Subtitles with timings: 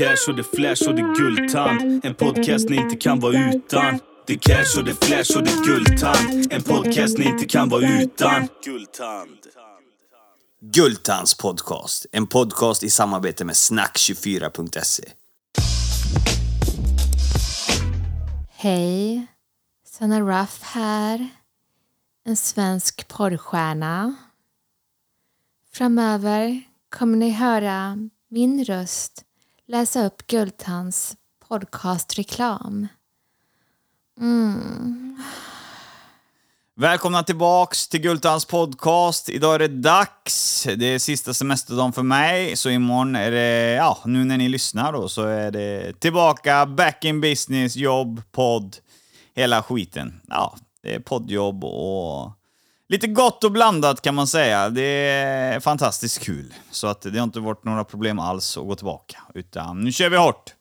[0.00, 2.04] cash och det flash och det guldtand.
[2.04, 4.00] En podcast ni inte kan vara utan.
[4.26, 6.52] Det cash och det flash och det guldtand.
[6.52, 8.48] En podcast ni inte kan vara utan.
[8.64, 9.38] Guldtand.
[10.60, 12.06] Gultans podcast.
[12.12, 15.04] En podcast i samarbete med snack24.se.
[18.50, 19.26] Hej,
[19.86, 21.28] Sanna Ruff här.
[22.24, 24.14] En svensk porrstjärna.
[25.72, 27.96] Framöver kommer ni höra
[28.28, 29.24] min röst
[29.70, 31.16] läsa upp Guldtands
[31.48, 32.88] podcastreklam.
[34.20, 35.22] Mm.
[36.76, 39.28] Välkomna tillbaks till Gultans podcast.
[39.28, 40.66] Idag är det dags.
[40.76, 44.92] Det är sista semesterdagen för mig, så imorgon är det, ja, nu när ni lyssnar
[44.92, 48.76] då, så är det tillbaka, back in business, jobb, podd,
[49.34, 50.20] hela skiten.
[50.28, 52.32] Ja, det är poddjobb och
[52.90, 54.70] lite gott och blandat kan man säga.
[54.70, 56.54] Det är fantastiskt kul.
[56.70, 60.10] Så att det har inte varit några problem alls att gå tillbaka, utan nu kör
[60.10, 60.54] vi hårt.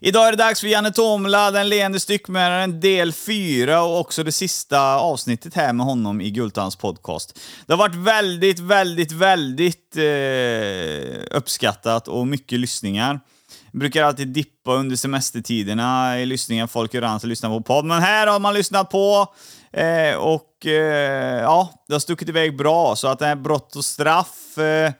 [0.00, 4.32] Idag är det dags för Janne Tomla, den leende styckmördaren, del 4 och också det
[4.32, 7.38] sista avsnittet här med honom i Gultans podcast.
[7.66, 13.20] Det har varit väldigt, väldigt, väldigt eh, uppskattat och mycket lyssningar.
[13.72, 16.66] Jag brukar alltid dippa under semestertiderna i lyssningar.
[16.66, 19.34] Folk gör annat och lyssnar på podd, men här har man lyssnat på
[19.72, 22.96] eh, och eh, ja, det har stuckit iväg bra.
[22.96, 24.92] Så att det här brott och straff eh,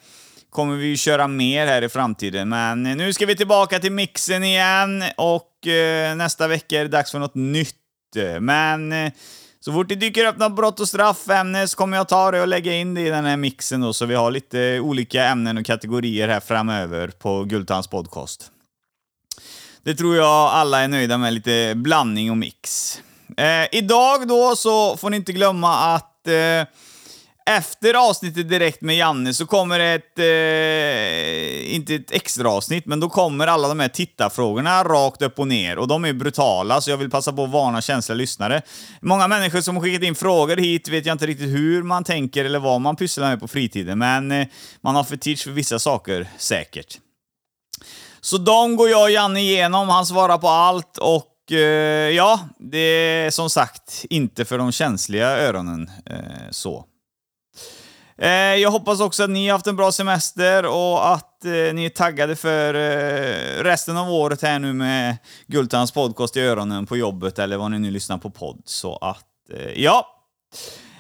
[0.51, 2.49] kommer vi köra mer här i framtiden.
[2.49, 6.89] Men eh, nu ska vi tillbaka till mixen igen och eh, nästa vecka är det
[6.89, 7.77] dags för något nytt.
[8.41, 9.13] Men eh,
[9.61, 12.49] så fort det dyker upp något brott och straffämne så kommer jag ta det och
[12.49, 15.67] lägga in det i den här mixen då, så vi har lite olika ämnen och
[15.67, 18.51] kategorier här framöver på Gultans podcast.
[19.83, 22.99] Det tror jag alla är nöjda med, lite blandning och mix.
[23.37, 26.69] Eh, idag då så får ni inte glömma att eh,
[27.57, 33.09] efter avsnittet direkt med Janne så kommer ett, eh, inte ett extra avsnitt, men då
[33.09, 35.79] kommer alla de här tittarfrågorna rakt upp och ner.
[35.79, 38.63] Och de är brutala, så jag vill passa på att varna känsliga lyssnare.
[39.01, 42.45] Många människor som har skickat in frågor hit vet jag inte riktigt hur man tänker
[42.45, 44.47] eller vad man pysslar med på fritiden, men eh,
[44.81, 46.99] man har fetisch för vissa saker, säkert.
[48.21, 51.59] Så de går jag och Janne igenom, han svarar på allt och eh,
[52.17, 56.85] ja, det är som sagt inte för de känsliga öronen eh, så.
[58.19, 61.85] Eh, jag hoppas också att ni har haft en bra semester och att eh, ni
[61.85, 65.17] är taggade för eh, resten av året här nu med
[65.47, 68.63] Gultans podcast i öronen på jobbet eller vad ni nu lyssnar på podd.
[68.65, 70.07] Så att, eh, ja.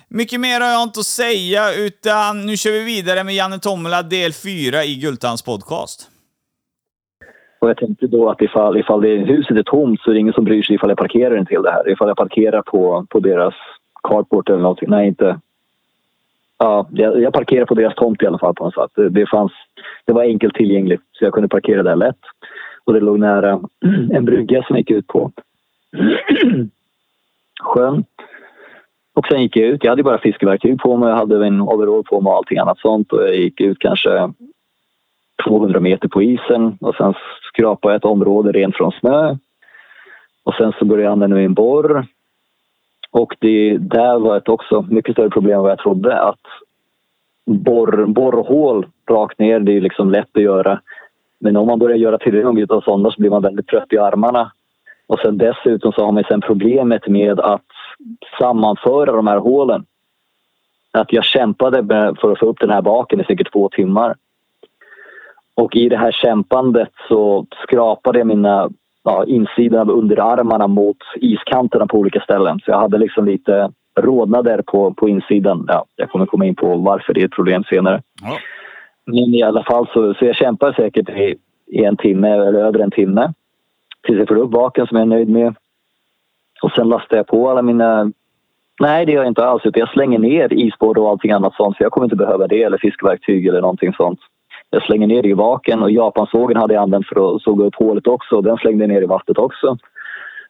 [0.08, 4.02] Mycket mer har jag inte att säga, utan nu kör vi vidare med Janne Tomela
[4.02, 6.09] del 4 i Gultans podcast.
[7.60, 10.32] Och jag tänkte då att ifall, ifall det, huset är tomt så är det ingen
[10.32, 11.92] som bryr sig ifall jag parkerar intill det här.
[11.92, 13.54] Ifall jag parkerar på, på deras
[14.02, 14.88] carport eller någonting.
[14.90, 15.40] Nej, inte.
[16.58, 18.90] Ja, jag, jag parkerar på deras tomt i alla fall på något sätt.
[18.94, 19.52] Det, det, fanns,
[20.04, 22.20] det var enkelt tillgängligt så jag kunde parkera där lätt.
[22.84, 23.60] Och det låg nära
[24.12, 25.32] en brygga som gick ut på
[27.62, 28.04] sjön.
[29.14, 29.84] Och sen gick jag ut.
[29.84, 31.08] Jag hade bara fiskeverktyg på mig.
[31.08, 33.12] Jag hade en overall på mig och allting annat sånt.
[33.12, 34.32] Och jag gick ut kanske
[35.44, 37.14] 200 meter på isen och sen
[37.52, 39.36] skrapade jag ett område rent från snö.
[40.44, 42.06] Och sen så började jag använda min borr.
[43.10, 46.20] Och det där var ett också mycket större problem än vad jag trodde.
[46.20, 46.40] Att
[47.46, 50.80] borr, borrhål rakt ner, det är liksom lätt att göra.
[51.38, 54.52] Men om man börjar göra tillräckligt av sådana så blir man väldigt trött i armarna.
[55.06, 57.66] Och sen dessutom så har man sen problemet med att
[58.38, 59.84] sammanföra de här hålen.
[60.92, 61.86] Att jag kämpade
[62.20, 64.16] för att få upp den här baken i säkert två timmar.
[65.60, 68.70] Och i det här kämpandet så skrapade jag mina
[69.04, 72.60] ja, insidan av underarmarna mot iskanterna på olika ställen.
[72.64, 75.64] Så jag hade liksom lite rodnader på, på insidan.
[75.68, 78.02] Ja, jag kommer komma in på varför det är ett problem senare.
[78.22, 78.38] Ja.
[79.06, 81.34] Men i alla fall så, så jag kämpade säkert i,
[81.66, 83.32] i en timme eller över en timme.
[84.02, 85.54] Tills jag får upp baken som jag är nöjd med.
[86.62, 88.12] Och sen lastar jag på alla mina...
[88.80, 89.62] Nej, det gör jag inte alls.
[89.66, 91.76] Utan jag slänger ner isborr och allting annat sånt.
[91.76, 94.20] Så jag kommer inte behöva det eller fiskverktyg eller någonting sånt.
[94.70, 97.74] Jag slänger ner det i baken och japansågen hade jag använt för att såga upp
[97.74, 98.40] hålet också.
[98.40, 99.76] Den slängde jag ner i vattnet också.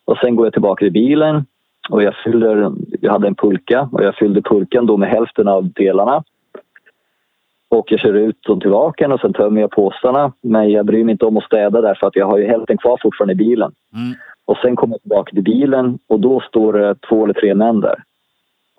[0.05, 1.45] Och sen går jag tillbaka till bilen
[1.91, 5.73] och jag fyller, jag hade en pulka och jag fyllde pulkan då med hälften av
[5.73, 6.25] delarna.
[7.69, 10.33] Och jag kör ut dem till vaken och sen tömmer jag påsarna.
[10.41, 12.79] Men jag bryr mig inte om att städa där för att jag har ju hälften
[12.79, 13.73] kvar fortfarande i bilen.
[13.95, 14.15] Mm.
[14.45, 17.81] Och sen kommer jag tillbaka till bilen och då står det två eller tre män
[17.81, 18.03] där.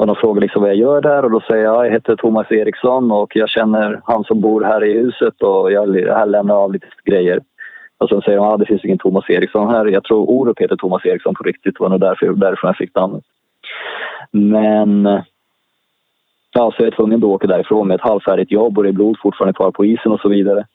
[0.02, 2.52] Och de frågar liksom vad jag gör där och då säger jag jag heter Thomas
[2.52, 6.74] Eriksson och jag känner han som bor här i huset och jag här lämnar av
[6.74, 7.40] lite grejer.
[7.98, 9.86] Och sen säger de att ah, det finns ingen Thomas Eriksson här.
[9.86, 11.76] Jag tror Orup heter Thomas Eriksson på riktigt.
[11.78, 13.24] Det var nog därför, därifrån jag fick namnet.
[14.32, 15.04] Men
[16.54, 18.94] ja, så jag är tvungen att åka därifrån med ett halvfärdigt jobb och det är
[18.94, 20.66] blod fortfarande kvar på isen och så vidare.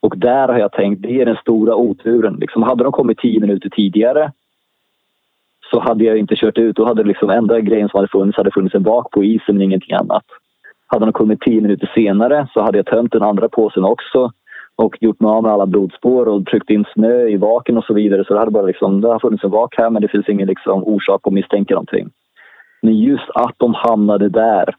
[0.00, 2.36] Och där har jag tänkt, det är den stora oturen.
[2.40, 4.32] Liksom, hade de kommit tio minuter tidigare
[5.70, 6.76] så hade jag inte kört ut.
[6.76, 9.62] Då hade liksom enda grejen som hade funnits hade funnits en vak på isen men
[9.62, 10.24] ingenting annat.
[10.86, 14.32] Hade de kommit tio minuter senare så hade jag tömt den andra påsen också
[14.76, 17.94] och gjort mig av med alla blodspår och tryckt in snö i vaken och så
[17.94, 18.24] vidare.
[18.24, 20.48] Så det hade bara liksom, det har funnits en vak här men det finns ingen
[20.48, 22.10] liksom orsak att misstänka någonting.
[22.82, 24.74] Men just att de hamnade där,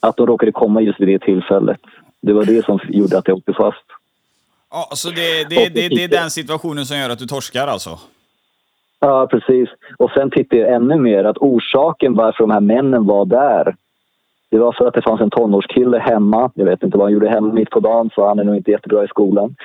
[0.00, 1.80] att de råkade komma just vid det tillfället,
[2.22, 3.84] det var det som gjorde att jag åkte fast.
[4.70, 7.98] Ja, så det, det, det, det är den situationen som gör att du torskar alltså?
[9.00, 9.68] Ja, precis.
[9.96, 13.74] Och sen tittade jag ännu mer att orsaken varför de här männen var där
[14.50, 16.50] det var för att det fanns en tonårskille hemma.
[16.54, 18.70] Jag vet inte vad han gjorde hemma mitt på dagen, så han är nog inte
[18.70, 19.56] jättebra i skolan.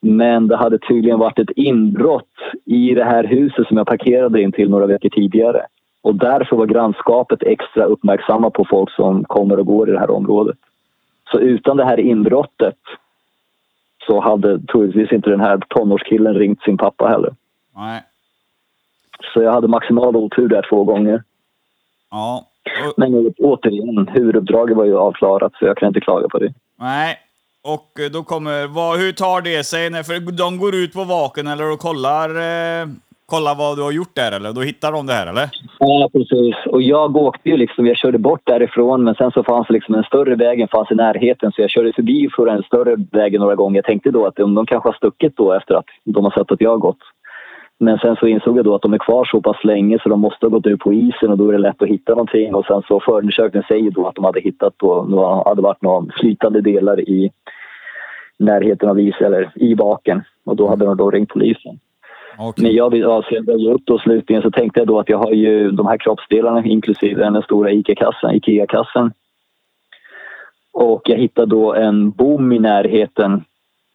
[0.00, 2.34] Men det hade tydligen varit ett inbrott
[2.64, 5.66] i det här huset som jag parkerade in till några veckor tidigare.
[6.02, 10.10] Och därför var grannskapet extra uppmärksamma på folk som kommer och går i det här
[10.10, 10.56] området.
[11.32, 12.78] Så utan det här inbrottet
[14.06, 17.34] så hade troligtvis inte den här tonårskillen ringt sin pappa heller.
[17.76, 18.02] Nej.
[19.34, 21.22] Så jag hade maximal otur där två gånger.
[22.10, 22.46] Ja.
[22.86, 26.52] Och, Men återigen, huvuduppdraget var ju avklarat så jag kan inte klaga på det.
[26.78, 27.18] nej.
[27.62, 28.66] Och då kommer...
[28.66, 29.90] Vad, hur tar det sig?
[29.90, 32.86] När, för de går ut på vaken eller och kollar, eh,
[33.26, 34.52] kollar vad du har gjort där eller?
[34.52, 35.48] Då hittar de det här eller?
[35.78, 36.54] Ja, precis.
[36.66, 39.94] Och jag åkte ju liksom, jag körde bort därifrån men sen så fanns det liksom
[39.94, 43.54] en större vägen fanns i närheten så jag körde förbi för den större vägen några
[43.54, 43.76] gånger.
[43.78, 46.52] Jag tänkte då att de, de kanske har stuckit då efter att de har sett
[46.52, 46.98] att jag har gått.
[47.82, 50.20] Men sen så insåg jag då att de är kvar så pass länge så de
[50.20, 52.54] måste ha gått ut på isen och då är det lätt att hitta någonting.
[52.54, 56.06] Och sen så förundersökningen säger då att de hade hittat då, det hade varit några
[56.20, 57.30] flytande delar i
[58.38, 60.22] närheten av is eller i baken.
[60.44, 61.78] Och då hade de då ringt polisen.
[62.38, 62.64] Okej.
[62.64, 65.32] Men jag vill avseende ge upp då slutligen så tänkte jag då att jag har
[65.32, 69.12] ju de här kroppsdelarna inklusive den stora ICA-kassen, IKEA-kassen.
[70.72, 73.44] Och jag hittade då en bom i närheten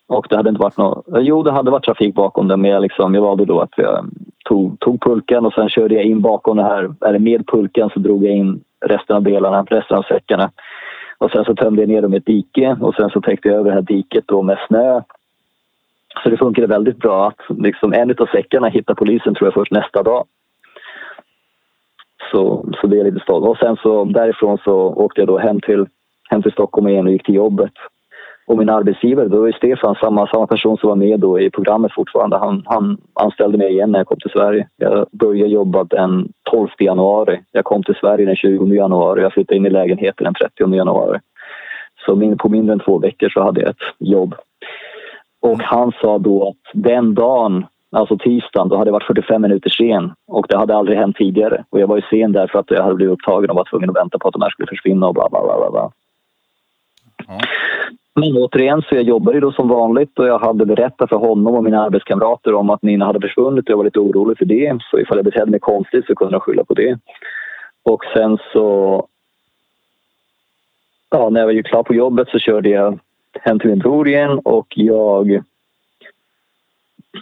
[0.07, 1.07] och det hade inte varit något...
[1.07, 3.73] Eh, jo, det hade varit trafik bakom den men jag, liksom, jag valde då att
[3.77, 4.05] jag
[4.45, 7.99] tog, tog pulkan och sen körde jag in bakom det här, eller med pulkan så
[7.99, 10.51] drog jag in resten av delarna, resten av säckarna.
[11.17, 13.57] Och sen så tömde jag ner dem i ett dike och sen så täckte jag
[13.57, 15.01] över det här diket då med snö.
[16.23, 19.71] Så det funkade väldigt bra att liksom en av säckarna hittade polisen tror jag först
[19.71, 20.25] nästa dag.
[22.31, 23.45] Så, så det är lite stolt.
[23.45, 25.85] Och sen så därifrån så åkte jag då hem till,
[26.29, 27.73] hem till Stockholm igen och gick till jobbet.
[28.47, 31.93] Och min arbetsgivare, då är Stefan samma, samma person som var med då i programmet
[31.93, 32.37] fortfarande.
[32.37, 34.67] Han, han anställde mig igen när jag kom till Sverige.
[34.77, 37.41] Jag började jobba den 12 januari.
[37.51, 39.21] Jag kom till Sverige den 20 januari.
[39.21, 41.19] Jag flyttade in i lägenheten den 30 januari.
[42.05, 44.35] Så min, på mindre än två veckor så hade jag ett jobb.
[45.41, 49.69] Och han sa då att den dagen, alltså tisdagen, då hade jag varit 45 minuter
[49.69, 50.13] sen.
[50.27, 51.63] Och det hade aldrig hänt tidigare.
[51.69, 53.95] Och jag var ju sen därför att jag hade blivit upptagen och var tvungen att
[53.95, 55.57] vänta på att de här skulle försvinna och bla bla bla.
[55.57, 55.91] bla, bla.
[58.19, 61.55] Men återigen så jag jobbade ju då som vanligt och jag hade berättat för honom
[61.55, 64.77] och mina arbetskamrater om att Nina hade försvunnit och jag var lite orolig för det.
[64.91, 66.99] Så ifall jag betedde mig konstigt så kunde de skylla på det.
[67.83, 69.07] Och sen så...
[71.09, 72.99] Ja, när jag var ju klar på jobbet så körde jag
[73.41, 75.43] hem till min bror igen och jag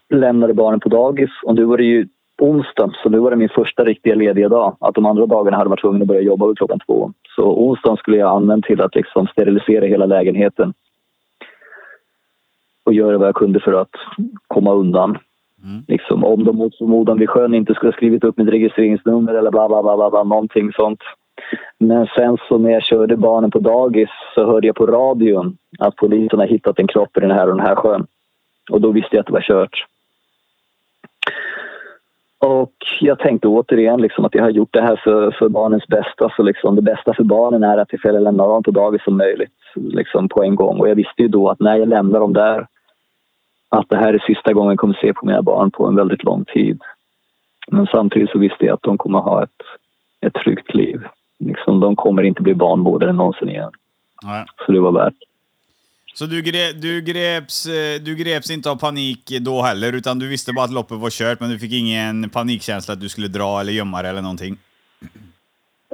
[0.09, 1.29] lämnade barnen på dagis.
[1.43, 2.07] Och nu var det ju
[2.41, 4.77] onsdag, så nu var det min första riktiga lediga dag.
[4.79, 7.11] Att de andra dagarna hade varit tvungen att börja jobba vid klockan två.
[7.35, 10.73] Så onsdagen skulle jag använda till att liksom sterilisera hela lägenheten.
[12.85, 13.95] Och göra vad jag kunde för att
[14.47, 15.17] komma undan.
[15.87, 19.51] Liksom, om de mot förmodan vid sjön inte skulle ha skrivit upp mitt registreringsnummer eller
[19.51, 20.99] bla bla bla, bla, bla någonting sånt.
[21.79, 25.95] Men sen så när jag körde barnen på dagis så hörde jag på radion att
[25.95, 28.05] polisen har hittat en kropp i den här och den här sjön.
[28.71, 29.85] Och då visste jag att det var kört.
[32.45, 36.29] Och jag tänkte återigen liksom att jag har gjort det här för, för barnens bästa.
[36.35, 39.53] Så liksom det bästa för barnen är att jag lämnar dem på dagis som möjligt
[39.75, 40.79] liksom på en gång.
[40.79, 42.67] Och jag visste ju då att när jag lämnar dem där
[43.69, 46.23] att det här är sista gången jag kommer se på mina barn på en väldigt
[46.23, 46.81] lång tid.
[47.71, 49.61] Men samtidigt så visste jag att de kommer ha ett,
[50.21, 51.01] ett tryggt liv.
[51.39, 53.71] Liksom, de kommer inte bli barnvårdare någonsin igen.
[54.23, 54.45] Nej.
[54.65, 55.32] Så det var värt.
[56.13, 60.29] Så du, gre du, greps, eh, du greps inte av panik då heller, utan du
[60.29, 63.59] visste bara att loppet var kört, men du fick ingen panikkänsla att du skulle dra
[63.61, 64.55] eller gömma dig eller någonting?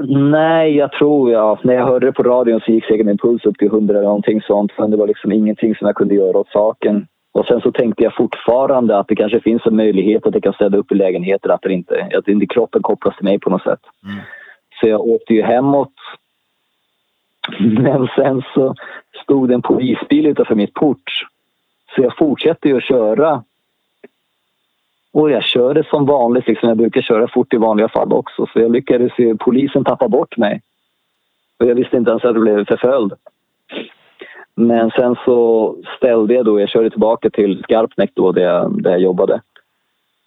[0.07, 1.59] Nej, jag tror jag.
[1.65, 4.07] När jag hörde det på radion så gick säkert min puls upp till 100 eller
[4.07, 4.71] någonting sånt.
[4.77, 7.07] Men det var liksom ingenting som jag kunde göra åt saken.
[7.31, 10.53] Och sen så tänkte jag fortfarande att det kanske finns en möjlighet att jag kan
[10.53, 13.63] städa upp i lägenheter, att, det inte, att inte kroppen kopplas till mig på något
[13.63, 13.79] sätt.
[14.03, 14.19] Mm.
[14.79, 15.93] Så jag åkte ju hemåt.
[17.59, 18.75] Men sen så
[19.23, 21.25] stod det en polisbil utanför mitt port.
[21.95, 23.43] Så jag fortsatte ju att köra.
[25.11, 26.69] Och jag körde som vanligt, liksom.
[26.69, 28.45] jag brukar köra fort i vanliga fall också.
[28.53, 30.61] Så jag lyckades ju, polisen tappa bort mig.
[31.59, 33.13] Och jag visste inte ens att jag blev förföljd.
[34.55, 38.91] Men sen så ställde jag då, jag körde tillbaka till Skarpnäck då där jag, där
[38.91, 39.41] jag jobbade.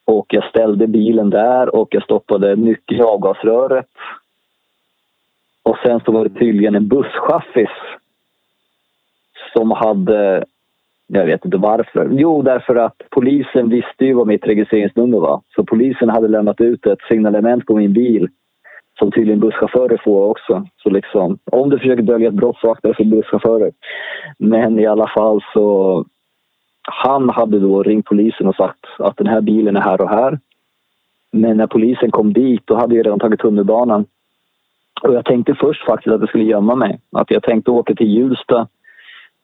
[0.05, 3.87] Och jag ställde bilen där och jag stoppade nyckeln i avgasröret.
[5.63, 7.71] Och sen så var det tydligen en busschaffis
[9.53, 10.45] som hade,
[11.07, 12.09] jag vet inte varför.
[12.13, 15.41] Jo, därför att polisen visste ju vad mitt registreringsnummer var.
[15.55, 18.29] Så polisen hade lämnat ut ett signalement på min bil
[18.99, 20.67] som tydligen busschaufförer får också.
[20.83, 23.73] Så liksom, om du försöker dölja ett brott så akta dig för busschaufförer.
[24.39, 26.05] Men i alla fall så...
[26.85, 30.39] Han hade då ringt polisen och sagt att den här bilen är här och här.
[31.31, 34.05] Men när polisen kom dit, då hade jag redan tagit tunnelbanan.
[35.03, 37.01] Och jag tänkte först faktiskt att jag skulle gömma mig.
[37.13, 38.69] Att jag tänkte åka till Hjulsta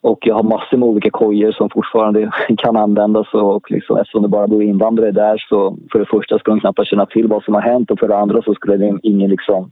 [0.01, 3.35] och jag har massor med olika kojor som fortfarande kan användas.
[3.35, 6.91] Och liksom, eftersom det bara bor invandrare där så för det första skulle de knappast
[6.91, 9.71] känna till vad som har hänt och för det andra så skulle det ingen liksom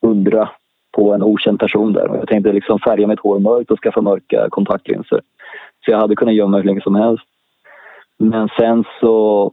[0.00, 0.48] undra
[0.92, 2.08] på en okänd person där.
[2.08, 5.20] Och jag tänkte liksom färga mitt hår mörkt och skaffa mörka kontaktlinser.
[5.84, 7.24] Så jag hade kunnat gömma mig hur länge som helst.
[8.18, 9.52] Men sen så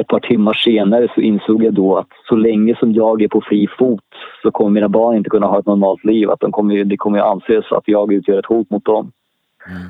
[0.00, 3.40] ett par timmar senare så insåg jag då att så länge som jag är på
[3.40, 4.04] fri fot
[4.42, 6.30] så kommer mina barn inte kunna ha ett normalt liv.
[6.30, 9.12] Att de kommer, det kommer att anses att jag utgör ett hot mot dem.
[9.66, 9.82] Mm.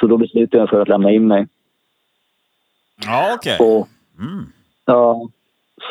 [0.00, 1.46] Så då beslutade jag mig för att lämna in mig.
[3.06, 3.56] Ja, okej.
[3.60, 3.88] Och,
[4.20, 4.44] Mm.
[4.86, 5.28] ja,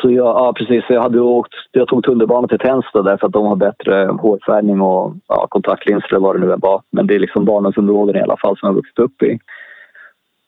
[0.02, 0.84] så jag, ja, precis.
[0.88, 5.14] Jag, hade åkt, jag tog tunnelbanan till Tensta därför att de har bättre hårfärgning och
[5.28, 6.82] ja, kontaktlinser eller vad det nu var.
[6.90, 9.38] Men det är liksom barndomsområden i alla fall som jag har vuxit upp i.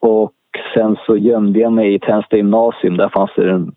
[0.01, 0.33] Och
[0.75, 2.97] sen så gömde jag mig i Tensta gymnasium.
[2.97, 3.73] Där fanns det en,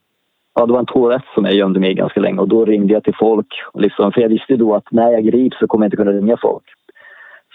[0.55, 2.93] ja, det var en toalett som jag gömde mig i ganska länge och då ringde
[2.93, 3.47] jag till folk.
[3.73, 6.37] Liksom, för jag visste då att när jag grips så kommer jag inte kunna ringa
[6.37, 6.63] folk.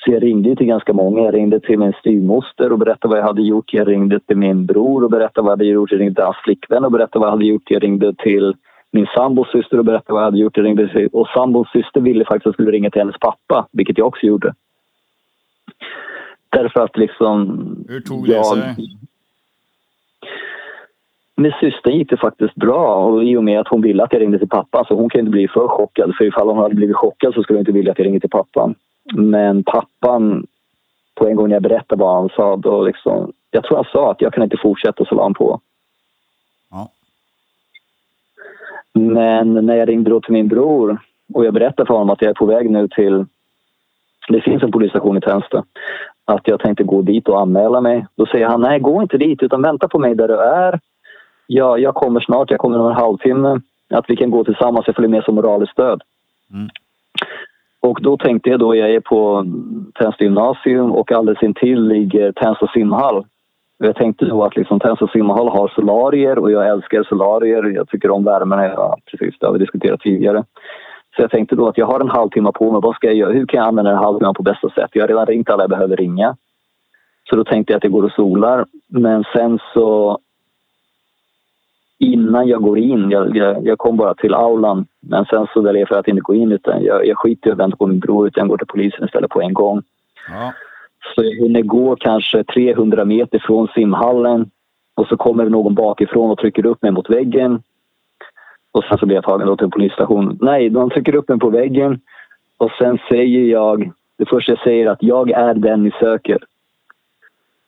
[0.04, 1.22] Så jag ringde till ganska många.
[1.22, 3.72] Jag ringde till min styvmoster och berättade vad jag hade gjort.
[3.72, 5.92] Jag ringde till min bror och berättade vad jag hade gjort.
[5.92, 7.70] Jag ringde till hans flickvän och berättade vad jag hade gjort.
[7.70, 8.54] Jag ringde till
[8.90, 10.56] min sambos syster och berättade vad jag hade gjort.
[10.56, 13.66] Jag ringde till, och sambos syster ville faktiskt att jag skulle ringa till hennes pappa,
[13.72, 14.54] vilket jag också gjorde.
[16.50, 17.84] Därför att liksom...
[17.88, 18.76] Hur tog det sig?
[21.36, 24.22] Med systern gick det faktiskt bra och i och med att hon ville att jag
[24.22, 26.14] ringde till pappa så hon kan inte bli för chockad.
[26.18, 28.30] För ifall hon hade blivit chockad så skulle hon inte vilja att jag ringde till
[28.30, 28.74] pappan.
[29.14, 30.46] Men pappan,
[31.14, 33.32] på en gång när jag berättade vad han sa, då liksom...
[33.50, 35.60] Jag tror han sa att jag kan inte fortsätta, så la han på.
[36.70, 36.90] Ja.
[38.92, 40.98] Men när jag ringde då till min bror
[41.34, 43.26] och jag berättade för honom att jag är på väg nu till...
[44.28, 45.64] Det finns en polisstation i Tensta.
[46.24, 48.06] Att jag tänkte gå dit och anmäla mig.
[48.16, 50.80] Då säger han, nej gå inte dit utan vänta på mig där du är.
[51.46, 53.60] Ja, jag kommer snart, jag kommer om en halvtimme.
[53.90, 56.02] Att vi kan gå tillsammans, jag följer med som moraliskt stöd.
[56.52, 56.68] Mm.
[57.80, 59.46] Och då tänkte jag då, jag är på
[59.94, 63.24] Tensta gymnasium och alldeles intill ligger Tensta simhall.
[63.78, 67.62] Jag tänkte då att liksom Tensta simhall har solarier och jag älskar solarier.
[67.62, 70.44] Jag tycker om värmen, ja, precis det har vi diskuterat tidigare.
[71.18, 72.80] Så jag tänkte då att jag har en halvtimme på mig.
[72.82, 73.32] Vad ska jag göra?
[73.32, 74.90] Hur kan jag använda den halvtimmen på bästa sätt?
[74.92, 76.36] Jag har redan ringt alla jag behöver ringa.
[77.30, 78.66] Så då tänkte jag att jag går och solar.
[78.86, 80.18] Men sen så
[81.98, 85.80] innan jag går in, jag, jag, jag kom bara till aulan, men sen så väljer
[85.80, 88.00] jag för att inte gå in utan jag, jag skiter i att vänta på min
[88.00, 89.82] bror utan jag går till polisen istället på en gång.
[90.28, 90.52] Ja.
[91.14, 94.50] Så jag hinner gå kanske 300 meter från simhallen
[94.94, 97.62] och så kommer någon bakifrån och trycker upp mig mot väggen.
[98.72, 100.38] Och sen så blir jag tagen då till polisstationen.
[100.40, 102.00] Nej, de trycker upp mig på väggen
[102.58, 106.38] och sen säger jag, det första jag säger är att jag är den ni söker.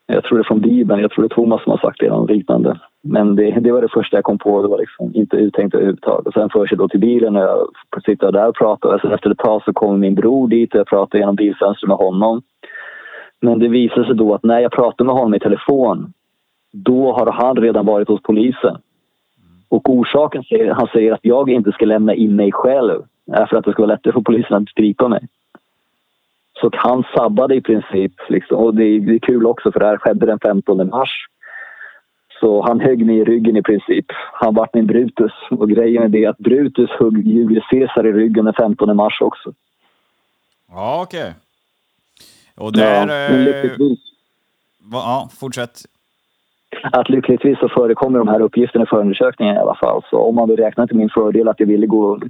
[0.07, 2.07] Jag tror det är från Bibeln, jag tror det är Thomas som har sagt det
[2.07, 2.80] eller något liknande.
[3.02, 6.26] Men det, det var det första jag kom på, det var liksom inte uttänkt överhuvudtaget.
[6.26, 7.69] Och sen förs jag då till bilen och jag
[8.04, 8.95] sitter där och pratar.
[8.95, 11.88] Och sen efter ett tag så kommer min bror dit och jag pratar genom bilfönstret
[11.88, 12.42] med honom.
[13.40, 16.12] Men det visar sig då att när jag pratar med honom i telefon,
[16.73, 18.76] då har han redan varit hos polisen.
[19.71, 23.57] Och orsaken, säger, han säger att jag inte ska lämna in mig själv, är för
[23.57, 25.29] att det ska vara lättare för polisen att gripa mig.
[26.61, 28.12] Så han sabbade i princip.
[28.29, 28.57] Liksom.
[28.57, 31.27] Och det är, det är kul också för det här skedde den 15 mars.
[32.41, 34.07] Så han högg mig i ryggen i princip.
[34.33, 35.33] Han vart min Brutus.
[35.50, 39.53] Och grejen är det att Brutus högg Julius Caesar i ryggen den 15 mars också.
[40.69, 41.35] Ja, okej.
[42.57, 43.09] Och där...
[43.09, 43.73] Ja, eh,
[44.93, 45.83] ja, fortsätt.
[46.93, 50.03] Att lyckligtvis så förekommer de här uppgifterna i förundersökningen i alla fall.
[50.11, 52.23] Så om man vill räkna till min fördel att jag ville gå och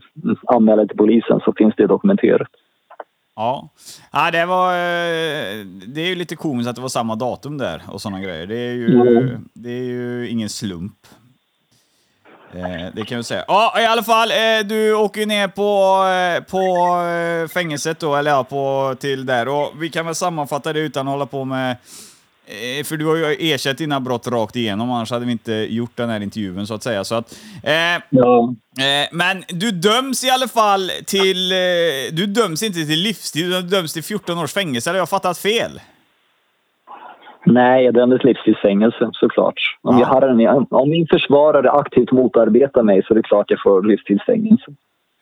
[0.55, 2.49] anmäla till polisen så finns det dokumenterat.
[3.37, 3.69] Ja.
[4.13, 4.73] ja, det var...
[4.73, 8.47] eh, Det är ju lite komiskt att det var samma datum där och sådana grejer.
[8.47, 9.49] Det är ju, Mm.
[9.55, 10.93] det är ju ingen slump.
[12.55, 13.45] Eh, Det kan jag säga.
[13.49, 14.31] Ja, i alla fall.
[14.31, 16.03] eh, Du åker ju ner på,
[16.51, 16.65] på
[17.55, 19.49] fängelset då, eller ja, på, till där.
[19.49, 21.77] Och vi kan väl sammanfatta det utan att hålla på med
[22.85, 26.11] För du har ju erkänt dina brott rakt igenom, annars hade vi inte gjort den
[26.11, 27.05] här intervjun så att säga.
[27.05, 27.33] Så att,
[27.63, 28.55] eh, Ja.
[28.79, 31.53] Eh, men du döms i alla fall till...
[31.53, 31.57] Eh,
[32.13, 34.91] du döms inte till livstid, du döms till 14 års fängelse.
[34.91, 35.81] Eller har jag fattat fel?
[37.47, 39.55] Nej, jag dömdes livstidsfängelse såklart.
[39.83, 40.01] Om, Ja.
[40.01, 43.83] jag har en, om min försvarare aktivt motarbetar mig så är det klart jag får
[43.83, 44.65] livstidsfängelse.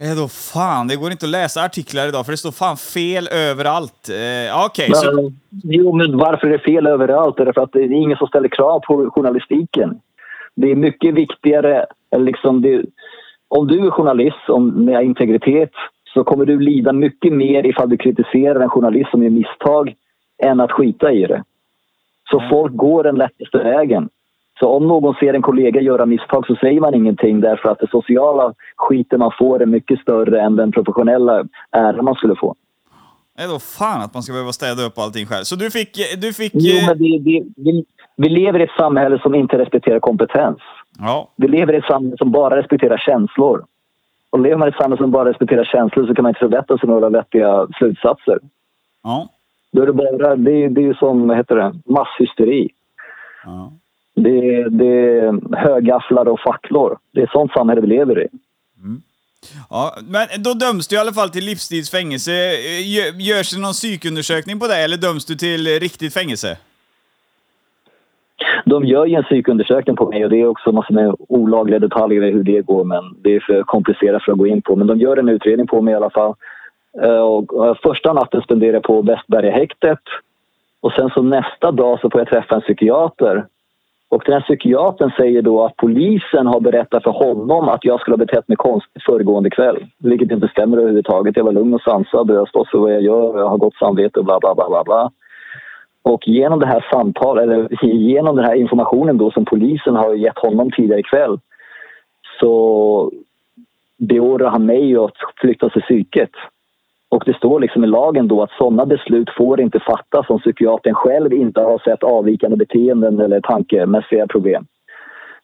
[0.03, 3.29] Eh, då fan, det går inte att läsa artiklar idag för det står fan fel
[3.29, 4.09] överallt.
[4.09, 5.15] Eh, Okej, så...
[5.17, 7.37] Men, jo, men varför är det fel överallt?
[7.37, 10.01] Det är för att det är ingen som ställer krav på journalistiken.
[10.55, 11.87] Det är mycket viktigare,
[12.17, 12.83] liksom det,
[13.49, 15.73] om du är journalist om, med integritet
[16.15, 19.95] så kommer du lida mycket mer ifall du kritiserar en journalist som gör misstag
[20.43, 21.45] än att skita i det.
[22.31, 24.09] Så folk går den lättaste vägen.
[24.61, 27.91] Så om någon ser en kollega göra misstag så säger man ingenting därför att det
[27.91, 32.55] sociala skiten man får är mycket större än den professionella ära man skulle få.
[33.39, 35.45] Eh, då fan att man ska behöva städa upp allting själv.
[35.45, 35.91] Så du fick...
[36.21, 37.85] Du fick Jo, eh, men det, det, vi,
[38.17, 40.59] vi lever i ett samhälle som inte respekterar kompetens.
[40.99, 41.29] Ja.
[41.37, 43.65] Vi lever i ett samhälle som bara respekterar känslor.
[44.31, 46.79] Och lever man i ett samhälle som bara respekterar känslor så kan man inte förvänta
[46.79, 48.39] sig några vettiga slutsatser.
[49.03, 49.29] Ja.
[49.73, 52.69] Då är det bara, det, är- det är ju som, vad heter det, masshysteri.
[53.45, 53.73] ja.
[54.23, 54.87] Det, är- det
[55.21, 56.99] är högafflar och facklor.
[57.13, 58.29] Det är sånt samhälle vi lever i.
[59.71, 62.31] Ja, men då döms du i alla fall till livstids fängelse.
[62.95, 66.59] Gö- Görs det någon psykundersökning på dig eller döms du till riktigt fängelse?
[68.65, 72.25] De gör ju en psykundersökning på mig och det är också massor med olagliga detaljer
[72.25, 74.77] i hur det går men det är för komplicerat för att gå in på.
[74.77, 76.35] Men de gör en utredning på mig i alla fall.
[77.03, 79.99] Eh, Och eh, första natten spenderar jag på Västbergahäktet
[80.81, 83.47] och sen så nästa dag så får jag träffa en psykiater.
[84.11, 88.13] Och den här psykiatern säger då att polisen har berättat för honom att jag skulle
[88.13, 89.87] ha betett mig konstigt föregående kväll.
[89.99, 91.37] Vilket inte stämmer överhuvudtaget.
[91.37, 93.59] Jag var lugn och sansad och jag står för vad jag gör och jag har
[93.59, 95.11] gott samvete och bla bla bla bla bla.
[96.03, 100.39] Och genom det här samtalet, eller genom den här informationen då som polisen har gett
[100.39, 101.39] honom tidigare ikväll
[102.41, 103.13] så
[103.97, 106.31] beordrar han mig att flytta till psyket.
[107.11, 110.95] Och det står liksom i lagen då att sådana beslut får inte fattas om psykiatern
[110.95, 114.67] själv inte har sett avvikande beteenden eller tankemässiga problem.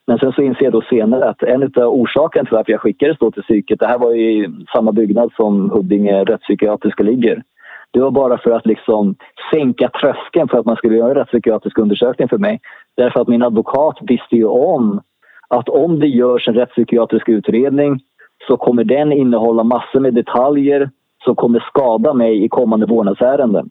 [0.07, 3.19] Men sen så inser jag då senare att en av orsakerna till varför jag skickades
[3.19, 7.43] då till psyket, det här var ju i samma byggnad som Huddinge rättspsykiatriska ligger.
[7.91, 9.15] Det var bara för att liksom
[9.53, 12.61] sänka tröskeln för att man skulle göra en rättspsykiatrisk undersökning för mig.
[12.97, 15.01] Därför att min advokat visste ju om
[15.49, 18.01] att om det görs en rättspsykiatrisk utredning
[18.49, 20.91] så kommer den innehålla massor med detaljer
[21.25, 23.71] som kommer skada mig i kommande vårdnadsärenden.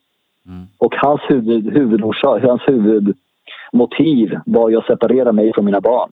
[0.78, 6.12] Och hans huvud, huvudorsak, hans huvudmotiv var ju att separera mig från mina barn.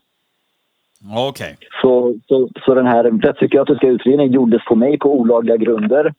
[1.30, 1.58] Okej.
[1.82, 6.14] Så, så, så den här rättspsykiatriska utredningen gjordes på mig på olagliga grunder.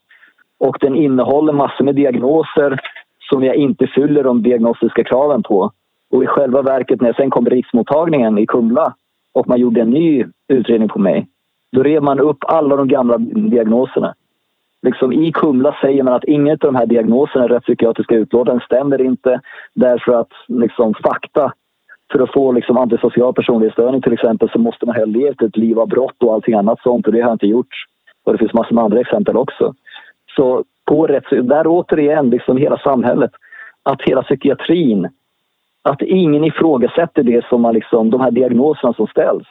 [0.59, 2.81] Och den innehåller massor med diagnoser
[3.31, 5.71] som jag inte fyller de diagnostiska kraven på.
[6.11, 8.95] Och i själva verket när jag sen kom till riksmottagningen i Kumla
[9.33, 11.27] och man gjorde en ny utredning på mig.
[11.73, 14.15] Då rev man upp alla de gamla diagnoserna.
[14.83, 19.03] Liksom I Kumla säger man att ingen av de här diagnoserna i rättspsykiatriska utlåtanden stämmer
[19.03, 19.41] inte
[19.75, 21.53] därför att liksom, fakta
[22.13, 25.79] för att få liksom, antisocial personlighetsstörning till exempel så måste man ha levt ett liv
[25.79, 27.75] av brott och allting annat sånt och det har jag inte gjort.
[28.25, 29.75] Och det finns massor med andra exempel också.
[30.37, 33.31] Så på rätt, där återigen, liksom hela samhället,
[33.83, 35.09] att hela psykiatrin,
[35.83, 39.47] att ingen ifrågasätter det som man liksom, de här diagnoserna som ställs.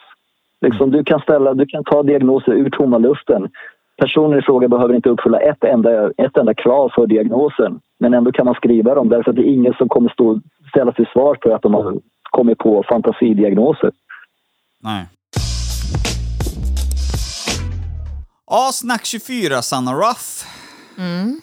[0.62, 3.50] Liksom, du, kan ställa, du kan ta diagnoser ur tomma luften.
[3.98, 7.80] Personen i fråga behöver inte uppfylla ett enda, ett enda krav för diagnosen.
[8.00, 10.92] Men ändå kan man skriva dem därför att det är ingen som kommer stå, ställa
[10.92, 11.98] till svar för att de har
[12.32, 13.92] kommit på fantasidiagnoser.
[14.80, 15.06] Nej.
[18.48, 20.46] Ja, Snack 24, Sanna Ruff.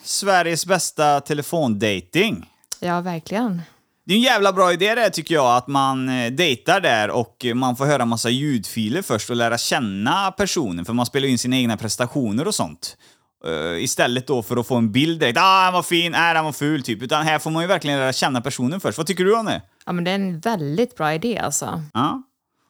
[0.01, 2.45] Sveriges bästa telefondating.
[2.79, 3.61] Ja, verkligen.
[4.09, 7.45] Det är en jävla bra idé det tycker jag, att man eh, dejtar där och
[7.55, 11.57] man får höra massa ljudfiler först och lära känna personen, för man spelar in sina
[11.57, 12.97] egna prestationer och sånt.
[13.45, 16.45] Eh, istället då för att få en bild direkt, ah han var fin, ah han
[16.45, 17.01] var ful typ.
[17.01, 18.97] Utan här får man ju verkligen lära känna personen först.
[18.97, 19.61] Vad tycker du om det?
[19.85, 21.83] Ja, men det är en väldigt bra idé alltså.
[21.93, 22.23] Ja.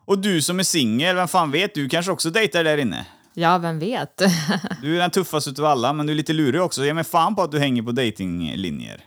[0.06, 3.06] Och du som är singel, vem fan vet, du kanske också dejtar där inne?
[3.34, 4.22] Ja, vem vet?
[4.82, 6.86] Du är den tuffaste utav alla, men du är lite lurig också.
[6.86, 9.04] Ge mig fan på att du hänger på datinglinjer.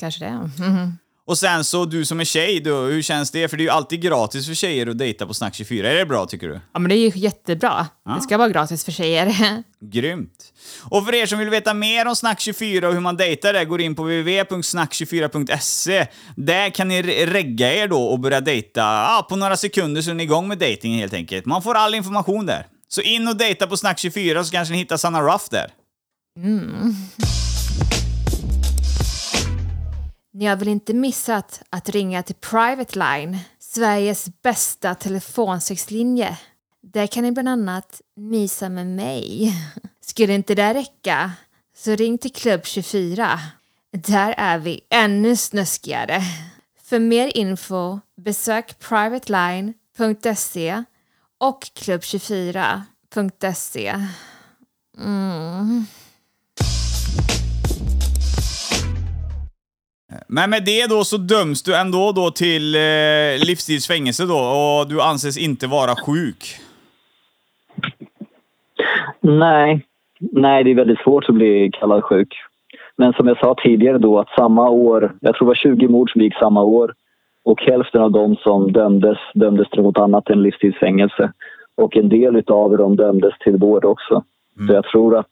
[0.00, 0.50] Kanske det.
[1.26, 3.48] Och sen så, du som är tjej, då, hur känns det?
[3.48, 5.90] För det är ju alltid gratis för tjejer att dejta på Snack 24.
[5.90, 6.60] Är det bra tycker du?
[6.72, 7.86] Ja, men det är ju jättebra.
[8.16, 9.34] Det ska vara gratis för tjejer.
[9.80, 10.52] Grymt!
[10.82, 13.64] Och för er som vill veta mer om Snack 24 och hur man dejtar där,
[13.64, 16.06] går in på www.snack24.se.
[16.36, 20.10] Där kan ni re- regga er då och börja dejta ja, på några sekunder så
[20.10, 21.46] är ni igång med dejtingen helt enkelt.
[21.46, 22.66] Man får all information där.
[22.88, 25.70] Så in och dejta på Snack 24 så kanske ni hittar Sanna Ruff där.
[30.38, 36.38] Ni har väl inte missat att ringa till Private Line, Sveriges bästa telefonsexlinje.
[36.82, 39.54] Där kan ni bland annat mysa med mig.
[40.00, 41.32] Skulle inte det räcka
[41.76, 43.40] så ring till Klubb 24.
[43.92, 46.22] Där är vi ännu snuskigare.
[46.82, 50.84] För mer info besök privateline.se
[51.38, 54.06] och klubb24.se.
[54.98, 55.86] Mm.
[60.28, 65.00] Men med det då så döms du ändå då till eh, livstidsfängelse då och du
[65.00, 66.56] anses inte vara sjuk.
[69.20, 69.86] Nej,
[70.18, 72.34] nej, det är väldigt svårt att bli kallad sjuk.
[72.96, 76.12] Men som jag sa tidigare då att samma år, jag tror det var 20 mord
[76.12, 76.94] som gick samma år
[77.44, 81.32] och hälften av dem som dömdes dömdes till något annat än livstidsfängelse.
[81.76, 84.24] Och en del av dem dömdes till vård också.
[84.66, 85.30] Så jag tror att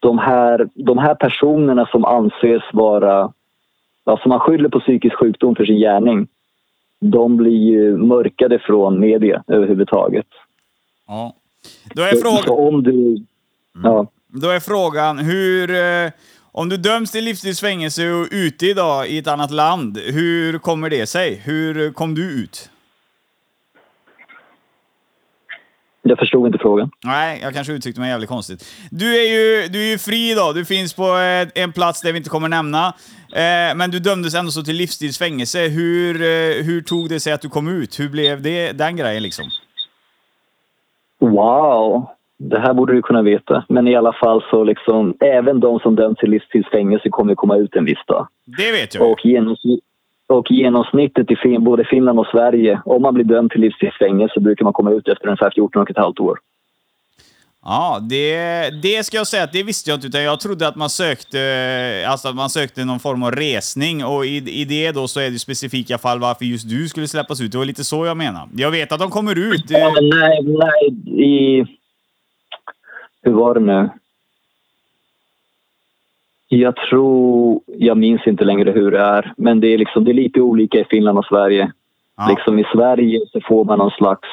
[0.00, 3.32] de här, de här personerna som anses vara,
[4.04, 6.26] som man skyller på psykisk sjukdom för sin gärning,
[7.00, 10.26] de blir ju mörkade från media överhuvudtaget.
[11.06, 11.34] Ja.
[11.94, 13.24] Då är, Så, fråga, så om du...
[13.82, 14.06] Ja.
[14.28, 15.70] då är frågan hur...
[15.70, 16.10] Eh,
[16.54, 21.06] om du döms till livstidsfängelse och ute idag i ett annat land, hur kommer det
[21.06, 21.34] sig?
[21.44, 22.70] Hur kom du ut?
[26.02, 26.90] Jag förstod inte frågan.
[27.04, 28.64] Nej, jag kanske uttryckte mig jävligt konstigt.
[28.90, 30.54] Du är ju, du är ju fri idag.
[30.54, 32.86] Du finns på eh, en plats där vi inte kommer nämna.
[33.34, 35.58] Eh, men du dömdes ändå så till livstidsfängelse.
[35.58, 38.00] Hur, eh, hur tog det sig att du kom ut?
[38.00, 39.44] Hur blev det, den grejen liksom?
[41.20, 42.06] Wow!
[42.38, 43.64] Det här borde du kunna veta.
[43.68, 47.76] Men i alla fall så liksom, även de som döms till livstidsfängelse kommer komma ut
[47.76, 48.28] en viss dag.
[48.44, 49.10] Det vet jag.
[49.10, 49.84] Och, genomsnitt,
[50.32, 54.64] och genomsnittet i fin, både Finland och Sverige, om man blir dömd till livstidsfängelse brukar
[54.64, 56.38] man komma ut efter ungefär 14 och ett halvt år.
[57.64, 60.76] Ja, det, det ska jag säga att det visste jag inte, utan jag trodde att
[60.76, 61.38] man sökte,
[62.08, 65.30] alltså att man sökte någon form av resning och i, i det då så är
[65.30, 67.52] det specifika fall varför just du skulle släppas ut.
[67.52, 68.48] Det var lite så jag menar.
[68.56, 69.64] Jag vet att de kommer ut.
[69.68, 71.66] Ja, eh, men nej, nej, i...
[73.22, 73.90] Hur var det nu?
[76.54, 77.60] Jag tror...
[77.66, 80.78] Jag minns inte längre hur det är, men det är, liksom, det är lite olika
[80.78, 81.72] i Finland och Sverige.
[82.16, 82.26] Ja.
[82.28, 84.28] Liksom I Sverige så får man någon slags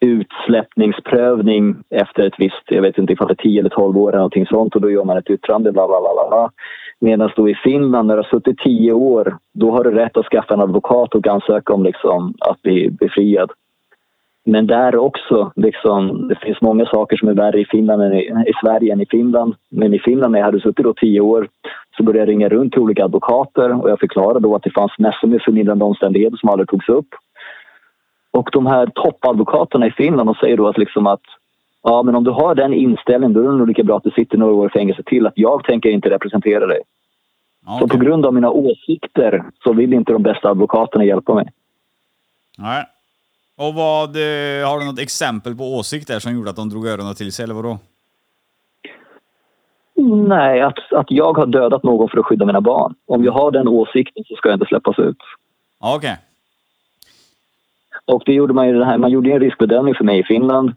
[0.00, 4.18] utsläppningsprövning efter ett visst, jag vet inte ifall det är 10 eller 12 år eller
[4.18, 6.50] någonting sånt och då gör man ett yttrande bla bla bla bla.
[6.98, 10.26] Medan då i Finland när du har suttit 10 år, då har du rätt att
[10.26, 13.50] skaffa en advokat och ansöka om liksom att bli befriad.
[14.48, 18.22] Men där också, liksom, det finns många saker som är värre i, Finland än i,
[18.22, 19.54] i Sverige än i Finland.
[19.68, 21.48] Men i Finland när jag hade suttit då 10 år
[21.96, 24.98] så började jag ringa runt till olika advokater och jag förklarade då att det fanns
[24.98, 27.08] massor med förmildrande omständigheter som aldrig togs upp.
[28.30, 31.24] Och de här toppadvokaterna i Finland de säger då att, liksom att
[31.82, 34.10] ja, men om du har den inställningen då är det nog lika bra att du
[34.10, 35.26] sitter några år i fängelse till.
[35.26, 36.80] Att jag tänker inte representera dig.
[37.66, 41.48] Ja, Så på grund av mina åsikter så vill inte de bästa advokaterna hjälpa mig.
[42.58, 42.84] Nej.
[43.56, 47.14] Och vad, eh, har du något exempel på åsikter som gjorde att de drog öronen
[47.14, 47.78] till sig, eller vadå?
[50.28, 52.94] Nej, att, att jag har dödat någon för att skydda mina barn.
[53.06, 55.16] Om jag har den åsikten så ska jag inte släppas ut.
[55.78, 56.18] Okej.
[58.04, 60.74] Och det gjorde man ju det här, man gjorde en riskbedömning för mig i Finland.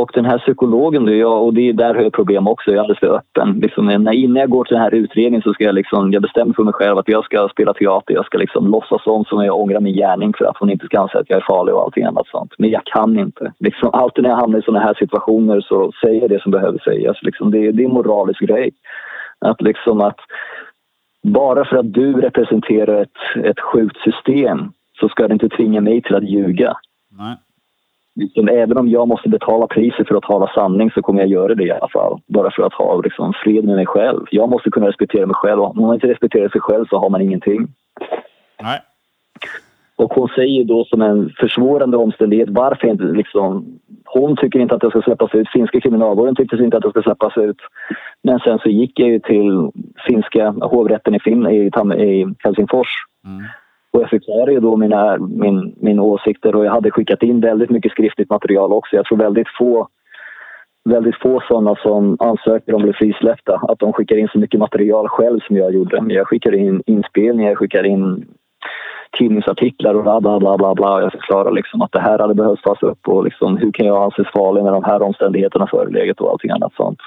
[0.00, 2.76] Och den här psykologen, då, jag, och det är där har jag problem också, jag
[2.76, 3.60] är alldeles för öppen.
[3.60, 6.54] Liksom, när, innan jag går till den här utredningen så ska jag liksom, jag bestämmer
[6.54, 9.60] för mig själv att jag ska spela teater, jag ska liksom låtsas om som jag
[9.60, 12.04] ångrar min gärning för att hon inte ska anse att jag är farlig och allting
[12.04, 12.52] annat sånt.
[12.58, 13.52] Men jag kan inte.
[13.58, 16.78] Liksom, alltid när jag hamnar i sådana här situationer så säger jag det som behöver
[16.78, 17.22] sägas.
[17.22, 18.70] Liksom, det, det är en moralisk grej.
[19.38, 20.20] Att liksom att
[21.22, 26.02] bara för att du representerar ett, ett sjukt system så ska det inte tvinga mig
[26.02, 26.76] till att ljuga.
[27.18, 27.36] Nej.
[28.16, 31.54] Liksom, även om jag måste betala priset för att tala sanning så kommer jag göra
[31.54, 32.20] det i alla fall.
[32.26, 34.24] Bara för att ha liksom, fred med mig själv.
[34.30, 35.60] Jag måste kunna respektera mig själv.
[35.60, 37.68] Om man inte respekterar sig själv så har man ingenting.
[38.62, 38.80] Nej.
[39.96, 43.78] Och hon säger då som en försvårande omständighet varför inte liksom...
[44.04, 45.48] Hon tycker inte att jag ska släppas ut.
[45.52, 47.56] Finska kriminalvården tyckte inte att jag ska släppas ut.
[48.22, 49.70] Men sen så gick jag ju till
[50.06, 51.70] finska hovrätten i, fin- i,
[52.04, 52.88] i Helsingfors.
[53.24, 53.44] Mm.
[53.92, 57.70] Och jag förklarade ju då mina, min, min åsikter och jag hade skickat in väldigt
[57.70, 58.96] mycket skriftligt material också.
[58.96, 59.88] Jag tror väldigt få
[60.86, 63.54] väldigt få sådana som ansöker om att bli frisläppta.
[63.68, 66.04] Att de skickar in så mycket material själv som jag gjorde.
[66.08, 68.26] Jag skickar in inspelningar, jag skickar in
[69.18, 71.00] tidningsartiklar och bla bla bla bla bla.
[71.02, 74.02] Jag förklarar liksom att det här hade behövt tas upp och liksom hur kan jag
[74.02, 76.98] anses farlig när de här omständigheterna förelegat och allting annat sånt.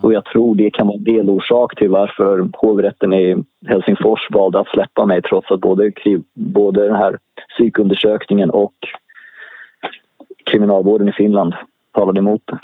[0.00, 4.68] Och jag tror det kan vara en delorsak till varför hovrätten i Helsingfors valde att
[4.68, 5.92] släppa mig trots att både,
[6.34, 8.74] både den här psykundersökningen och
[10.50, 11.54] kriminalvården i Finland
[11.92, 12.58] talade emot det.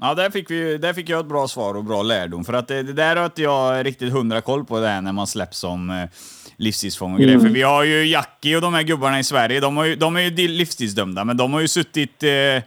[0.00, 2.44] Ja, där fick, vi, där fick jag ett bra svar och bra lärdom.
[2.44, 5.12] För att det, det där har inte jag riktigt hundra koll på det här när
[5.12, 5.96] man släpps som eh,
[6.56, 7.34] livstidsfång och grejer.
[7.34, 7.46] Mm.
[7.46, 10.16] För vi har ju Jackie och de här gubbarna i Sverige, de, har ju, de
[10.16, 12.62] är ju livstidsdömda, men de har ju suttit eh,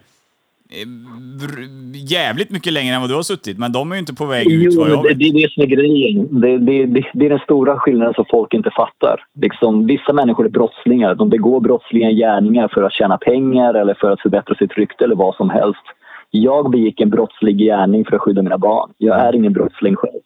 [1.94, 3.58] jävligt mycket längre än vad du har suttit.
[3.58, 5.18] Men de är ju inte på väg ut vad jag det, vet.
[5.18, 6.40] det är det som är grejen.
[6.40, 9.24] Det, det, det, det är den stora skillnaden som folk inte fattar.
[9.40, 11.14] Liksom, vissa människor är brottslingar.
[11.14, 15.16] De begår brottsliga gärningar för att tjäna pengar eller för att förbättra sitt rykte eller
[15.16, 15.84] vad som helst.
[16.30, 18.92] Jag begick en brottslig gärning för att skydda mina barn.
[18.98, 20.20] Jag är ingen brottsling själv.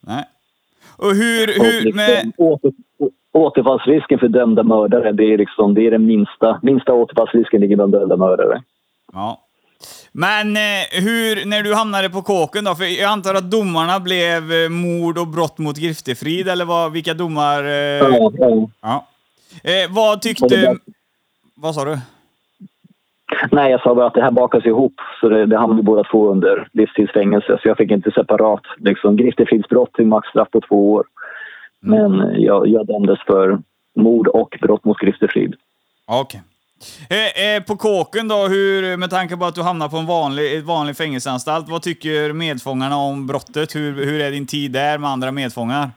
[0.00, 0.24] Nej.
[0.96, 2.32] Och hur, hur liksom, med...
[2.38, 2.72] åter,
[3.32, 7.92] återfallsrisken för dömda mördare, det är, liksom, det är den minsta, minsta återfallsrisken ligger bland
[7.92, 8.62] dömda mördare.
[9.12, 9.45] Ja.
[10.18, 12.74] Men eh, hur, när du hamnade på kåken då?
[12.74, 17.14] För jag antar att domarna blev eh, mord och brott mot griftefrid, eller vad, vilka
[17.14, 17.64] domar...
[17.64, 18.68] Eh, Ja, ja.
[18.82, 19.06] ja.
[19.64, 20.76] Eh, vad tyckte...
[21.54, 21.98] Vad sa du?
[23.50, 24.94] Nej, jag sa bara att det här bakas ihop.
[25.20, 27.58] Så det, det hamnade båda två under livstidsfängelse.
[27.62, 28.62] Så jag fick inte separat.
[28.78, 31.04] Liksom, griftefridsbrott till maxstraff på två år.
[31.80, 33.58] Men jag, jag dömdes för
[33.96, 35.54] mord och brott mot griftefrid.
[36.06, 36.42] Okej.
[37.10, 40.64] Eh, eh, på kåken då, hur, med tanke på att du hamnar på en vanlig,
[40.64, 43.74] vanlig fängelseanstalt, vad tycker medfångarna om brottet?
[43.74, 45.90] Hur, hur är din tid där med andra medfångar?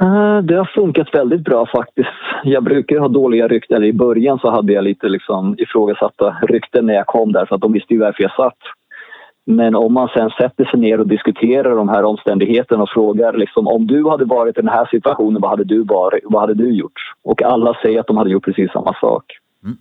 [0.00, 2.08] Eh, Det har funkat väldigt bra faktiskt.
[2.44, 3.76] Jag brukar ha dåliga rykten.
[3.76, 7.54] Eller I början så hade jag lite liksom ifrågasatta rykten när jag kom där för
[7.54, 8.58] att de visste ju varför jag satt.
[9.44, 13.68] Men om man sen sätter sig ner och diskuterar de här omständigheterna och frågar liksom,
[13.68, 16.70] om du hade varit i den här situationen, vad hade du, varit, vad hade du
[16.72, 17.00] gjort?
[17.24, 19.24] Och alla säger att de hade gjort precis samma sak.
[19.64, 19.76] Mm.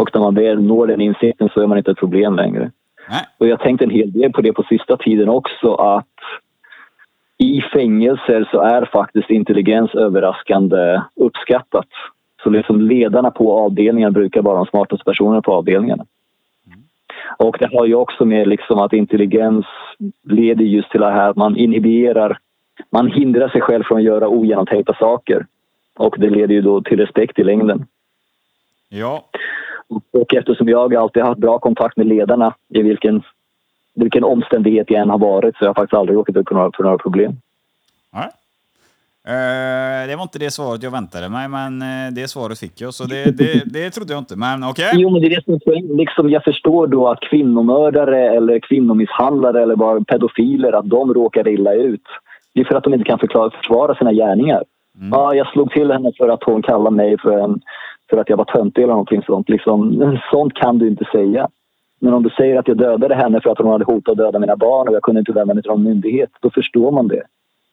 [0.00, 2.70] Och när man väl når den insikten så är man inte ett problem längre.
[3.10, 3.24] Nej.
[3.38, 6.06] Och jag tänkte en hel del på det på sista tiden också att
[7.38, 11.88] i fängelser så är faktiskt intelligens överraskande uppskattat.
[12.42, 16.04] Så liksom ledarna på avdelningen brukar vara de smartaste personerna på avdelningarna.
[17.38, 19.66] Och det har ju också med liksom att intelligens
[20.22, 22.38] leder just till det här att man inhiberar,
[22.90, 25.46] man hindrar sig själv från att göra ogenomtänkta saker.
[25.96, 27.86] Och det leder ju då till respekt i längden.
[28.88, 29.24] Ja.
[30.12, 33.22] Och eftersom jag alltid har haft bra kontakt med ledarna i vilken,
[33.94, 36.70] vilken omständighet jag än har varit så har jag faktiskt aldrig råkat ut för några,
[36.76, 37.32] för några problem.
[38.12, 38.30] Nej.
[39.28, 42.94] Eh, det var inte det svaret jag väntade mig, men eh, det svaret fick jag,
[42.94, 44.36] så det, det, det trodde jag inte.
[44.36, 44.90] Men okej.
[44.94, 45.96] Jo, men det är det som är poängen.
[45.96, 51.74] Liksom, jag förstår då att kvinnomördare eller kvinnomisshandlare eller bara pedofiler, att de råkar illa
[51.74, 52.06] ut.
[52.54, 54.64] Det är för att de inte kan förklara, försvara sina gärningar.
[55.10, 57.60] Ja, jag slog till henne för att hon kallade mig för, en,
[58.10, 59.48] för att jag var töntig eller någonting sånt.
[59.48, 60.00] Liksom,
[60.32, 61.48] sånt kan du inte säga.
[62.00, 64.38] Men om du säger att jag dödade henne för att hon hade hotat att döda
[64.38, 67.22] mina barn och jag kunde inte vända mig till någon myndighet, då förstår man det.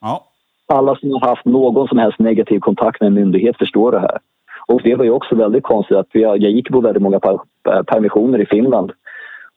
[0.02, 0.31] Ja.
[0.72, 4.18] Alla som har haft någon som helst negativ kontakt med en myndighet förstår det här.
[4.66, 7.40] Och det var ju också väldigt konstigt att jag, jag gick på väldigt många per,
[7.64, 8.92] per, permissioner i Finland.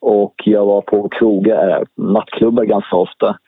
[0.00, 3.38] Och jag var på krogar, äh, nattklubbar ganska ofta.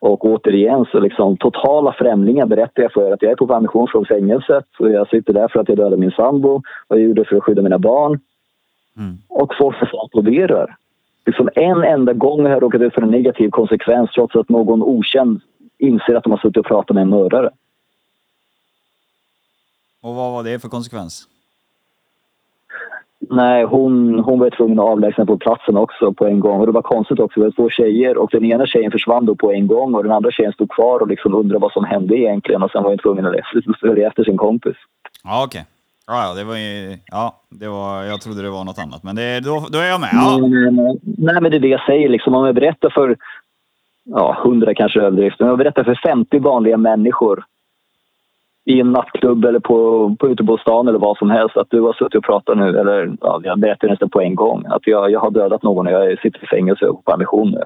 [0.00, 4.04] Och återigen så liksom totala främlingar berättar jag för att jag är på permission från
[4.04, 7.28] fängelset och jag sitter där för att jag dödade min sambo och jag gjorde det
[7.28, 8.20] för att skydda mina barn.
[8.96, 9.16] Mm.
[9.28, 10.76] Och folk applåderar.
[11.26, 14.82] Liksom en enda gång har jag råkat ut för en negativ konsekvens trots att någon
[14.82, 15.40] okänd
[15.78, 17.50] inser att de har suttit och pratat med en mördare.
[20.00, 21.28] Och vad var det för konsekvens?
[23.30, 26.60] Nej, hon, hon var tvungen att avlägsna på platsen också på en gång.
[26.60, 29.34] Och det var konstigt också, det var två tjejer och den ena tjejen försvann då
[29.34, 32.16] på en gång och den andra tjejen stod kvar och liksom undrade vad som hände
[32.16, 34.76] egentligen och sen var hon tvungen att följa efter sin kompis.
[35.24, 35.66] Ja, okej.
[36.06, 36.98] Ja, ja, det var ju...
[37.06, 38.02] Ja, det var...
[38.04, 40.10] Jag trodde det var något annat, men det, då, då är jag med.
[40.12, 40.38] Ja.
[40.38, 42.34] Nej, nej, nej, men det är det jag säger liksom.
[42.34, 43.16] Om jag berättar för,
[44.04, 47.44] ja, hundra kanske överdrift, men jag berättar för 50 vanliga människor
[48.64, 51.80] i en nattklubb eller på, på ute på stan eller vad som helst att du
[51.80, 55.10] har suttit och pratat nu, eller ja, jag berättar nästan på en gång, att jag,
[55.10, 57.62] jag har dödat någon och jag sitter i fängelse och på ambition nu.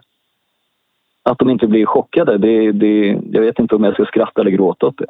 [1.23, 4.51] Att de inte blir chockade, det, det, jag vet inte om jag ska skratta eller
[4.51, 5.07] gråta åt det.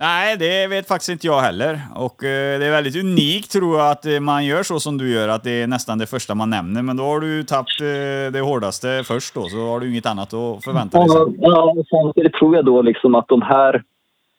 [0.00, 1.80] Nej, det vet faktiskt inte jag heller.
[1.94, 5.12] Och eh, det är väldigt unikt tror jag att eh, man gör så som du
[5.12, 6.82] gör, att det är nästan det första man nämner.
[6.82, 10.34] Men då har du tappat eh, det hårdaste först då, så har du inget annat
[10.34, 11.36] att förvänta dig Ja, sen.
[11.40, 13.82] ja, och samtidigt tror jag då liksom att de här...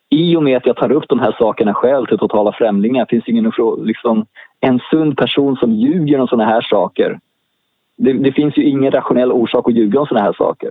[0.10, 3.28] I och med att jag tar upp de här sakerna själv till totala främlingar finns
[3.28, 4.26] ingen liksom,
[4.60, 7.20] en sund person som ljuger om såna här saker.
[7.98, 10.70] Det, det finns ju ingen rationell orsak att ljuga om såna här saker.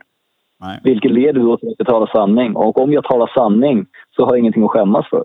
[0.60, 0.80] Nej.
[0.84, 2.56] Vilket leder då till att jag talar sanning.
[2.56, 5.22] Och om jag talar sanning så har jag ingenting att skämmas för.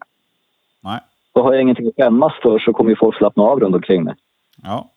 [0.84, 1.00] Nej.
[1.34, 4.04] Och har jag ingenting att skämmas för så kommer ju folk slappna av runt omkring
[4.04, 4.16] mig.
[4.64, 4.90] Ja.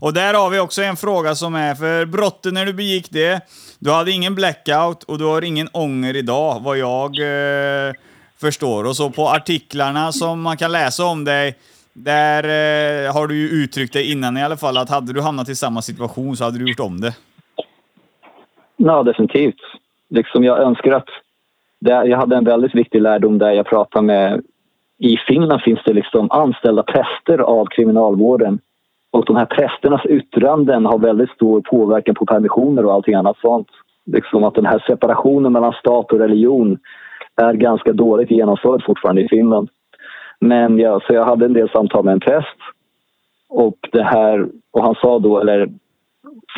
[0.00, 3.40] Och där har vi också en fråga som är, för brottet när du begick det,
[3.78, 7.94] du hade ingen blackout och du har ingen ånger idag, vad jag eh,
[8.40, 8.84] förstår.
[8.84, 11.54] Och så på artiklarna som man kan läsa om dig,
[11.92, 15.48] där eh, har du ju uttryckt dig innan i alla fall att hade du hamnat
[15.48, 17.14] i samma situation så hade du gjort om det.
[18.84, 19.60] Ja, definitivt.
[20.08, 21.08] Liksom jag önskar att...
[21.80, 24.42] Det, jag hade en väldigt viktig lärdom där jag pratade med...
[24.98, 28.58] I Finland finns det liksom anställda präster av kriminalvården.
[29.10, 33.68] Och de här prästernas yttranden har väldigt stor påverkan på permissioner och allting annat sånt.
[34.04, 36.78] Liksom att den här separationen mellan stat och religion
[37.36, 39.68] är ganska dåligt genomförd fortfarande i Finland.
[40.40, 42.58] Men jag, så jag hade en del samtal med en präst.
[43.48, 45.68] Och, det här, och han sa då, eller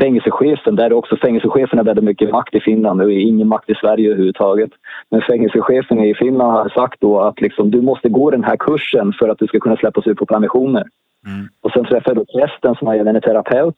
[0.01, 3.01] fängelsechefen, där är också fängelsechefen har väldigt mycket makt i Finland.
[3.01, 4.71] Är ingen makt i Sverige överhuvudtaget.
[5.11, 9.13] Men fängelsechefen i Finland har sagt då att liksom, du måste gå den här kursen
[9.13, 10.85] för att du ska kunna släppas ut på permissioner.
[11.27, 11.49] Mm.
[11.61, 13.77] Och sen träffade jag då prästen som är är terapeut.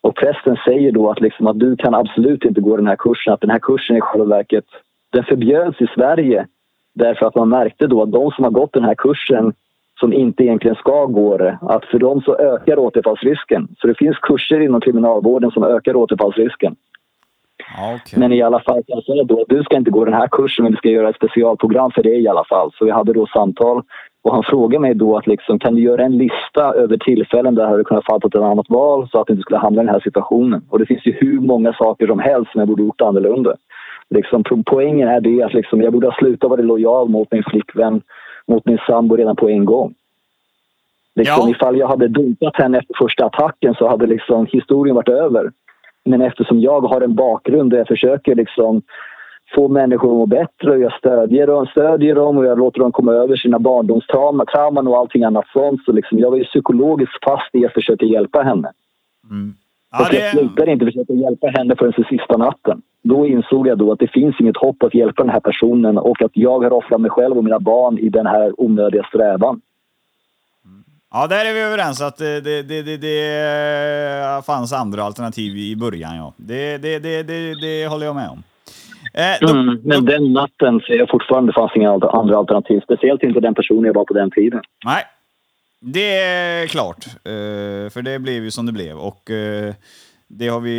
[0.00, 3.32] Och prästen säger då att, liksom, att du kan absolut inte gå den här kursen.
[3.32, 4.64] Att den här kursen i själva verket,
[5.12, 6.46] den förbjöds i Sverige
[6.94, 9.52] därför att man märkte då att de som har gått den här kursen
[10.00, 13.68] som inte egentligen ska gå det, att för dem så ökar återfallsrisken.
[13.80, 16.76] Så det finns kurser inom kriminalvården som ökar återfallsrisken.
[17.78, 18.18] Okej.
[18.18, 20.62] Men i alla fall, jag sa då att du ska inte gå den här kursen
[20.62, 22.70] men du ska göra ett specialprogram för det i alla fall.
[22.74, 23.82] Så vi hade då samtal
[24.22, 27.62] och han frågade mig då att liksom, kan du göra en lista över tillfällen där
[27.62, 29.94] jag hade kunnat fatta ett annat val så att jag inte skulle hamna i den
[29.94, 30.62] här situationen.
[30.70, 33.54] Och det finns ju hur många saker som helst som jag borde gjort annorlunda.
[34.14, 37.42] Liksom, po- poängen är det att liksom, jag borde ha slutat vara lojal mot min
[37.42, 38.00] flickvän,
[38.46, 39.94] mot min sambo redan på en gång.
[41.14, 41.50] Liksom, Ja.
[41.50, 45.52] Ifall jag hade dumpat henne efter första attacken så hade liksom historien varit över.
[46.04, 48.82] Men eftersom jag har en bakgrund där jag försöker liksom
[49.54, 52.92] få människor att må bättre och jag stödjer dem, stödjer dem och jag låter dem
[52.92, 55.84] komma över sina barndomstrauman trauman och allting annat sånt.
[55.84, 58.72] Så liksom, jag var ju psykologiskt fast i att försöka hjälpa henne.
[59.92, 62.82] Ja, och jag det, slutade inte försöka hjälpa henne förrän den sista natten.
[63.02, 66.22] Då insåg jag då att det finns inget hopp att hjälpa den här personen och
[66.22, 69.60] att jag har offrat mig själv och mina barn i den här onödiga strävan.
[71.12, 75.76] ja, där är vi överens att det, det, det, det, det fanns andra alternativ i
[75.76, 76.16] början.
[76.16, 76.32] Ja.
[76.36, 78.42] Det, det, det, det, det håller jag med om.
[79.14, 82.80] Eh, då, Mm, men den natten ser jag fortfarande fanns inga andra alternativ.
[82.80, 84.60] Speciellt inte den personen jag var på den tiden.
[84.84, 85.04] Nej,
[85.80, 87.06] det är klart.
[87.06, 88.98] Eh, för det blev ju som det blev.
[88.98, 89.74] Och eh,
[90.28, 90.78] det har vi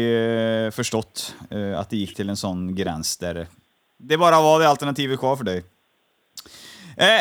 [0.66, 1.36] eh, förstått,
[1.78, 3.48] att det gick till en sån gräns där
[3.98, 5.64] det bara var det alternativet kvar för dig.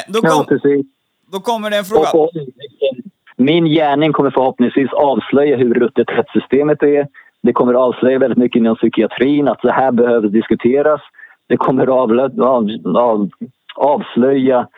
[0.09, 0.47] Då, kom,
[1.33, 2.09] då kommer det en fråga.
[3.37, 7.09] Min gärning kommer förhoppningsvis avslöja hur ruttet rättssystemet är.
[7.43, 11.01] Det kommer avslöja väldigt mycket inom psykiatrin, att det här behöver diskuteras.
[11.47, 11.87] Det kommer
[13.77, 14.69] avslöja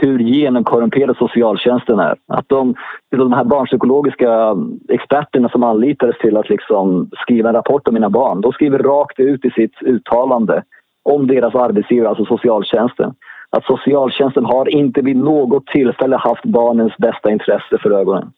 [0.00, 2.16] hur genomkorrumperad socialtjänsten är.
[2.26, 2.74] Att de,
[3.10, 4.56] de här barnpsykologiska
[4.88, 9.20] experterna som anlitades till att liksom skriva en rapport om mina barn, de skriver rakt
[9.20, 10.62] ut i sitt uttalande
[11.02, 13.14] om deras arbetsgivare, alltså socialtjänsten,
[13.50, 18.32] att socialtjänsten har inte vid något tillfälle haft barnens bästa intresse för ögonen.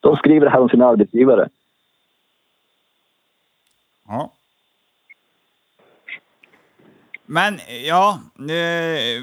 [0.00, 1.48] De skriver det här om sina arbetsgivare.
[4.08, 4.32] Ja.
[7.26, 8.18] Men, ja...
[8.38, 9.22] Eh,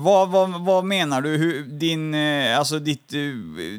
[0.00, 1.28] vad, vad, vad menar du?
[1.28, 3.18] Hur, din, eh, alltså ditt, eh,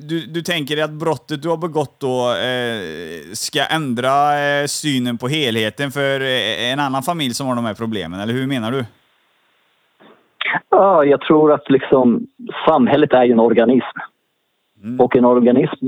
[0.10, 5.28] du, du tänker att brottet du har begått då eh, ska ändra eh, synen på
[5.28, 8.86] helheten för eh, en annan familj som har de här problemen, eller hur menar du?
[10.70, 12.28] ja, jag tror att liksom,
[12.68, 14.00] samhället är en organism.
[15.00, 15.86] Och en organism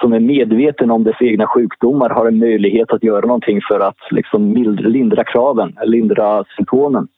[0.00, 3.98] som är medveten om dess egna sjukdomar har en möjlighet att göra någonting för att
[4.10, 7.08] liksom, lindra kraven, lindra symptomen.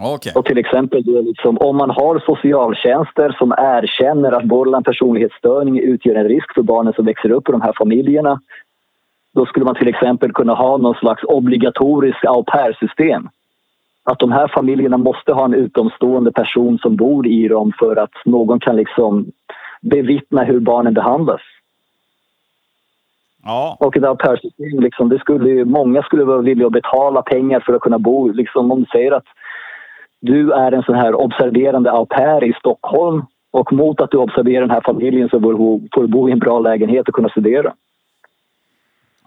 [0.00, 0.32] Okej.
[0.34, 6.14] Och till exempel då liksom, om man har socialtjänster som erkänner att borderline personlighetsstörning utgör
[6.14, 8.40] en risk för barnen som växer upp i de här familjerna.
[9.34, 13.28] Då skulle man till exempel kunna ha någon slags obligatorisk au pair-system.
[14.04, 18.14] Att de här familjerna måste ha en utomstående person som bor i dem för att
[18.24, 19.26] någon kan liksom
[19.80, 21.40] bevittna hur barnen behandlas.
[23.44, 27.60] Ja, Och ett au pair-system, liksom, det skulle många skulle vara villiga att betala pengar
[27.60, 28.28] för att kunna bo.
[28.28, 29.26] Liksom, om du säger att
[30.20, 34.60] du är en sån här observerande au pair i Stockholm och mot att du observerar
[34.60, 37.72] den här familjen så får du bo, i en bra lägenhet och kunna studera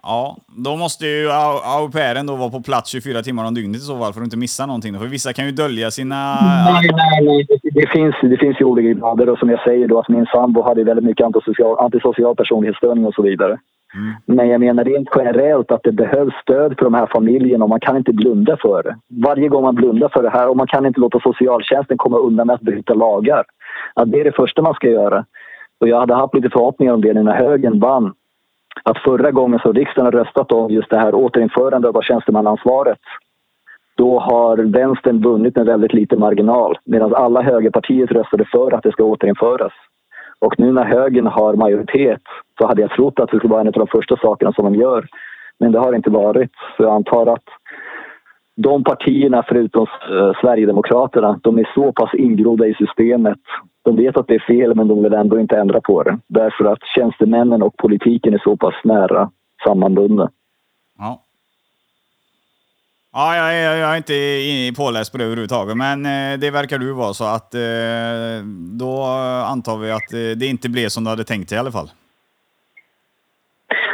[0.02, 3.76] ja, då måste ju au, au pairen då vara på plats 24 timmar om dygnet
[3.76, 4.98] i så fall för att inte missa någonting.
[4.98, 6.34] För vissa kan ju dölja sina...
[6.64, 7.46] Nej, nej, nej.
[7.62, 10.62] Det, finns, det finns ju olika grader och som jag säger då att min sambo
[10.62, 13.58] hade väldigt mycket antisocial, antisocial personlighetsstörning och så vidare.
[14.26, 17.80] Men jag menar rent generellt att det behövs stöd för de här familjerna och man
[17.80, 18.96] kan inte blunda för det.
[19.24, 22.46] Varje gång man blundar för det här och man kan inte låta socialtjänsten komma undan
[22.46, 23.44] med att bryta lagar.
[23.94, 25.24] Att det är det första man ska göra.
[25.80, 28.12] Och jag hade haft lite förhoppningar om det när högern vann.
[28.84, 32.98] Att förra gången som riksdagen har röstat om just det här återinförandet av tjänstemannaansvaret
[33.96, 38.92] då har vänstern vunnit med väldigt liten marginal medan alla högerpartier röstade för att det
[38.92, 39.72] ska återinföras.
[40.38, 42.22] Och nu när högern har majoritet
[42.58, 44.74] så hade jag trott att det skulle vara en av de första sakerna som de
[44.74, 45.06] gör.
[45.58, 46.50] Men det har det inte varit.
[46.76, 47.44] Så jag antar att
[48.62, 53.38] de partierna förutom eh, Sverigedemokraterna, de är så pass ingrodda i systemet.
[53.84, 56.18] De vet att det är fel men de vill ändå inte ändra på det.
[56.26, 59.30] Därför att tjänstemännen och politiken är så pass nära
[59.64, 60.30] sammanbundna.
[60.98, 61.22] Ja.
[63.12, 66.92] Ja, jag är, jag är inte påläst på det överhuvudtaget, men eh, det verkar du
[66.92, 67.60] vara så att eh,
[68.78, 69.02] då
[69.46, 71.90] antar vi att eh, det inte blev som du hade tänkt i alla fall.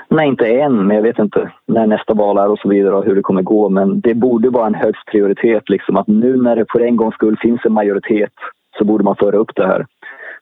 [0.09, 3.04] Nej, inte än, men jag vet inte när nästa val är och så vidare och
[3.04, 3.68] hur det kommer gå.
[3.68, 5.68] Men det borde vara en högst prioritet.
[5.68, 8.32] Liksom, att nu när det för en gångs skull finns en majoritet
[8.78, 9.86] så borde man föra upp det här.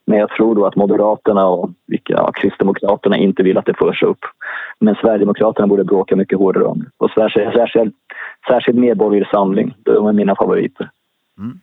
[0.06, 4.02] Men jag tror då att Moderaterna och vilka, ja, Kristdemokraterna inte vill att det förs
[4.02, 4.18] upp.
[4.80, 6.86] Men Sverigedemokraterna borde bråka mycket hårdare om det.
[6.96, 7.94] Och särskilt, särskilt,
[8.48, 10.90] särskilt Medborgerlig Samling, de är mina favoriter.
[11.38, 11.60] Mm.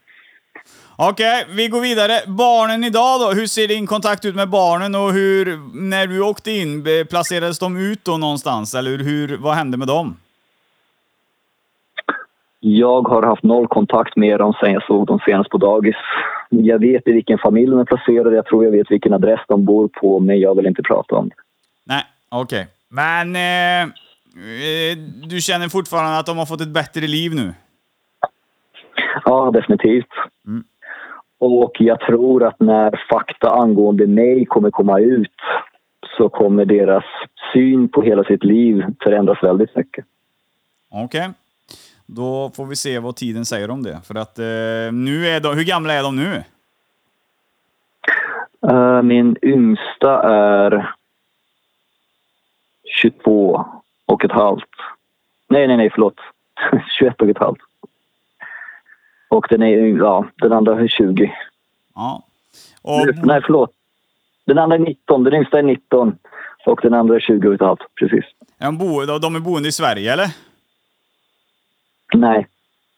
[1.10, 2.14] Okej, vi går vidare.
[2.28, 3.32] Barnen idag då?
[3.40, 7.78] Hur ser din kontakt ut med barnen och hur, när du åkte in, placerades de
[7.78, 8.76] ut då någonstans?
[8.76, 10.18] Eller hur, vad hände med dem?
[12.60, 15.96] Jag har haft noll kontakt med dem sen jag såg dem senast på dagis.
[16.50, 19.66] Jag vet i vilken familj de är placerade, jag tror jag vet vilken adress de
[19.66, 21.36] bor på, men jag vill inte prata om det.
[21.84, 22.68] Nej, okej.
[22.90, 27.54] Men eh, eh, du känner fortfarande att de har fått ett bättre liv nu?
[29.26, 30.10] Ja, definitivt.
[31.42, 35.36] Och jag tror att när fakta angående mig kommer komma ut
[36.18, 37.04] så kommer deras
[37.54, 40.06] syn på hela sitt liv förändras väldigt mycket.
[40.92, 41.30] Okej.
[42.06, 44.02] Då får vi se vad tiden säger om det.
[44.04, 46.44] För att eh, nu är de, hur gamla är de nu?
[48.70, 50.94] Eh, min yngsta är
[53.02, 53.66] 22
[54.06, 54.76] och ett halvt.
[55.50, 56.18] Nej, nej, nej, förlåt.
[57.00, 57.62] 21 och ett halvt.
[59.32, 61.34] Och den, är, ja, den andra är 20.
[61.96, 62.24] Ja.
[62.82, 63.72] Och, Nej, förlåt.
[64.46, 65.24] Den andra är 19.
[65.24, 66.16] Den yngsta är 19.
[66.66, 67.82] Och den andra är 20 och ett halvt.
[67.96, 68.26] Precis.
[68.58, 70.28] är de, bo, de är boende i Sverige eller?
[72.14, 72.48] Nej.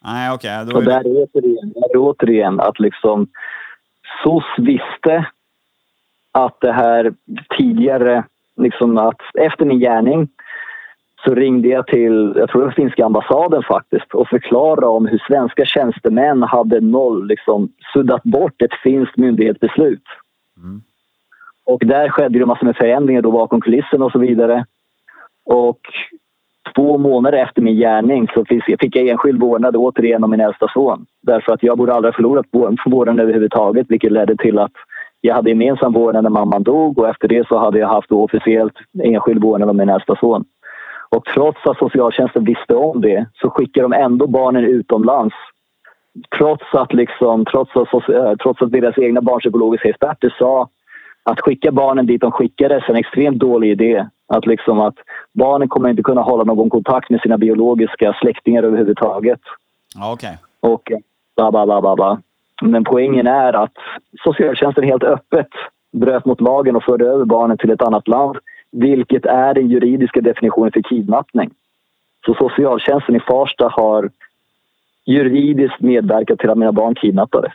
[0.04, 0.66] Nej, okej.
[0.66, 3.28] då Och är där är återigen, där är återigen att liksom
[4.24, 5.26] SOS visste
[6.32, 7.14] att det här
[7.58, 8.24] tidigare,
[8.56, 10.30] liksom att efter min gärning
[11.26, 15.24] så ringde jag till, jag tror det var finska ambassaden faktiskt och förklarade om hur
[15.28, 20.04] svenska tjänstemän hade noll, liksom suddat bort ett finskt myndighetsbeslut.
[21.66, 24.66] Och där skedde det massor med förändringar då bakom kulissen och så vidare.
[25.46, 25.80] Och
[26.76, 31.06] två månader efter min gärning så fick jag, enskild vårdnad återigen om min äldsta son.
[31.22, 34.72] Därför att jag borde aldrig ha förlorat vår- vårdnaden överhuvudtaget vilket ledde till att
[35.22, 38.74] jag hade gemensam vårdnad när mamman dog och efter det så hade jag haft officiellt
[39.04, 40.46] enskild vårdnad om min äldsta son.
[41.16, 45.36] Och trots att socialtjänsten visste om det så skickade de ändå barnen utomlands.
[46.38, 50.70] Trots att, liksom, trots att, eh, trots att deras egna barnpsykologiska experter sa
[51.24, 54.06] att skicka barnen dit de skickades är en extremt dålig idé.
[54.28, 54.96] Att, liksom att
[55.34, 59.40] barnen kommer inte kunna hålla någon kontakt med sina biologiska släktingar överhuvudtaget.
[60.00, 60.38] Okej.
[60.60, 60.92] Och
[61.36, 62.22] bla, bla, bla, bla, bla.
[62.62, 63.78] Men poängen är att
[64.24, 65.50] socialtjänsten helt öppet
[65.92, 68.38] bröt mot lagen och förde över barnen till ett annat land.
[68.74, 71.50] Vilket är den juridiska definitionen för kidnappning.
[72.26, 74.10] Så socialtjänsten i Farsta har
[75.06, 77.54] juridiskt medverkat till att mina barn kidnappades.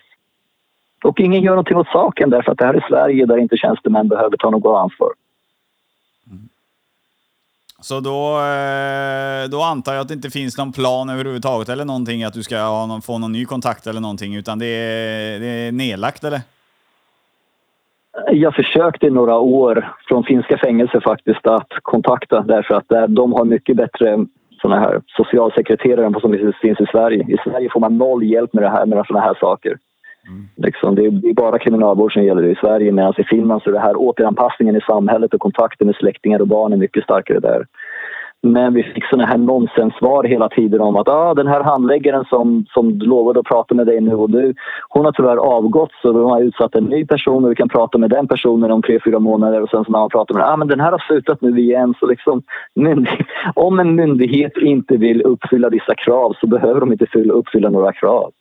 [1.05, 4.09] Och ingen gör någonting åt saken därför att det här är Sverige där inte tjänstemän
[4.09, 5.13] behöver ta något ansvar.
[6.31, 6.49] Mm.
[7.81, 12.25] Så då, eh, då antar jag att det inte finns någon plan överhuvudtaget eller någonting
[12.25, 15.47] att du ska ha någon, få någon ny kontakt eller någonting, utan det är, det
[15.47, 16.41] är nedlagt eller?
[18.27, 23.45] Jag försökte i några år från finska fängelser faktiskt att kontakta därför att de har
[23.45, 24.27] mycket bättre
[24.63, 27.27] såna här socialsekreterare än vad som finns i Sverige.
[27.29, 29.79] I Sverige får man noll hjälp med det här med såna här saker.
[30.57, 33.81] Liksom, det är bara kriminalvård som gäller i Sverige medan i Finland så är det
[33.81, 37.67] här återanpassningen i samhället och kontakten med släktingar och barn är mycket starkare där.
[38.43, 42.67] Men vi fick såna här nonsenssvar hela tiden om att ah, den här handläggaren som,
[42.71, 44.55] som lovade att prata med dig nu och du,
[44.89, 47.99] hon har tyvärr avgått så de har utsatt en ny person och vi kan prata
[47.99, 50.53] med den personen om tre, fyra månader och sen så när man pratar med den,
[50.53, 51.95] ah, men den här har slutat nu igen.
[52.01, 52.43] Så liksom,
[53.55, 57.93] om en myndighet inte vill uppfylla vissa krav så behöver de inte fylla, uppfylla några
[57.93, 58.33] krav.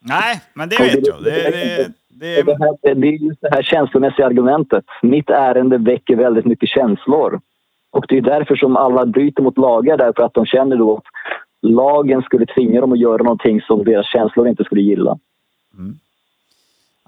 [0.00, 1.22] Nej, men det vet jag.
[1.24, 1.86] Det, det,
[2.20, 2.42] det,
[2.82, 4.84] det, det är just det här känslomässiga argumentet.
[5.02, 7.40] Mitt ärende väcker väldigt mycket känslor.
[7.92, 11.04] Och det är därför som alla bryter mot lagar, därför att de känner då att
[11.62, 15.18] lagen skulle tvinga dem att göra någonting som deras känslor inte skulle gilla.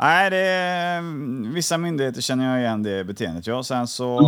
[0.00, 1.02] Nej, det är,
[1.54, 3.46] vissa myndigheter känner jag igen det beteendet.
[3.46, 3.62] Ja.
[3.62, 4.18] Sen så,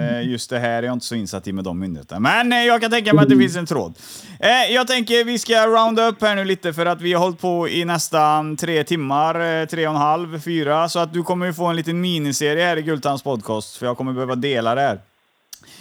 [0.00, 2.20] eh, just det här är jag inte så insatt i med de myndigheterna.
[2.20, 3.94] Men eh, jag kan tänka mig att det finns en tråd.
[4.40, 7.40] Eh, jag tänker vi ska rounda upp här nu lite för att vi har hållit
[7.40, 10.88] på i nästan tre timmar, tre och en halv, fyra.
[10.88, 13.96] Så att du kommer ju få en liten miniserie här i Gultans podcast, för jag
[13.96, 14.98] kommer behöva dela det här.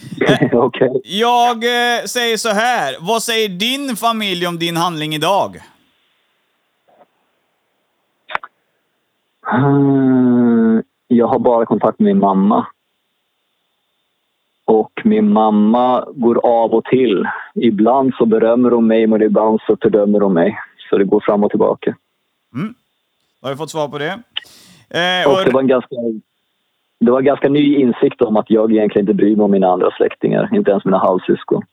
[0.53, 1.01] Okej.
[1.03, 5.57] Jag eh, säger så här, vad säger din familj om din handling idag?
[9.53, 12.67] Mm, Jag har bara kontakt med min mamma.
[14.65, 17.25] Och min mamma går av och till.
[17.55, 20.59] Ibland så berömmer hon mig, men ibland så fördömer hon mig.
[20.89, 21.95] Så det går fram och tillbaka.
[23.41, 24.19] Då har vi fått svar på det.
[24.89, 25.95] Eh, Och det var en ganska,
[26.99, 29.91] det var ganska ny insikt om att jag egentligen inte bryr mig om mina andra
[29.91, 30.49] släktingar.
[30.55, 31.63] Inte ens mina halvsyskon.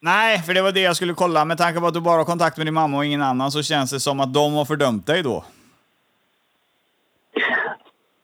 [0.00, 1.44] Nej, för det var det jag skulle kolla.
[1.44, 3.62] Med tanke på att du bara har kontakt med din mamma och ingen annan så
[3.62, 5.44] känns det som att de har fördömt dig då.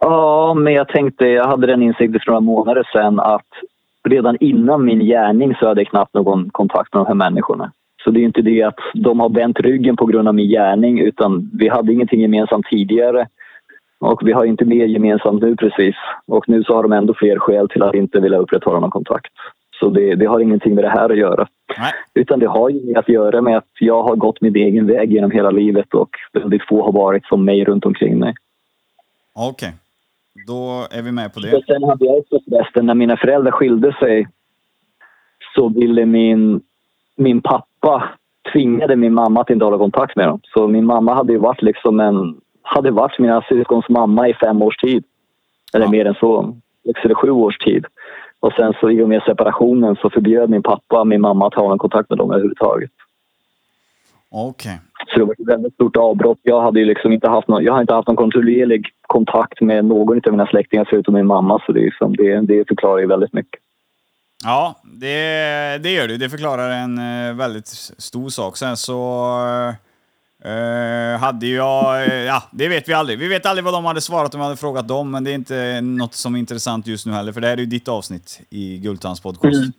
[0.00, 3.48] Ja, men jag tänkte, jag hade den insikten för några månader sedan att
[4.08, 7.72] redan innan min gärning så hade jag knappt någon kontakt med de här människorna.
[8.04, 10.48] Så det är ju inte det att de har vänt ryggen på grund av min
[10.48, 13.28] gärning utan vi hade ingenting gemensamt tidigare
[14.00, 15.94] och vi har inte mer gemensamt nu precis.
[16.26, 19.32] Och nu så har de ändå fler skäl till att inte vilja upprätthålla någon kontakt.
[19.80, 21.48] Så det, det har ingenting med det här att göra.
[21.78, 21.92] Nej.
[22.14, 25.30] Utan det har ju att göra med att jag har gått min egen väg genom
[25.30, 28.34] hela livet och väldigt få har varit som mig runt omkring mig.
[29.34, 29.72] Okej.
[30.46, 31.64] Då är vi med på Och det.
[31.66, 34.28] sen hade jag också förresten, när mina föräldrar skilde sig
[35.54, 36.60] så ville min,
[37.16, 38.08] min pappa
[38.52, 40.40] tvingade min mamma att inte hålla kontakt med dem.
[40.42, 42.40] Så min mamma hade ju varit liksom en,
[42.74, 45.04] hade varit mina syskons mamma i fem års tid.
[45.74, 45.90] Eller Ja.
[45.90, 46.56] mer än så,
[46.86, 47.84] sex eller sju års tid.
[48.40, 51.68] Och sen så i och med separationen så förbjöd min pappa min mamma att ha
[51.68, 52.90] någon kontakt med dem överhuvudtaget.
[54.30, 54.80] Okej.
[55.08, 56.38] Så det var ett väldigt stort avbrott.
[56.42, 59.84] Jag hade ju liksom inte haft någon, jag har inte haft någon kontinuerlig kontakt med
[59.84, 61.62] någon av mina släktingar förutom min mamma.
[61.66, 63.60] Så det, liksom, det, det förklarar ju väldigt mycket.
[64.44, 66.16] Ja, det, det gör du.
[66.16, 67.66] Det förklarar en eh, väldigt
[67.98, 68.56] stor sak.
[68.56, 69.26] Sen så
[70.44, 72.02] eh, hade jag...
[72.02, 73.18] eh, ja, det vet vi aldrig.
[73.18, 75.34] Vi vet aldrig vad de hade svarat om vi hade frågat dem, men det är
[75.34, 78.40] inte något som är intressant just nu heller, för det här är ju ditt avsnitt
[78.50, 79.72] i Gultans podcast.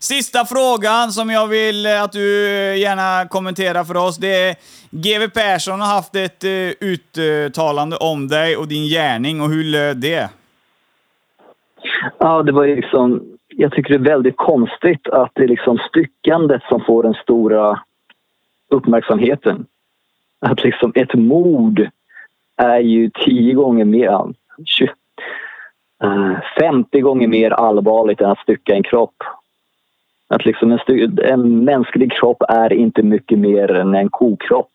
[0.00, 2.28] Sista frågan som jag vill att du
[2.76, 4.56] gärna kommenterar för oss, det är
[4.90, 6.50] GW Persson har haft ett eh,
[6.80, 10.28] uttalande om dig och din gärning, och hur löd det?
[12.18, 13.22] Ja, det var ju liksom...
[13.56, 17.80] Jag tycker det är väldigt konstigt att det är liksom styckandet som får den stora
[18.74, 19.66] uppmärksamheten.
[20.40, 21.88] Att liksom ett mord
[22.56, 24.04] är ju tio gånger mer...
[24.04, 24.88] ja, tju-
[26.02, 29.22] eh, 50 gånger mer allvarligt än att stycka en kropp.
[30.28, 34.72] Att liksom en, en mänsklig kropp är inte mycket mer än en kokropp.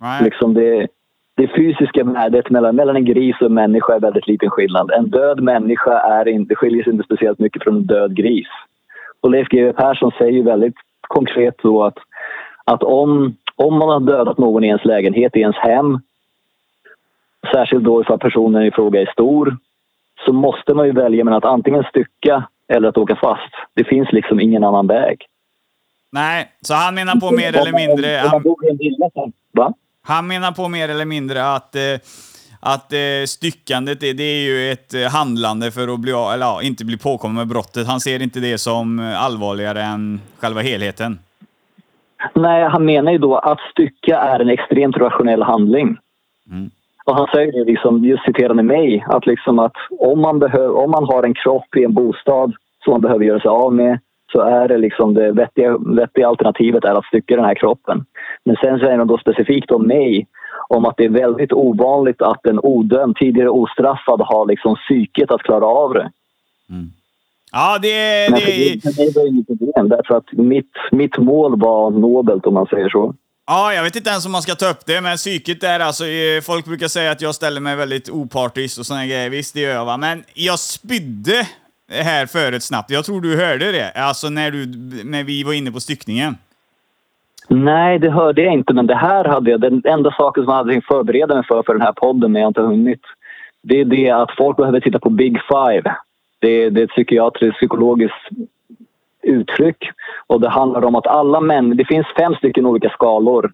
[0.00, 0.24] Nej.
[0.24, 0.86] Liksom det,
[1.34, 4.90] det fysiska värdet mellan, mellan en gris och en människa är väldigt liten skillnad.
[4.90, 8.48] En död människa är inte, skiljer sig inte speciellt mycket från en död gris.
[9.20, 11.98] Och Leif GW Persson säger ju väldigt konkret då att,
[12.64, 16.00] att om, om man har dödat någon i ens lägenhet, i ens hem,
[17.54, 19.56] särskilt då ifall personen i fråga är stor,
[20.26, 23.54] så måste man ju välja mellan att antingen stycka eller att åka fast.
[23.74, 25.26] Det finns liksom ingen annan väg.
[26.12, 28.08] Nej, så han menar på mer eller mindre...
[28.08, 31.82] Han, han menar på mer eller mindre att, eh,
[32.60, 36.62] att eh, styckandet, det, det är ju ett eh, handlande för att bli, eller, ja,
[36.62, 37.86] inte bli påkommen med brottet.
[37.86, 41.18] Han ser inte det som allvarligare än själva helheten.
[42.34, 45.96] Nej, han menar ju då att stycka är en extremt rationell handling.
[46.50, 46.70] Mm.
[47.04, 50.90] Och han säger det, liksom, just citerande mig, att, liksom att om, man behöver, om
[50.90, 52.52] man har en kropp i en bostad
[52.84, 53.98] som man behöver göra sig av med
[54.32, 58.04] så är det liksom det vettiga, vettiga alternativet är att stycka den här kroppen.
[58.44, 60.26] Men sen säger han då specifikt om mig
[60.68, 65.42] om att det är väldigt ovanligt att en odömd, tidigare ostraffad har liksom psyket att
[65.42, 66.10] klara av det.
[67.52, 71.18] Ja, det, Men det, för det- mig var det inget problem därför att mitt, mitt
[71.18, 73.14] mål var nobelt om man säger så.
[73.46, 76.04] Ja, jag vet inte ens om man ska ta upp det, men psyket är alltså...
[76.42, 79.30] Folk brukar säga att jag ställer mig väldigt opartisk och såna grejer.
[79.30, 79.96] Visst, det gör jag va.
[79.96, 81.46] Men jag spydde
[81.90, 82.90] här förut snabbt.
[82.90, 83.90] Jag tror du hörde det.
[83.90, 84.66] Alltså när, du,
[85.04, 86.36] när vi var inne på styckningen.
[87.48, 88.74] Nej, det hörde jag inte.
[88.74, 89.60] Men det här hade jag.
[89.60, 92.50] Den enda saken som jag hade förbereda mig för för den här podden, men jag
[92.50, 93.00] inte hunnit.
[93.62, 95.94] Det är det att folk behöver titta på Big Five.
[96.42, 98.28] Det, det är ett psykiatriskt, psykologiskt
[99.22, 99.90] uttryck.
[100.26, 101.76] Och det handlar om att alla män...
[101.76, 103.52] Det finns fem stycken olika skalor.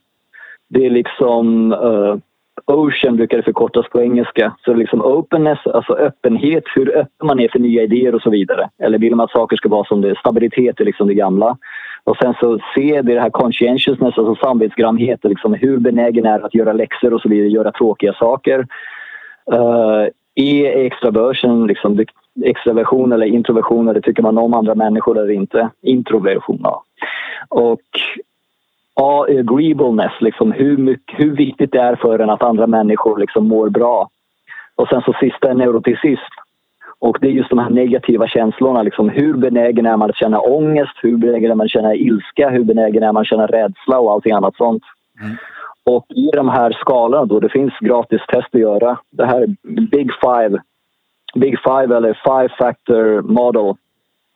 [0.68, 1.72] Det är liksom...
[1.72, 2.16] Uh,
[2.64, 4.54] Ocean brukar det förkortas på engelska.
[4.64, 8.22] Så det är liksom openness, alltså öppenhet, hur öppen man är för nya idéer och
[8.22, 8.68] så vidare.
[8.82, 10.14] Eller vill man att saker ska vara som det är?
[10.14, 11.56] Stabilitet är liksom det gamla.
[12.04, 16.72] Och sen så C, det här conscientiousness, alltså samvetsgrannhet, liksom hur benägen är att göra
[16.72, 18.58] läxor och så vidare, göra tråkiga saker.
[19.52, 21.96] Uh, är extraversion, liksom,
[22.44, 25.70] extraversion eller introversion, eller tycker man om andra människor eller inte?
[25.82, 26.82] Introversion, ja.
[27.48, 27.80] Och
[28.94, 33.48] ja, agreeableness, liksom, hur, mycket, hur viktigt det är för en att andra människor liksom
[33.48, 34.08] mår bra.
[34.74, 36.34] Och sen så sista är neuroticism.
[37.00, 38.82] Och det är just de här negativa känslorna.
[38.82, 40.92] Liksom, hur benägen är man att känna ångest?
[41.02, 42.48] Hur benägen är man att känna ilska?
[42.50, 44.82] Hur benägen är man att känna rädsla och allting annat sånt?
[45.20, 45.36] Mm.
[45.84, 48.98] Och i de här skalorna då, det finns gratis test att göra.
[49.10, 49.46] Det här är
[49.90, 50.58] Big Five.
[51.34, 53.74] Big Five eller Five Factor Model.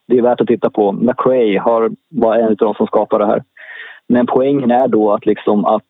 [0.07, 0.91] Det är värt att titta på.
[0.91, 3.43] McRae har, var en av de som skapade det här.
[4.07, 5.87] Men poängen är då att, liksom att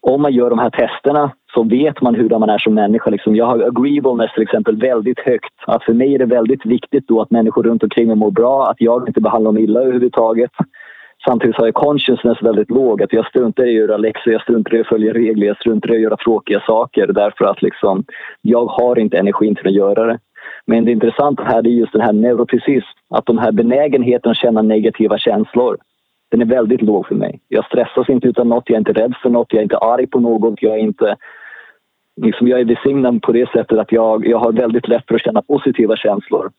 [0.00, 3.10] om man gör de här testerna så vet man hur man är som människa.
[3.10, 5.54] Liksom jag har agreeableness till exempel väldigt högt.
[5.66, 8.70] Att för mig är det väldigt viktigt då att människor runt omkring mig mår bra,
[8.70, 10.50] att jag inte behandlar dem illa överhuvudtaget.
[11.24, 13.02] Samtidigt har jag consciousness väldigt låg.
[13.02, 15.92] Att jag struntar i att göra läxor, jag struntar i att följa regler, jag struntar
[15.92, 18.04] i att göra tråkiga saker därför att liksom,
[18.42, 20.18] jag har inte energin till att göra det.
[20.66, 24.62] Men det intressanta här är just den här neuroticism, att de här benägenheten att känna
[24.62, 25.76] negativa känslor
[26.30, 27.40] den är väldigt låg för mig.
[27.48, 30.06] Jag stressas inte utan något, jag är inte rädd för något, jag är inte arg
[30.06, 31.16] på något, jag är inte...
[32.22, 35.22] Liksom jag är välsignad på det sättet att jag, jag har väldigt lätt för att
[35.22, 36.50] känna positiva känslor.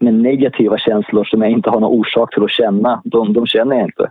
[0.00, 3.76] Men negativa känslor som jag inte har någon orsak till att känna, de, de känner
[3.76, 4.10] jag inte.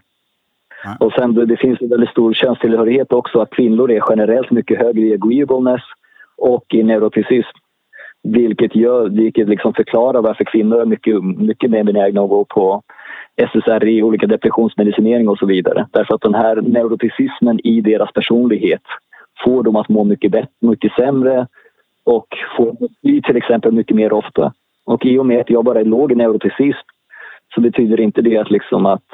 [0.85, 0.97] Mm.
[0.99, 4.79] Och sen det, det finns en väldigt stor könstillhörighet också, att kvinnor är generellt mycket
[4.79, 5.81] högre i agreeableness
[6.37, 7.57] och i neuroticism.
[8.23, 12.81] Vilket, gör, vilket liksom förklarar varför kvinnor är mycket, mycket mer benägna att gå på
[13.35, 15.87] SSRI, olika depressionsmedicinering och så vidare.
[15.91, 18.81] Därför att den här neuroticismen i deras personlighet
[19.45, 21.47] får dem att må mycket, bättre, mycket sämre
[22.03, 22.27] och
[22.57, 24.53] få fly till exempel mycket mer ofta.
[24.89, 26.87] Och i och med att jag bara är låg i neuroticism
[27.55, 29.09] så betyder inte det att, liksom att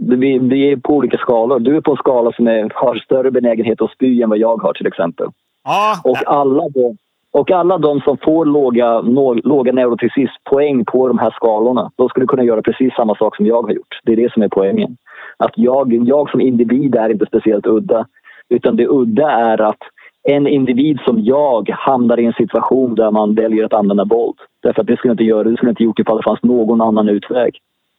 [0.00, 1.58] vi, vi är på olika skalor.
[1.58, 4.62] Du är på en skala som är, har större benägenhet att spy än vad jag
[4.62, 5.26] har till exempel.
[5.64, 6.96] Ah, och alla då,
[7.32, 12.26] och alla de som får låga, no, låga neuroticismpoäng på de här skalorna, de skulle
[12.26, 14.00] kunna göra precis samma sak som jag har gjort.
[14.04, 14.96] Det är det som är poängen.
[15.36, 18.06] Att jag, jag som individ är inte speciellt udda.
[18.48, 19.82] Utan det udda är att
[20.26, 24.36] en individ som jag hamnar i en situation där man väljer att använda våld.
[24.60, 27.08] Därför att det skulle inte göra, det skulle inte gjort ifall det fanns någon annan
[27.08, 27.58] utväg.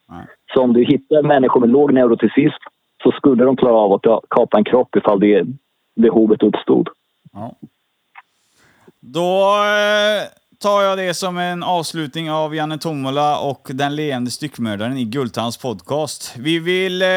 [0.10, 0.26] Nej.
[0.54, 2.64] Så om du hittar människor med låg neuroticism
[3.04, 5.46] så skulle de klara av att kapa en kropp ifall det
[5.96, 6.90] behovet uppstod.
[7.34, 7.52] Ja.
[9.00, 10.24] Då eh,
[10.60, 15.58] tar jag det som en avslutning av Janne Tomola och den leende styckmördaren i Gultans
[15.58, 16.36] podcast.
[16.38, 17.08] Vi vill eh,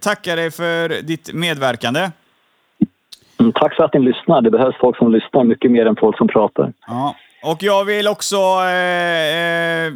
[0.00, 2.10] tacka dig för ditt medverkande.
[3.42, 4.42] Mm, tack för att ni lyssnar.
[4.42, 6.72] Det behövs folk som lyssnar mycket mer än folk som pratar.
[6.86, 7.14] Ja.
[7.44, 9.92] Och jag vill också eh, eh,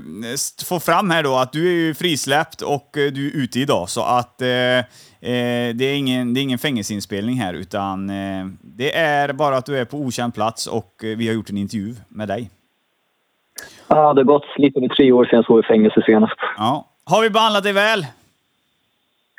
[0.69, 4.03] få fram här då att du är frisläppt och eh, du är ute idag, så
[4.03, 9.33] att eh, eh, det, är ingen, det är ingen fängelseinspelning här, utan eh, det är
[9.33, 12.51] bara att du är på okänd plats och vi har gjort en intervju med dig.
[13.89, 16.37] Ja, det har gått lite över tre år sedan jag såg i fängelse senast.
[16.57, 16.87] Ja.
[17.05, 18.07] Har vi behandlat dig väl?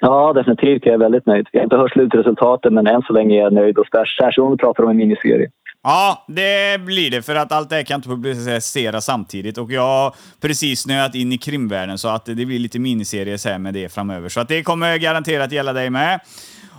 [0.02, 0.86] Ja, definitivt.
[0.86, 1.48] Jag är väldigt nöjd.
[1.52, 3.78] Jag har inte hört slutresultatet, men än så länge är jag nöjd.
[3.78, 5.50] Och särskilt om vi pratar om en miniserie.
[5.84, 9.58] Ja, det blir det, för att allt det här kan inte publiceras samtidigt.
[9.58, 13.60] Och jag har precis snöat in i krimvärlden, så att det blir lite miniserier så
[13.60, 14.30] med det framöver.
[14.30, 16.20] Så att det kommer garanterat gälla dig med.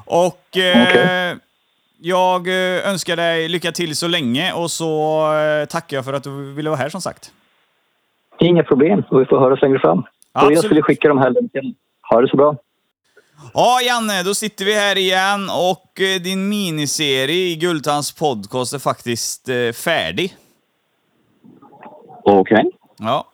[0.07, 1.31] Och okay.
[1.31, 1.37] eh,
[2.01, 6.25] jag eh, önskar dig lycka till så länge och så eh, tackar jag för att
[6.25, 7.33] du ville vara här som sagt.
[8.39, 9.99] Inga problem, och vi får höra längre fram.
[10.33, 11.75] Och jag skulle skicka de här länkarna.
[12.11, 12.57] Ha det så bra.
[13.55, 18.79] Ja, Janne, då sitter vi här igen och eh, din miniserie i Gultans podcast är
[18.79, 20.37] faktiskt eh, färdig.
[22.25, 22.41] Okej.
[22.41, 22.65] Okay.
[22.99, 23.27] Ja.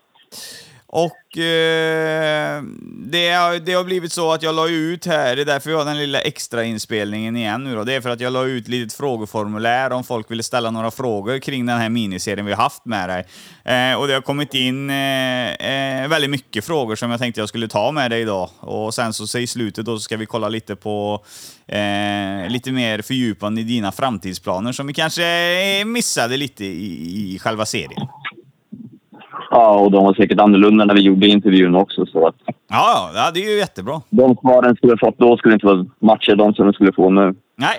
[0.97, 2.63] Och eh,
[3.07, 5.77] det, har, det har blivit så att jag la ut här, det är därför vi
[5.77, 7.85] har den lilla extra inspelningen igen nu då.
[7.85, 10.91] Det är för att jag la ut ett litet frågeformulär om folk ville ställa några
[10.91, 13.25] frågor kring den här miniserien vi har haft med dig.
[13.65, 17.49] Eh, och det har kommit in eh, eh väldigt mycket frågor som jag tänkte jag
[17.49, 18.51] skulle ta med dig idag.
[18.61, 21.25] Och sen så i slutet då så ska vi kolla lite på
[21.67, 25.25] eh, lite mer fördjupande i dina framtidsplaner som vi kanske
[25.81, 28.09] eh, missade lite i, i själva serien.
[29.55, 32.07] Ja, och de var säkert annorlunda när vi gjorde intervjun också.
[32.07, 32.35] Så att
[32.69, 34.03] ja, ja, det är ju jättebra.
[34.11, 37.35] De svaren skulle fått då skulle inte vara matcha de som de skulle få nu.
[37.57, 37.79] Nej.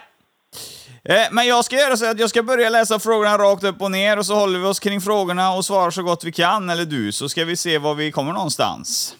[1.04, 3.92] Eh, men jag ska göra så att jag ska börja läsa frågorna rakt upp och
[3.92, 6.86] ner och så håller vi oss kring frågorna och svarar så gott vi kan, eller
[6.86, 9.16] du, så ska vi se var vi kommer någonstans.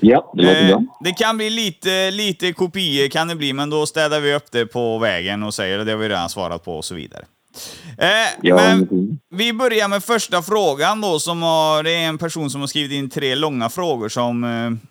[0.00, 0.82] Ja, det låter eh, bra.
[1.00, 4.66] Det kan bli lite, lite kopior kan det bli, men då städar vi upp det
[4.66, 7.24] på vägen och säger att det har vi redan svarat på och så vidare.
[7.98, 8.88] Eh, men
[9.30, 12.92] vi börjar med första frågan då, som har, det är en person som har skrivit
[12.92, 14.89] in tre långa frågor som, eh,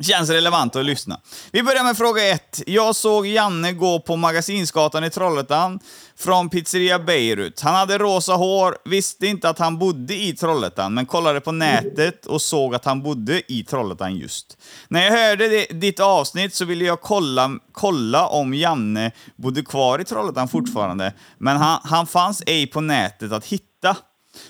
[0.00, 1.20] Känns relevant att lyssna.
[1.52, 2.62] Vi börjar med fråga ett.
[2.66, 5.80] Jag såg Janne gå på Magasinsgatan i Trollhättan
[6.16, 7.60] från pizzeria Beirut.
[7.60, 12.26] Han hade rosa hår, visste inte att han bodde i Trollhättan, men kollade på nätet
[12.26, 14.58] och såg att han bodde i Trollhättan just.
[14.88, 19.98] När jag hörde det, ditt avsnitt så ville jag kolla, kolla om Janne bodde kvar
[19.98, 23.96] i Trollhättan fortfarande, men han, han fanns ej på nätet att hitta.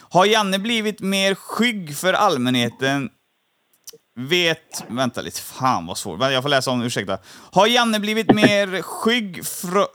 [0.00, 3.08] Har Janne blivit mer skygg för allmänheten
[4.14, 4.84] Vet...
[4.88, 6.20] Vänta lite, fan vad svårt.
[6.20, 7.18] Jag får läsa om, ursäkta.
[7.52, 9.40] Har Janne blivit mer skygg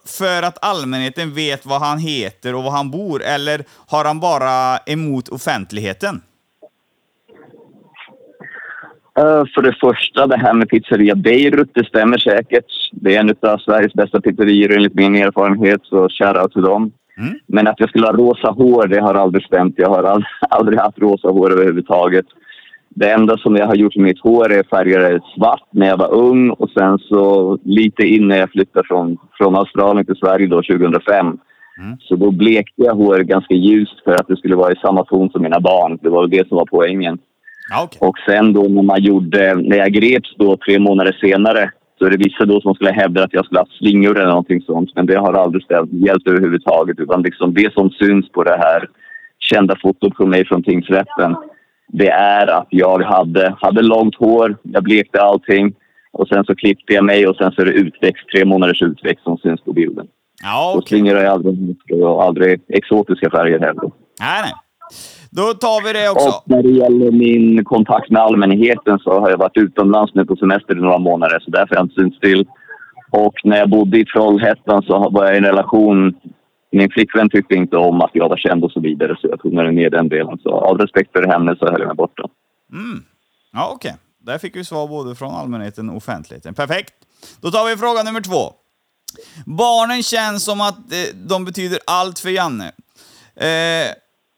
[0.05, 4.77] för att allmänheten vet vad han heter och var han bor, eller har han bara
[4.85, 6.21] emot offentligheten?
[9.17, 12.65] Eh, För det första, det här med pizzeria Beirut, det stämmer säkert.
[12.91, 16.91] Det är en av Sveriges bästa pizzerior enligt min erfarenhet, så shoutout till dem.
[17.17, 17.39] Mm.
[17.47, 19.73] Men att jag skulle ha rosa hår, det har aldrig stämt.
[19.77, 22.25] Jag har ald- aldrig haft rosa hår överhuvudtaget.
[22.99, 25.97] Det enda som jag har gjort med mitt hår är färga det svart när jag
[25.97, 30.61] var ung och sen så lite innan jag flyttade från, från Australien till Sverige då
[30.61, 31.37] 2005.
[31.99, 35.29] Så då blekte jag hår ganska ljust för att det skulle vara i samma ton
[35.29, 35.99] som mina barn.
[36.01, 37.17] Det var det som var poängen.
[37.83, 38.07] Okej.
[38.07, 42.09] Och sen då när man gjorde, när jag greps då tre månader senare så är
[42.09, 44.89] det vissa då som skulle hävda att jag skulle ha slingor eller någonting sånt.
[44.95, 46.99] Men det har aldrig ställt, hjälpt överhuvudtaget.
[46.99, 48.89] Utan liksom det som syns på det här
[49.39, 51.35] kända fotot på mig från tingsrätten.
[51.87, 55.73] Det är att jag hade, hade långt hår, jag blekte allting.
[56.11, 59.23] Och sen så klippte jag mig och sen så är det utväxt, tre månaders utväxt
[59.23, 60.07] som syns på bilden.
[60.43, 60.87] Ja, Och okej.
[60.87, 63.83] slingor har jag aldrig och aldrig exotiska färger heller.
[64.19, 64.53] Nej, nej.
[65.31, 66.27] Då tar vi det också.
[66.27, 70.35] Och när det gäller min kontakt med allmänheten så har jag varit utomlands nu på
[70.35, 72.45] semester i några månader så därför har jag inte synts till.
[73.11, 76.13] Och när jag bodde i Trollhättan så var jag i en relation.
[76.77, 79.71] Min flickvän tyckte inte om att jag var känd och så vidare så jag tonade
[79.71, 80.37] ner den delen.
[80.43, 82.23] Så av respekt för henne så höll jag mig borta.
[82.71, 83.03] Mm.
[83.53, 83.95] Ja, okej.
[84.19, 86.53] Där fick vi svar både från allmänheten och offentligheten.
[86.53, 86.93] Perfekt.
[87.41, 88.53] Då tar vi fråga nummer två.
[89.45, 92.71] Barnen känns som att eh, de betyder allt för Janne.
[93.35, 93.87] Eh,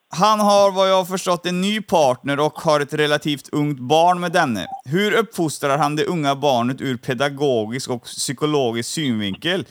[0.09, 4.19] han har vad jag har förstått en ny partner och har ett relativt ungt barn
[4.19, 4.67] med denne.
[4.85, 9.65] Hur uppfostrar han det unga barnet ur pedagogisk och psykologisk synvinkel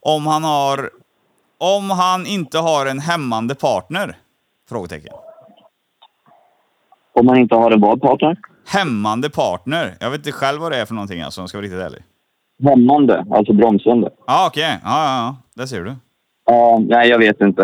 [0.00, 0.90] om han har
[1.62, 4.16] om han inte har en hämmande partner?
[4.68, 5.12] Frågetecken.
[7.12, 8.36] Om man inte har en badpartner?
[8.66, 9.94] Hämmande partner.
[10.00, 11.80] Jag vet inte själv vad det är för någonting alltså, om jag ska vara riktigt
[11.80, 12.02] ärlig.
[12.64, 14.10] Hämmande, alltså bromsande.
[14.26, 14.80] Ja, okej.
[14.84, 15.36] Ja, ja, ja.
[15.54, 15.94] Där ser du.
[16.46, 17.62] Ja, nej, jag vet inte.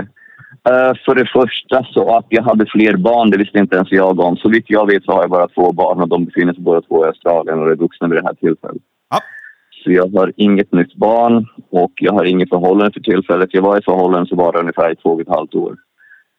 [0.68, 4.20] Eh, för det första så att jag hade fler barn, det visste inte ens jag
[4.20, 4.36] om.
[4.36, 6.80] Så vitt jag vet så har jag bara två barn och de befinner sig båda
[6.82, 8.82] två i Australien och är vuxna vid det här tillfället.
[9.10, 9.20] Ja.
[9.84, 13.54] Så jag har inget nytt barn och jag har inget förhållande för tillfället.
[13.54, 15.76] Jag var i förhållande så var det ungefär i två och ett halvt år.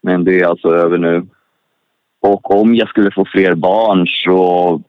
[0.04, 1.28] Men det är alltså över nu.
[2.22, 4.82] Och om jag skulle få fler barn så...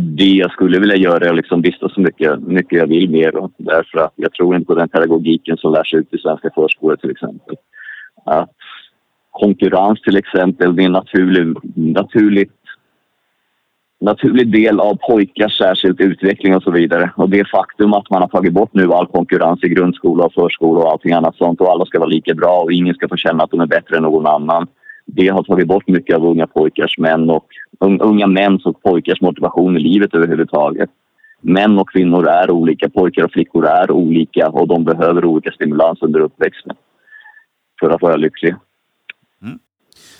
[0.00, 3.34] Det jag skulle vilja göra är att liksom vistas så mycket, mycket jag vill med
[3.34, 3.52] dem.
[3.56, 7.10] Därför att jag tror inte på den pedagogiken som lärs ut i svenska förskolor till
[7.10, 7.56] exempel.
[8.24, 8.50] Att
[9.30, 12.52] konkurrens till exempel, det är naturlig, naturligt
[14.00, 17.10] naturlig del av pojkars särskilt utveckling och så vidare.
[17.16, 20.80] Och det faktum att man har tagit bort nu all konkurrens i grundskola och förskola
[20.80, 23.44] och allting annat sånt och alla ska vara lika bra och ingen ska få känna
[23.44, 24.66] att de är bättre än någon annan.
[25.06, 27.46] Det har tagit bort mycket av unga pojkars, män och
[27.80, 30.90] un- unga mäns och pojkars motivation i livet överhuvudtaget.
[31.40, 36.02] Män och kvinnor är olika, pojkar och flickor är olika och de behöver olika stimulans
[36.02, 36.76] under uppväxten
[37.80, 38.56] för att vara lyckliga.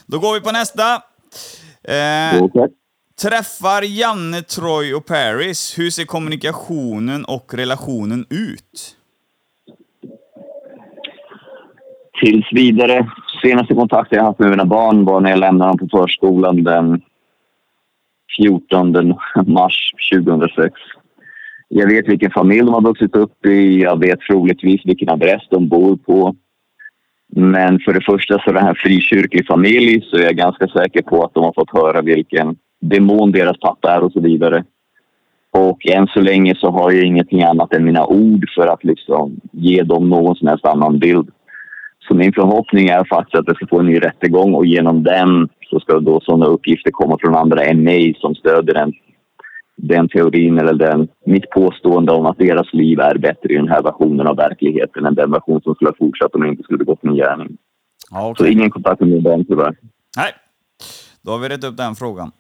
[0.06, 0.82] Då går vi på nästa.
[1.84, 2.68] Eh, Okej
[3.22, 5.78] träffar Janne, Troy och Paris.
[5.78, 8.94] Hur ser kommunikationen och relationen ut?
[12.20, 13.10] tills vidare.
[13.42, 17.02] Senaste kontakten jag haft med mina barn var när jag lämnade dem på förskolan den
[18.40, 19.14] 14
[19.46, 20.74] mars 2006.
[21.68, 23.80] Jag vet vilken familj de har vuxit upp i.
[23.80, 26.36] Jag vet troligtvis vilken adress de bor på.
[27.36, 31.02] Men för det första så är det här frikyrklig familj så jag är ganska säker
[31.02, 34.64] på att de har fått höra vilken demon deras pappa är och så vidare.
[35.50, 39.40] Och än så länge så har jag ingenting annat än mina ord för att liksom
[39.52, 41.30] ge dem någon som helst annan bild.
[42.08, 45.48] Så min förhoppning är faktiskt att jag ska få en ny rättegång och genom den
[45.70, 48.92] så ska då sådana uppgifter komma från andra än mig som stöder den,
[49.76, 53.82] den teorin eller den, mitt påstående om att deras liv är bättre i den här
[53.82, 57.02] versionen av verkligheten än den version som skulle ha fortsatt om jag inte skulle begått
[57.02, 57.56] min gärning.
[58.10, 59.76] Ja, Så ingen kontakt med barn tyvärr.
[60.16, 60.32] Nej,
[61.22, 62.30] då har vi rätt upp den frågan.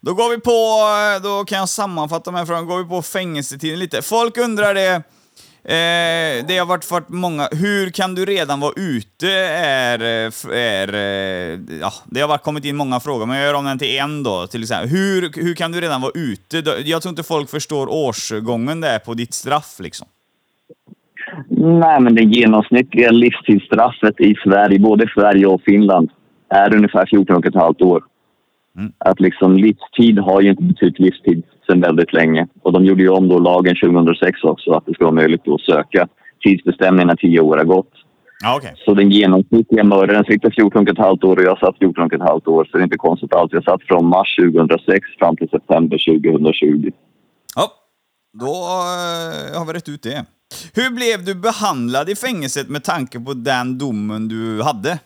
[0.00, 3.02] Då går vi på, eh, då kan jag sammanfatta de här frågorna, går vi på
[3.02, 4.02] fängelsetiden lite.
[4.02, 5.02] Folk undrar det,
[5.64, 7.48] Eh, det har varit, varit många...
[7.52, 9.30] Hur kan du redan vara ute?
[9.30, 10.00] Är...
[10.00, 13.64] Eh, är eh, ja, det har varit, kommit in många frågor, men jag gör om
[13.64, 14.46] den till en då.
[14.46, 14.88] Till exempel.
[14.88, 16.62] Hur, hur kan du redan vara ute?
[16.84, 20.06] Jag tror inte folk förstår årsgången där på ditt straff liksom.
[21.48, 26.10] Nej, men det genomsnittliga livstidsstraffet i Sverige, både Sverige och Finland,
[26.48, 28.02] är ungefär 14 och ett halvt år.
[28.98, 32.46] Att liksom livstid har ju inte betytt livstid sedan väldigt länge.
[32.62, 35.60] Och de gjorde ju om då lagen 2006 också, att det ska vara möjligt att
[35.60, 36.08] söka
[36.44, 37.92] tidsbestämning när tio år har gått.
[38.56, 38.74] Okej.
[38.84, 42.12] Så den genomsnittliga mördaren sitter 14 och ett halvt år och jag satt 14 och
[42.12, 42.64] ett halvt år.
[42.64, 43.52] Så det är inte konstigt alls.
[43.52, 46.90] Jag satt från mars 2006 fram till september 2020.
[47.56, 47.72] Ja,
[48.38, 50.24] då eh, har vi rätt ut det.
[50.74, 54.98] Hur blev du behandlad i fängelset med tanke på den domen du hade?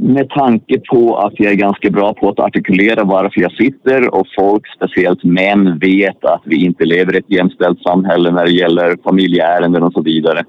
[0.00, 4.26] Med tanke på att jag är ganska bra på att artikulera varför jag sitter och
[4.38, 8.96] folk, speciellt män, vet att vi inte lever i ett jämställt samhälle när det gäller
[9.04, 10.44] familjeärenden och så vidare.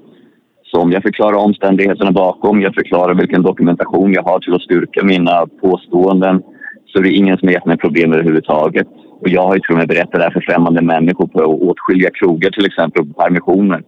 [0.62, 5.04] Så om jag förklarar omständigheterna bakom, jag förklarar vilken dokumentation jag har till att styrka
[5.04, 6.42] mina påståenden
[6.86, 8.88] så är det ingen som har gett mig problem överhuvudtaget.
[9.20, 12.10] Och jag har ju till och med berättat det här för främmande människor på åtskilliga
[12.10, 13.82] krogar till exempel, på permissioner.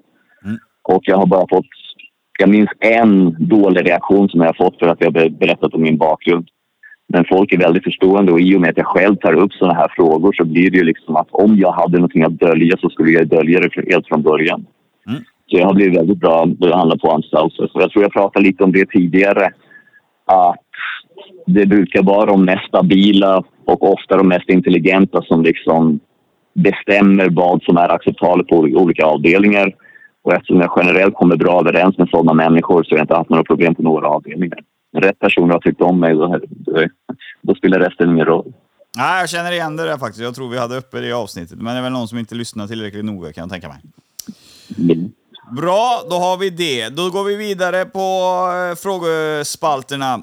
[0.82, 1.66] Och jag har bara fått,
[2.42, 5.98] jag minns en dålig reaktion som jag har fått för att jag berättat om min
[5.98, 6.48] bakgrund.
[7.08, 9.74] Men folk är väldigt förstående och i och med att jag själv tar upp sådana
[9.74, 12.90] här frågor så blir det ju liksom att om jag hade någonting att dölja så
[12.90, 14.66] skulle jag dölja det helt från början.
[15.46, 17.68] Så jag har blivit väldigt bra behandlad på anstalter.
[17.72, 19.50] Så jag tror jag pratade lite om det tidigare.
[20.24, 20.66] Att
[21.46, 26.00] det brukar vara de mest stabila och ofta de mest intelligenta som liksom
[26.54, 29.72] bestämmer vad som är acceptabelt på olika avdelningar.
[30.24, 33.30] Och eftersom jag generellt kommer bra överens med sådana människor så har jag inte haft
[33.30, 34.58] några problem på några avdelningar.
[34.96, 36.86] Rätt personer har tyckt om mig, då, då,
[37.40, 38.52] då spelar resten ingen roll.
[38.96, 40.22] Nej, jag känner igen det där faktiskt.
[40.22, 42.34] Jag tror vi hade uppe det i avsnittet, men det är väl någon som inte
[42.34, 43.78] lyssnar tillräckligt noga kan jag tänka mig.
[45.56, 46.88] Bra, då har vi det.
[46.88, 50.22] Då går vi vidare på eh, frågespalterna.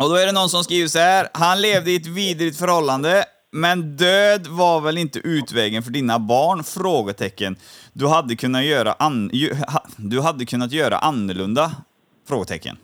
[0.00, 1.28] Och då är det någon som skriver så här.
[1.32, 6.62] Han levde i ett vidrigt förhållande, men död var väl inte utvägen för dina barn?
[6.64, 7.56] Frågetecken.
[7.92, 9.30] Du hade kunnat göra, an,
[9.96, 11.70] du hade kunnat göra annorlunda?
[12.28, 12.76] Frågetecken.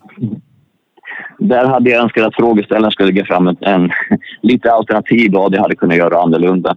[1.38, 3.90] Där hade jag önskat att frågeställaren skulle lägga fram en, en
[4.42, 6.76] lite alternativ vad jag hade kunnat göra annorlunda.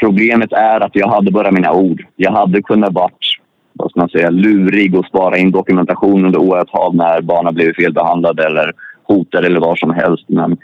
[0.00, 2.06] Problemet är att jag hade bara mina ord.
[2.16, 3.40] Jag hade kunnat varit
[3.72, 8.46] vad ska man säga, lurig och spara in dokumentation under åratal när barnen blivit felbehandlade
[8.46, 10.24] eller hotade eller vad som helst.
[10.28, 10.58] Men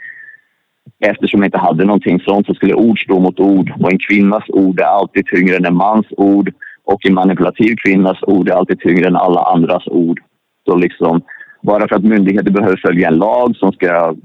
[0.99, 4.43] eftersom jag inte hade någonting sånt så skulle ord stå mot ord och en kvinnas
[4.47, 8.79] ord är alltid tyngre än en mans ord och en manipulativ kvinnas ord är alltid
[8.79, 10.19] tyngre än alla andras ord.
[10.65, 11.21] Så liksom,
[11.61, 14.15] bara för att myndigheter behöver följa en lag som ska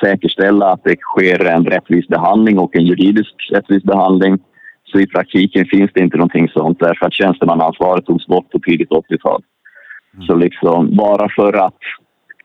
[0.00, 4.38] säkerställa att det sker en rättvis behandling och en juridisk rättvis behandling
[4.84, 8.90] så i praktiken finns det inte någonting sånt därför att tjänstemannaansvaret togs bort på tidigt
[8.90, 9.42] 80-tal.
[10.26, 11.78] Så liksom, bara för att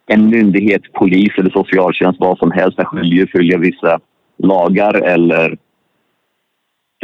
[0.07, 3.99] en myndighet, polis eller socialtjänst, vad som helst, är skyldig att följa vissa
[4.37, 5.57] lagar eller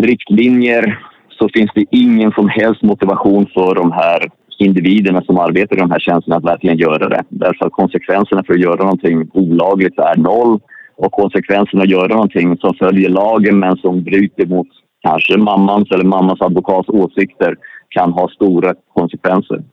[0.02, 1.00] riktlinjer
[1.30, 5.92] så finns det ingen som helst motivation för de här individerna som arbetar i de
[5.92, 7.24] här tjänsterna att verkligen göra det.
[7.30, 10.60] Därför att konsekvenserna för att göra någonting olagligt är noll
[10.96, 14.68] och konsekvenserna att göra någonting som följer lagen men som bryter mot
[15.02, 17.56] kanske mammans eller mammans advokats åsikter
[17.90, 19.64] kan ha stora konsekvenser.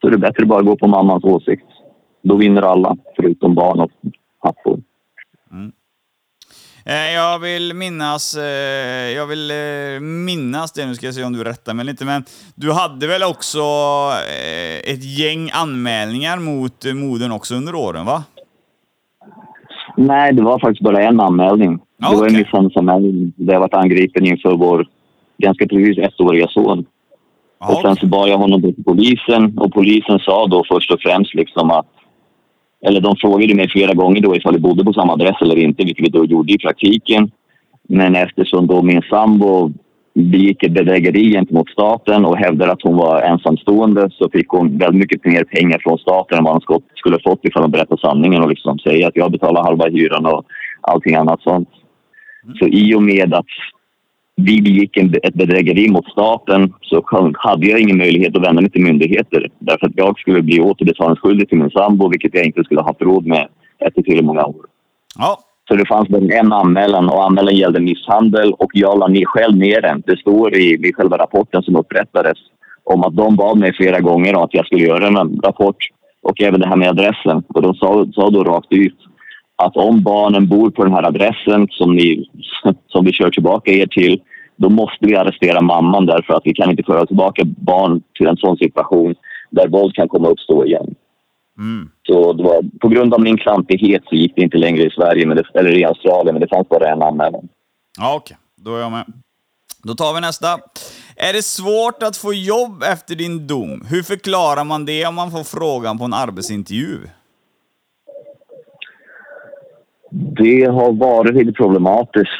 [0.00, 1.73] Så det är bättre att bara gå på mammans åsikt.
[2.24, 3.90] Då vinner alla, förutom barn och
[4.42, 4.80] pappor.
[6.86, 11.32] Eh, Jag vill minnas, eh, jag vill eh, minnas det, nu ska jag se om
[11.32, 13.60] du rättar mig lite, men du hade väl också
[14.84, 18.24] ett gäng anmälningar mot modern också under åren, va?
[19.96, 21.78] Nej, det var faktiskt bara en anmälning.
[21.96, 24.86] Ja, det var en misshandelsanmälning där jag varit angripen inför vår
[25.38, 26.84] ganska precis ettåriga son.
[27.60, 31.00] Ja, och sen så bar jag honom till polisen och polisen sa då först och
[31.00, 31.86] främst liksom att
[32.86, 35.84] eller de frågade mig flera gånger då ifall vi bodde på samma adress eller inte,
[35.84, 37.30] vilket vi då gjorde i praktiken.
[37.88, 39.72] Men eftersom då min sambo
[40.14, 45.00] begick ett bedrägeri gentemot staten och hävdade att hon var ensamstående så fick hon väldigt
[45.00, 48.48] mycket mer pengar från staten än vad hon skulle fått ifall hon berättade sanningen och
[48.48, 50.44] liksom säga att jag betalar halva hyran och
[50.80, 51.68] allting annat sånt.
[52.58, 53.46] Så i och med att
[54.36, 57.04] vi begick ett bedrägeri mot staten så
[57.34, 59.48] hade jag ingen möjlighet att vända mig till myndigheter.
[59.58, 63.02] Därför att jag skulle bli återbetalningsskyldig till min sambo vilket jag inte skulle ha haft
[63.02, 64.66] råd med efter till många år.
[65.18, 65.38] ja.
[65.68, 69.56] Så det fanns bara en anmälan och anmälan gällde misshandel och jag la ner, själv
[69.56, 70.02] ner den.
[70.06, 72.38] Det står i, i själva rapporten som upprättades
[72.84, 75.76] om att de bad mig flera gånger om att jag skulle göra en rapport
[76.22, 77.42] och även det här med adressen.
[77.48, 78.96] Och de sa, sa då rakt ut
[79.56, 82.28] att om barnen bor på den här adressen som, ni,
[82.86, 84.20] som vi kör tillbaka er till
[84.56, 88.36] då måste vi arrestera mamman därför att vi kan inte föra tillbaka barn till en
[88.36, 89.14] sån situation
[89.50, 90.94] där våld kan komma uppstå igen.
[91.58, 91.90] Mm.
[92.06, 95.26] Så det var, på grund av min klantighet så gick det inte längre i Sverige,
[95.26, 97.48] men det, eller i Australien, men det fanns bara en anmälan.
[97.98, 98.36] Ja, okej.
[98.56, 99.04] Då är jag med.
[99.82, 100.46] Då tar vi nästa.
[101.16, 103.84] Är det svårt att få jobb efter din dom?
[103.90, 106.98] Hur förklarar man det om man får frågan på en arbetsintervju?
[110.16, 112.30] Det har varit lite problematiskt.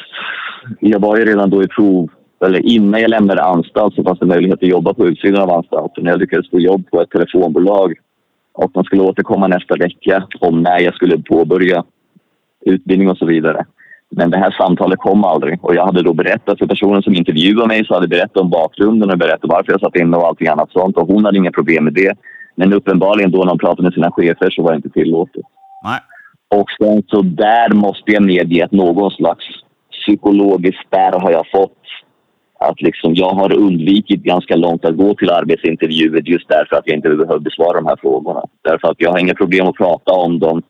[0.81, 2.11] Jag var ju redan då i prov,
[2.45, 6.05] eller innan jag lämnade anstalt så fanns det möjlighet att jobba på utsidan av anstalten.
[6.05, 7.95] Jag lyckades få jobb på ett telefonbolag
[8.53, 11.85] och de skulle återkomma nästa vecka om när jag skulle påbörja
[12.61, 13.65] utbildning och så vidare.
[14.11, 17.69] Men det här samtalet kom aldrig och jag hade då berättat för personen som intervjuade
[17.69, 20.73] mig så hade berättat om bakgrunden och berättat varför jag satt inne och allting annat
[20.73, 22.17] sånt och hon hade inga problem med det.
[22.55, 25.43] Men uppenbarligen då när hon pratade med sina chefer så var det inte tillåtet.
[25.85, 26.01] Nej.
[26.49, 29.45] Och sen så där måste jag medge att någon slags
[29.91, 31.79] psykologisk spärr har jag fått.
[32.61, 36.97] Att liksom jag har undvikit ganska långt att gå till arbetsintervjuer just därför att jag
[36.97, 38.43] inte behöver besvara de här frågorna.
[38.63, 40.63] Därför att jag har inga problem att prata om dem.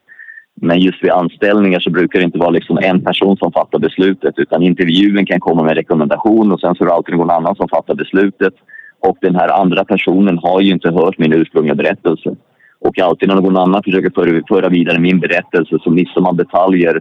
[0.54, 4.34] Men just vid anställningar så brukar det inte vara liksom en person som fattar beslutet
[4.38, 7.68] utan intervjun kan komma med rekommendation och sen så är det alltid någon annan som
[7.68, 8.54] fattar beslutet.
[9.00, 12.36] Och den här andra personen har ju inte hört min ursprungliga berättelse.
[12.84, 17.00] Och alltid när någon annan försöker föra, föra vidare min berättelse så missar man detaljer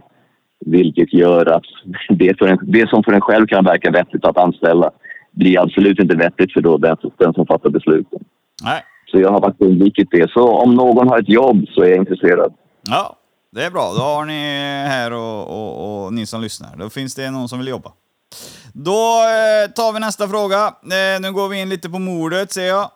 [0.66, 1.64] vilket gör att
[2.08, 4.90] det, för en, det som för en själv kan verka vettigt att anställa
[5.30, 8.20] blir absolut inte vettigt för då den, den som fattar besluten.
[8.64, 8.82] Nej.
[9.10, 10.30] Så jag har faktiskt undvikit det.
[10.30, 12.54] Så om någon har ett jobb så är jag intresserad.
[12.88, 13.16] Ja,
[13.52, 13.92] det är bra.
[13.96, 14.42] Då har ni
[14.88, 16.76] här och, och, och ni som lyssnar.
[16.76, 17.92] Då finns det någon som vill jobba.
[18.72, 20.66] Då eh, tar vi nästa fråga.
[20.66, 22.90] Eh, nu går vi in lite på mordet, ser jag.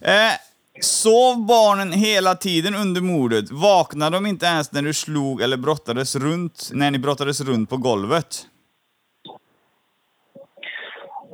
[0.00, 0.32] Eh,
[0.80, 3.50] sov barnen hela tiden under mordet?
[3.50, 7.76] Vaknade de inte ens när du slog eller brottades runt, när ni brottades runt på
[7.76, 8.46] golvet?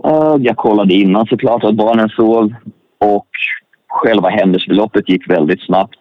[0.07, 2.55] Uh, jag kollade innan såklart att barnen sov
[2.99, 3.29] och
[3.89, 5.99] själva händelseförloppet gick väldigt snabbt.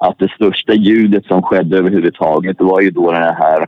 [0.00, 3.66] Att det största ljudet som skedde överhuvudtaget var ju då den här...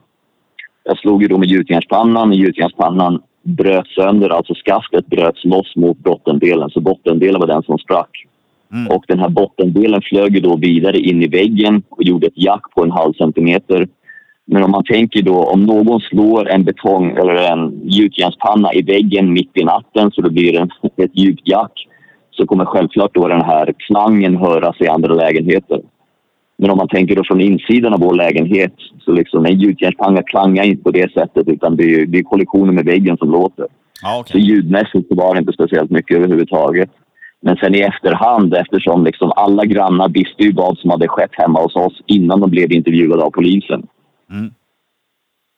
[0.85, 2.33] Jag slog ju då med gjutjärnspannan.
[2.33, 6.71] Gjutjärnspannan bröt sönder, alltså skaftet bröts loss mot bottendelen.
[6.71, 8.27] Så bottendelen var den som sprack.
[8.73, 8.87] Mm.
[8.93, 12.83] Och den här bottendelen flög då vidare in i väggen och gjorde ett jack på
[12.85, 13.89] en halv centimeter.
[14.47, 19.33] Men om man tänker då om någon slår en betong eller en gjutjärnspanna i väggen
[19.33, 20.71] mitt i natten så då blir det en-
[21.05, 21.73] ett djupt jack
[22.31, 25.81] så kommer självklart då den här klangen höras i andra lägenheter.
[26.59, 28.73] Men om man tänker då från insidan av vår lägenhet
[29.05, 32.75] så liksom en gjutjärnspanna klangar inte på det sättet utan det är, det är kollisionen
[32.75, 33.67] med väggen som låter.
[34.03, 34.41] Ja, Så okej.
[34.41, 36.91] ljudmässigt så var det inte speciellt mycket överhuvudtaget.
[37.43, 41.63] Men sen i efterhand, eftersom liksom alla grannar visste ju vad som hade skett hemma
[41.63, 43.87] hos oss innan de blev intervjuade av polisen.
[44.31, 44.51] Mm.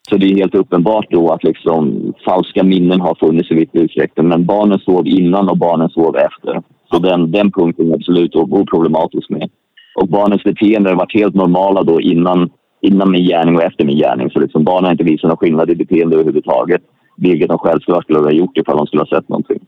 [0.09, 4.29] Så det är helt uppenbart då att liksom falska minnen har funnits i viss utsträckning.
[4.29, 6.63] Men barnen sov innan och barnen sov efter.
[6.91, 9.51] Så den, den punkten är absolut oproblematisk med.
[9.95, 12.51] Och barnens beteende har varit helt normala då innan,
[12.81, 14.31] innan min gärning och efter min gärning.
[14.31, 16.83] Så liksom barnen har inte visat någon skillnad i beteende överhuvudtaget.
[17.17, 19.61] Vilket de självklart skulle ha gjort ifall de skulle ha sett någonting.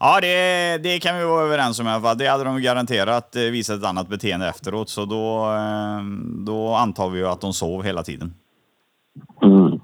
[0.00, 2.18] Ja, det, det kan vi vara överens om i alla fall.
[2.18, 6.02] Det hade de garanterat eh, visat ett annat beteende efteråt, så då, eh,
[6.46, 8.34] då antar vi ju att de sov hela tiden.
[9.42, 9.80] Mm.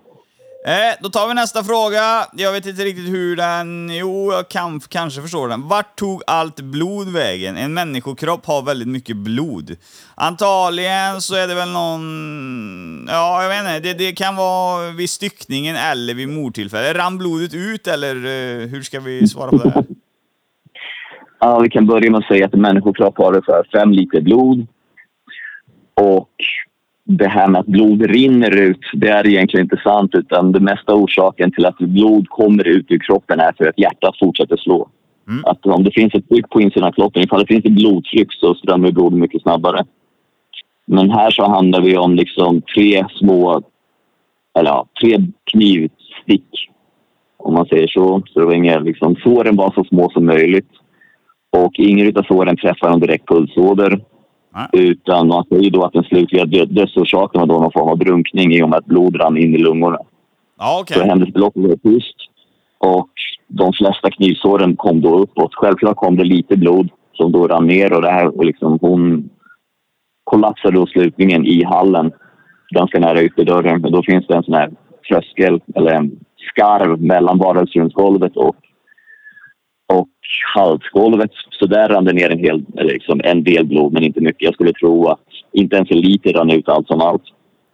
[0.66, 2.26] Eh, då tar vi nästa fråga.
[2.32, 3.90] Jag vet inte riktigt hur den...
[3.92, 5.68] Jo, jag kan kanske förstår den.
[5.68, 7.56] Vart tog allt blod vägen?
[7.56, 9.76] En människokropp har väldigt mycket blod.
[10.14, 13.08] Antagligen så är det väl någon...
[13.10, 13.80] Ja, jag vet inte.
[13.80, 16.96] Det, det kan vara vid styckningen eller vid mordtillfället.
[16.96, 19.70] Rann blodet ut eller eh, hur ska vi svara på det?
[19.70, 19.84] här?
[21.44, 24.66] Ja, vi kan börja med att säga att en människokropp har ungefär fem liter blod.
[25.94, 26.30] Och
[27.04, 30.10] det här med att blod rinner ut, det är egentligen inte sant.
[30.14, 34.18] Utan det mesta orsaken till att blod kommer ut ur kroppen är för att hjärtat
[34.18, 34.88] fortsätter slå.
[35.28, 35.44] Mm.
[35.44, 38.32] Att om det finns ett tryck på insidan av kroppen, ifall det finns ett blodtryck
[38.32, 39.84] så strömmar blodet mycket snabbare.
[40.86, 43.62] Men här så handlar vi om liksom tre små,
[44.58, 45.18] eller ja, tre
[45.52, 46.70] knivstick.
[47.36, 48.22] Om man säger så.
[48.26, 50.68] Så det var inga, liksom, såren var så små som möjligt.
[51.58, 54.00] Och ingen av såren träffar någon direkt pulsåder.
[54.54, 54.68] Nej.
[54.72, 58.52] Utan man säger då att den slutliga dö- dödsorsaken var då någon form av drunkning
[58.52, 59.98] i och med att blod rann in i lungorna.
[60.58, 60.96] Ja, okej.
[60.96, 62.16] Så händelseförloppet var tyst.
[62.78, 63.10] Och
[63.48, 65.54] de flesta knivsåren kom då uppåt.
[65.54, 69.30] Självklart kom det lite blod som då rann ner och det här och liksom hon
[70.24, 72.12] kollapsade då slutligen i hallen
[72.74, 73.80] ganska nära ytterdörren.
[73.80, 74.70] Men då finns det en sån här
[75.08, 76.10] tröskel eller en
[76.50, 78.56] skarv mellan vardagsrumsgolvet och,
[79.86, 80.08] och
[80.54, 81.30] halsgolvet.
[81.50, 84.42] Så där rann det ner en, hel, liksom en del blod, men inte mycket.
[84.42, 85.20] Jag skulle tro att
[85.52, 87.22] inte ens en liter rann ut allt som allt.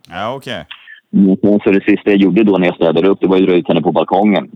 [0.09, 0.65] Ja, okej.
[1.11, 3.47] Men sen så det sista jag gjorde då när jag städade upp, det var ju
[3.47, 4.51] dra ut henne på balkongen.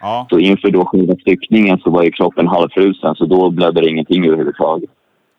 [0.00, 0.26] Ja.
[0.30, 4.26] Så inför då själva styckningen så var ju kroppen halvfrusen så då blödde det ingenting
[4.26, 4.90] överhuvudtaget.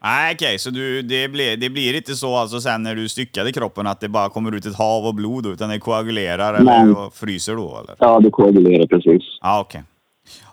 [0.03, 3.51] Nej, okej, så du, det, blir, det blir inte så alltså sen när du styckade
[3.51, 7.09] kroppen att det bara kommer ut ett hav av blod utan det koagulerar eller Nej.
[7.14, 7.95] fryser då eller?
[7.99, 9.24] Ja, det koagulerade precis.
[9.41, 9.84] Ja, okej.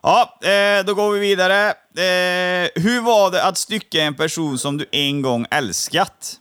[0.02, 1.60] Ja, eh, då går vi vidare.
[2.06, 6.40] Eh, hur var det att stycka en person som du en gång älskat?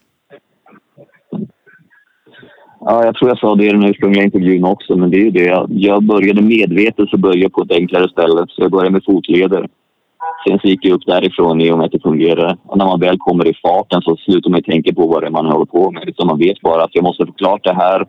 [2.79, 5.31] Ja, jag tror jag sa det i den ursprungliga intervjun också, men det är ju
[5.31, 5.43] det.
[5.43, 8.45] Jag, jag började medvetet så började jag på ett enklare ställe.
[8.49, 9.67] Så jag började med fotleder.
[10.47, 12.57] Sen så gick jag upp därifrån i och med att det fungerade.
[12.65, 15.31] Och när man väl kommer i farten så slutar man tänka på vad det är
[15.31, 16.09] man håller på med.
[16.09, 18.05] Utan man vet bara att jag måste få klart det här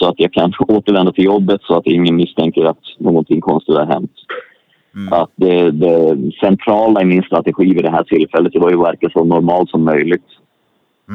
[0.00, 3.86] så att jag kan återvända till jobbet så att ingen misstänker att någonting konstigt har
[3.86, 4.12] hänt.
[5.10, 8.88] Att det, det centrala i min strategi vid det här tillfället det var ju att
[8.88, 10.26] verka så normalt som möjligt.
[11.06, 11.14] Ja,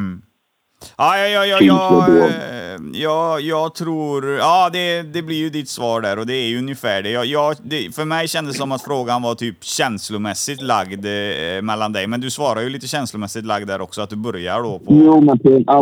[0.98, 4.30] ja, ja, ja, ja, eh, ja, jag tror...
[4.30, 7.10] Ja, det, det blir ju ditt svar där och det är ju ungefär det.
[7.10, 7.96] Jag, jag, det.
[7.96, 12.22] För mig kändes det som att frågan var typ känslomässigt lagd eh, mellan dig, men
[12.22, 14.86] du svarar ju lite känslomässigt lagd där också, att du börjar då på...
[14.88, 15.40] Jo, men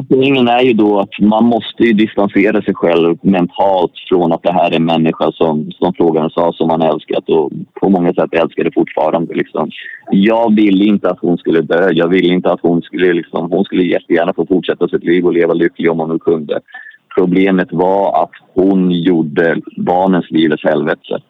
[0.10, 4.54] poängen är ju då att man måste ju distansera sig själv mentalt från att det
[4.54, 8.34] här är en människa som, som frågaren sa, som man älskat och på många sätt
[8.34, 9.34] älskar det fortfarande.
[9.34, 9.70] Liksom.
[10.12, 11.90] Jag ville inte att hon skulle dö.
[11.92, 13.14] Jag ville inte att hon skulle...
[13.14, 16.60] Liksom, hon skulle jättegärna få fortsätta sitt liv och leva lycklig om hon nu kunde.
[17.16, 21.22] Problemet var att hon gjorde barnens liv ett helvete.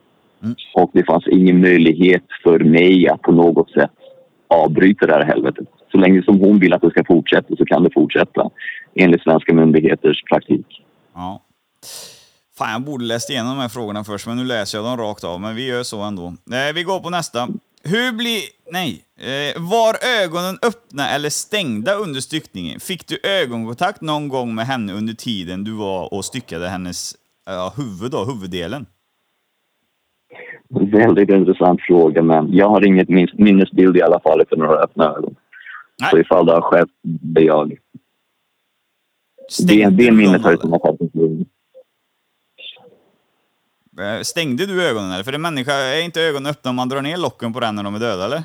[0.74, 3.92] Och det fanns ingen möjlighet för mig att på något sätt
[4.48, 5.68] avbryta det här helvetet.
[5.92, 8.50] Så länge som hon vill att det ska fortsätta så kan det fortsätta
[8.96, 10.84] enligt svenska myndigheters praktik.
[11.14, 11.42] Ja.
[12.58, 15.24] Fan, jag borde läst igenom de här frågorna först, men nu läser jag dem rakt
[15.24, 15.42] av.
[15.42, 16.34] Men vi gör så ändå.
[16.76, 17.48] Vi går på nästa.
[17.84, 18.42] Hur blir...
[18.72, 19.04] Nej.
[19.18, 22.80] Eh, var ögonen öppna eller stängda under styckningen?
[22.80, 27.16] Fick du ögonkontakt någon gång med henne under tiden du var och styckade hennes
[27.46, 28.86] ja, huvud då, huvuddelen?
[30.70, 35.06] Väldigt intressant fråga, men jag har inget min- minnesbild i alla fall för några öppna
[35.06, 35.36] ögon.
[36.02, 36.10] Nej.
[36.12, 37.70] Så ifall det har skett, det är jag.
[37.70, 37.78] Det,
[39.50, 41.42] Stängde det du minnet har har tagit lugn.
[41.42, 41.46] Eh,
[44.24, 45.24] Stängde du ögonen eller?
[45.24, 47.84] För en människa, är inte ögonen öppna om man drar ner locken på den när
[47.84, 48.44] de är döda eller?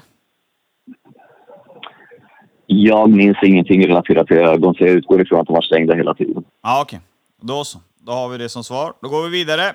[2.66, 6.14] Jag minns ingenting relaterat till ögon, så jag utgår ifrån att de var stängda hela
[6.14, 6.44] tiden.
[6.62, 7.00] Ja, okej.
[7.42, 7.78] Då så.
[8.00, 8.92] Då har vi det som svar.
[9.02, 9.74] Då går vi vidare.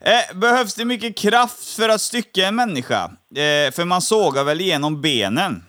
[0.00, 3.04] Eh, behövs det mycket kraft för att stycka en människa?
[3.34, 5.64] Eh, för man sågar väl igenom benen?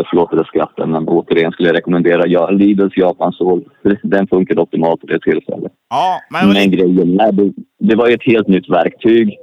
[0.00, 3.64] Att jag skrattar, men återigen skulle jag rekommendera ja, Lidls Japansåg.
[4.02, 5.72] Den funkade optimalt vid det tillfället.
[5.90, 6.52] Ja, men...
[6.52, 9.38] Men grejen är, det, det var ju ett helt nytt verktyg.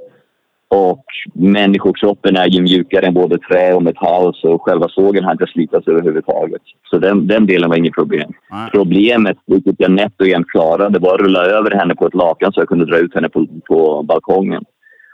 [0.74, 5.52] Och människokroppen är ju mjukare än både trä och metall så själva sågen hade inte
[5.52, 6.62] slitats överhuvudtaget.
[6.90, 8.32] Så den, den delen var inget problem.
[8.50, 8.70] Nej.
[8.72, 12.52] Problemet, vilket jag nätt och jämnt klarade, var att rulla över henne på ett lakan
[12.52, 14.64] så jag kunde dra ut henne på, på balkongen.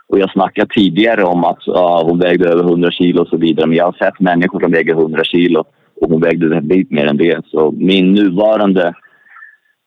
[0.09, 3.67] Och jag snackade tidigare om att ja, hon vägde över 100 kilo och så vidare.
[3.67, 5.63] Men jag har sett människor som väger 100 kilo
[6.01, 7.41] och hon vägde en bit mer än det.
[7.45, 8.93] Så min nuvarande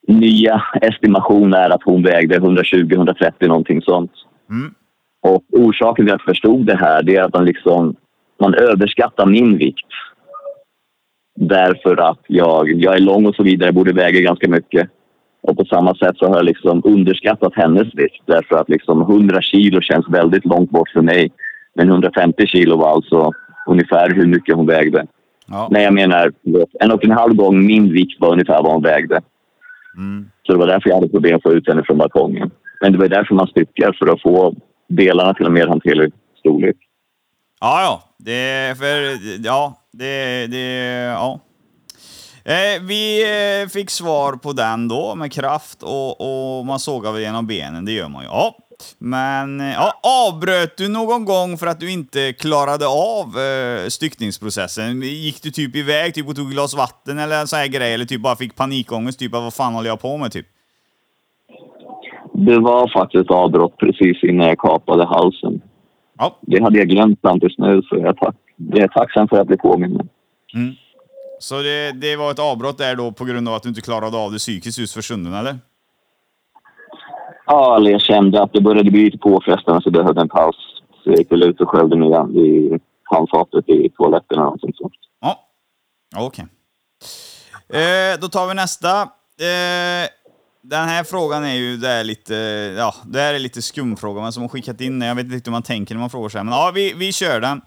[0.08, 4.12] nya estimation är att hon vägde 120-130 någonting sånt.
[4.50, 4.74] Mm.
[5.22, 7.96] Och orsaken till att jag förstod det här det är att man liksom
[8.40, 9.86] man överskattar min vikt.
[11.36, 14.88] Därför att jag, jag är lång och så vidare, borde väga ganska mycket.
[15.40, 19.42] Och på samma sätt så har jag liksom underskattat hennes vikt därför att liksom 100
[19.42, 21.32] kilo känns väldigt långt bort för mig.
[21.74, 23.32] Men 150 kilo var alltså
[23.66, 25.06] ungefär hur mycket hon vägde.
[25.46, 25.68] Ja.
[25.70, 26.32] Nej, jag menar
[26.80, 29.20] en och en halv gång min vikt var ungefär vad hon vägde.
[29.96, 30.30] Mm.
[30.42, 32.50] Så det var därför jag hade problem att få ut henne från balkongen.
[32.80, 34.54] Men det var därför man styckar, för att få
[34.88, 36.76] delarna till en mer hanterlig storlek.
[37.60, 38.02] Ja, ja.
[38.18, 39.18] Det är för...
[39.46, 40.46] Ja, det...
[40.46, 41.40] det ja.
[42.44, 43.22] Eh, vi
[43.62, 47.84] eh, fick svar på den då med kraft och, och man sågar väl genom benen,
[47.84, 48.28] det gör man ju.
[48.28, 48.56] Ja.
[48.98, 49.92] Men eh, ja,
[50.28, 55.02] avbröt du någon gång för att du inte klarade av eh, styckningsprocessen?
[55.02, 57.94] Gick du typ iväg typ och tog glas vatten eller en sån här grej?
[57.94, 60.46] Eller typ bara fick panikångest, typ vad fan håller jag på med typ?
[62.32, 65.60] Det var faktiskt ett avbrott precis innan jag kapade halsen.
[66.18, 66.36] Ja.
[66.40, 69.36] Det hade jag glömt fram tills nu, så jag är, tack, jag är tacksam för
[69.40, 70.08] att bli påmind.
[71.40, 74.16] Så det, det var ett avbrott där då på grund av att du inte klarade
[74.16, 75.58] av det psykiskt just för stunden, eller?
[77.46, 80.56] Ja, eller jag kände att det började bli lite påfrestande så jag behövde en paus.
[81.04, 84.92] Så jag gick väl ut och sköljde ner i handfatet i toaletten eller någonting sånt.
[86.12, 86.46] Ja, okej.
[87.68, 89.02] Eh, då tar vi nästa.
[89.02, 90.08] Eh,
[90.62, 92.34] den här frågan är ju det är lite,
[92.78, 95.00] ja, det här är lite skumfråga, men som har skickat in.
[95.00, 96.92] Jag vet inte riktigt hur man tänker när man frågar så här, men ja, vi,
[96.92, 97.60] vi kör den.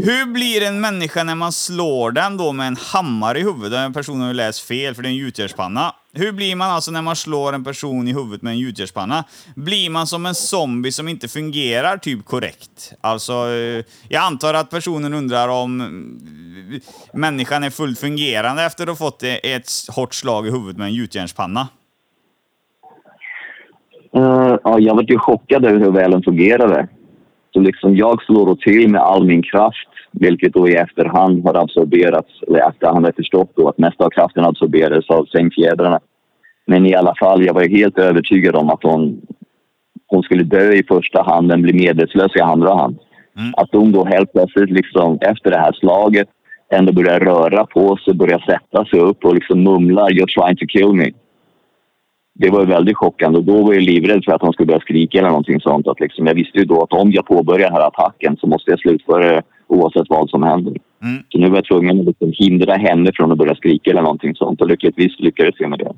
[0.00, 3.70] Hur blir en människa när man slår den då med en hammare i huvudet?
[3.70, 5.94] Den personen har ju läst fel, för det är en gjutjärnspanna.
[6.12, 9.24] Hur blir man alltså när man slår en person i huvudet med en gjutjärnspanna?
[9.54, 12.92] Blir man som en zombie som inte fungerar typ korrekt?
[13.00, 16.80] Alltså, eh, jag antar att personen undrar om mm,
[17.12, 20.94] människan är fullt fungerande efter att ha fått ett hårt slag i huvudet med en
[20.94, 21.68] gjutjärnspanna.
[24.16, 26.88] Uh, ja, jag var ju chockad över hur väl den fungerade.
[27.52, 31.54] Så liksom jag slår då till med all min kraft, vilket då i efterhand har
[31.54, 36.00] absorberats, eller efterhand har jag förstått då att mesta av kraften absorberades av sängfjädrarna.
[36.66, 39.20] Men i alla fall, jag var helt övertygad om att hon,
[40.06, 42.98] hon skulle dö i första hand, men bli medvetslös i andra hand.
[43.38, 43.52] Mm.
[43.56, 46.28] Att hon då helt plötsligt, liksom, efter det här slaget,
[46.72, 50.66] ändå börjar röra på sig, börjar sätta sig upp och liksom mumlar “You're trying to
[50.66, 51.10] kill me”
[52.34, 55.18] det var väldigt chockande och då var jag livrädd för att hon skulle börja skrika
[55.18, 55.88] eller någonting sånt.
[55.88, 58.70] Att liksom, jag visste ju då att om jag påbörjar den här attacken så måste
[58.70, 60.76] jag slutföra det oavsett vad som händer.
[61.02, 61.22] Mm.
[61.28, 64.34] Så nu var jag tvungen att liksom hindra henne från att börja skrika eller någonting
[64.34, 65.84] sånt och lyckligtvis lyckades jag med det.
[65.84, 65.94] Ja,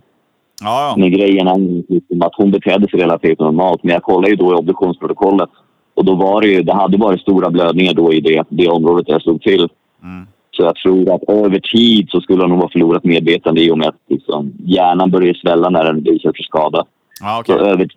[0.60, 0.94] ja.
[0.96, 4.52] Men grejen är liksom att hon betedde sig relativt normalt men jag kollade ju då
[4.52, 5.50] i obduktionsprotokollet
[5.94, 9.08] och då var det ju, det hade varit stora blödningar då i det, det området
[9.08, 9.68] jag slog till.
[10.02, 10.26] Mm.
[10.56, 13.78] Så jag tror att över tid så skulle hon nog ha förlorat medvetande i och
[13.78, 16.84] med att liksom, hjärnan börjar svälla när den utsätts för skada.
[17.20, 17.58] Ja, okay.
[17.58, 17.88] så över,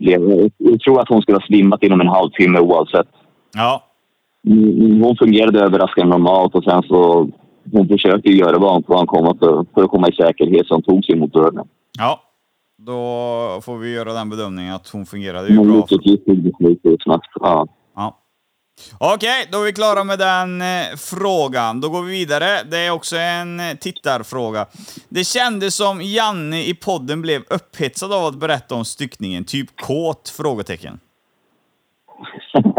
[0.58, 3.08] jag tror att hon skulle ha svimmat inom en halvtimme oavsett.
[3.56, 3.84] Ja.
[4.48, 7.30] Mm, hon fungerade överraskande normalt och sen så
[7.72, 10.84] hon försökte göra vad hon, hon kom för, för att komma i säkerhet så hon
[10.84, 11.68] tog sig mot dörren.
[11.98, 12.20] Ja,
[12.78, 15.88] då får vi göra den bedömningen att hon fungerade ju bra.
[15.88, 16.00] För...
[17.40, 17.68] Ja.
[18.98, 21.82] Okej, okay, då är vi klara med den eh, frågan.
[21.82, 22.64] Då går vi vidare.
[22.72, 24.66] Det är också en eh, tittarfråga.
[25.10, 29.44] Det kändes som Janne i podden blev upphetsad av att berätta om styckningen.
[29.44, 30.34] Typ kåt?
[30.38, 31.00] Frågetecken.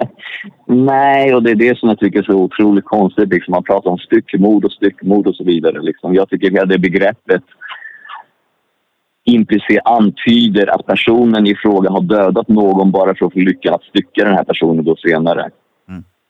[0.66, 3.28] Nej, och det är det som jag tycker är så otroligt konstigt.
[3.28, 5.82] Liksom, man pratar om styckmord och styckmord och så vidare.
[5.82, 6.14] Liksom.
[6.14, 7.42] Jag tycker hela det begreppet
[9.24, 13.82] implicit antyder att personen i fråga har dödat någon bara för att få lyckan att
[13.82, 15.50] stycka den här personen då senare.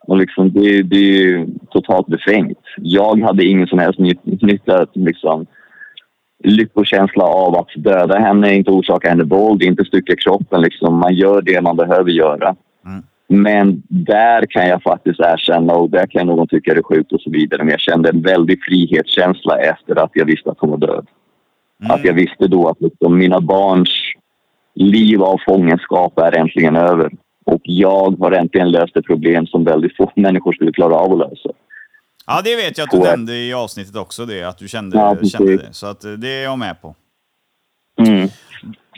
[0.07, 2.59] Och liksom, det, det är totalt befängt.
[2.77, 5.47] Jag hade ingen som helst nytta, liksom,
[6.45, 10.63] lyckokänsla av att döda henne, inte orsaka henne våld, inte stycka kroppen.
[10.63, 10.99] Liksom.
[10.99, 12.57] Man gör det man behöver göra.
[12.87, 13.03] Mm.
[13.29, 17.21] Men där kan jag faktiskt erkänna, och där kan någon tycka det är sjukt och
[17.21, 20.79] så vidare, men jag kände en väldig frihetskänsla efter att jag visste att hon var
[20.79, 21.07] död.
[21.83, 21.91] Mm.
[21.91, 23.91] Att jag visste då att liksom, mina barns
[24.75, 27.11] liv av fångenskap är äntligen över.
[27.51, 31.19] Och jag har äntligen löst ett problem som väldigt få människor skulle klara av att
[31.19, 31.51] lösa.
[32.27, 34.99] Ja, det vet jag att du och, nämnde i avsnittet också, det, att du kände,
[34.99, 35.69] ja, kände det.
[35.73, 36.95] Så att, det är jag med på.
[37.99, 38.29] Mm.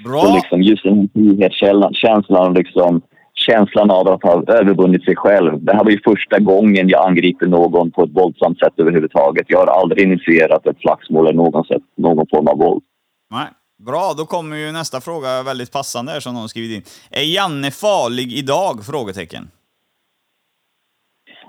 [0.05, 0.23] Bra!
[0.23, 3.01] Och liksom just den frihetskänslan, känslan, liksom,
[3.35, 5.65] känslan av att ha övervunnit sig själv.
[5.65, 9.47] Det här var ju första gången jag angriper någon på ett våldsamt sätt överhuvudtaget.
[9.49, 12.83] Jag har aldrig initierat ett slagsmål eller någon, sätt, någon form av våld.
[13.31, 13.47] Nej.
[13.87, 16.83] Bra, då kommer ju nästa fråga väldigt passande här som någon skrivit in.
[17.21, 18.85] Är Janne farlig idag?
[18.85, 19.51] Frågetecken.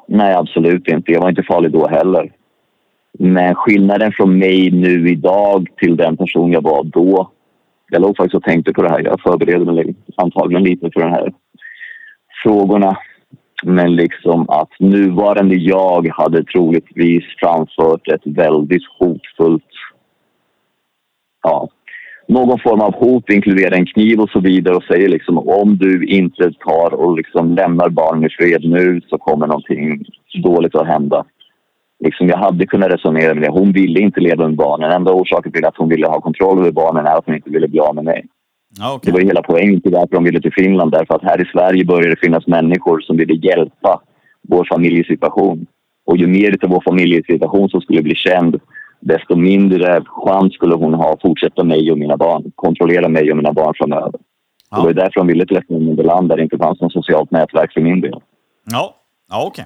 [0.08, 1.12] Nej, absolut inte.
[1.12, 2.32] Jag var inte farlig då heller.
[3.20, 7.32] Men skillnaden från mig nu idag till den person jag var då.
[7.90, 9.00] Jag låg faktiskt och tänkte på det här.
[9.00, 11.34] Jag förberedde mig antagligen lite för de här
[12.44, 12.98] frågorna.
[13.64, 19.72] Men liksom att nuvarande jag hade troligtvis framfört ett väldigt hotfullt
[21.44, 21.70] ja,
[22.28, 26.06] någon form av hot, inkludera en kniv och så vidare och säger liksom om du
[26.06, 30.06] inte tar och liksom lämnar barnen i fred nu så kommer någonting
[30.44, 31.26] dåligt att hända.
[32.04, 33.50] Liksom jag hade kunnat resonera med det.
[33.50, 34.92] Hon ville inte leva med barnen.
[34.92, 37.68] Enda orsaken till att hon ville ha kontroll över barnen är att hon inte ville
[37.68, 38.26] bli av med mig.
[38.96, 39.00] Okay.
[39.02, 40.92] Det var hela poängen till varför de ville till Finland.
[40.92, 44.02] Därför att här i Sverige började det finnas människor som ville hjälpa
[44.50, 45.66] vår familjesituation.
[46.06, 48.60] Och ju mer av vår familjesituation som skulle bli känd
[49.06, 53.38] desto mindre chans skulle hon ha att fortsätta mig och mina barn, kontrollera mig och
[53.38, 54.20] mina barn framöver.
[54.72, 54.78] Ja.
[54.78, 57.32] Det var därför de ville till ett mindre land där det inte fanns något socialt
[57.32, 58.22] nätverk för min del.
[58.72, 58.96] Ja,
[59.30, 59.66] ja okej.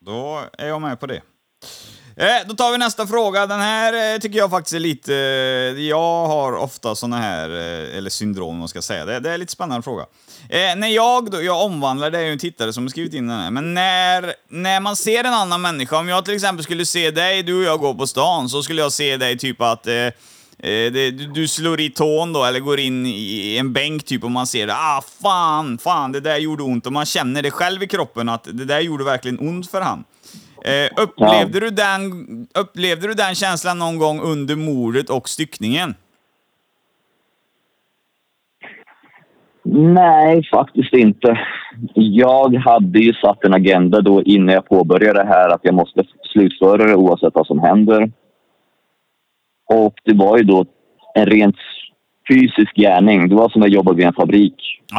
[0.00, 1.20] Då är jag med på det.
[2.20, 3.46] Eh, då tar vi nästa fråga.
[3.46, 5.14] Den här eh, tycker jag faktiskt är lite...
[5.14, 9.04] Eh, jag har ofta såna här, eh, eller syndrom om man ska säga.
[9.04, 10.06] Det, det är en lite spännande fråga.
[10.48, 13.28] Eh, när jag, då, jag omvandlar, det är ju en tittare som har skrivit in
[13.28, 16.86] den här, men när, när man ser en annan människa, om jag till exempel skulle
[16.86, 19.86] se dig, du och jag går på stan, så skulle jag se dig typ att
[19.86, 20.12] eh, eh
[20.58, 24.46] det, du slår i tån då, eller går in i en bänk typ och man
[24.46, 24.74] ser det.
[24.74, 26.86] Ah, fan, fan, det där gjorde ont.
[26.86, 30.04] Och man känner det själv i kroppen att det där gjorde verkligen ont för han.
[30.64, 31.60] Eh, upplevde, ja.
[31.60, 32.02] du den,
[32.54, 35.94] upplevde du den känslan någon gång under mordet och styckningen?
[39.70, 41.38] Nej, faktiskt inte.
[41.94, 46.04] Jag hade ju satt en agenda då innan jag påbörjade det här att jag måste
[46.32, 48.12] slutföra det oavsett vad som händer.
[49.68, 50.64] Och det var ju då
[51.14, 51.56] en rent
[52.28, 53.28] fysisk gärning.
[53.28, 54.54] Det var som att jobba vid en fabrik.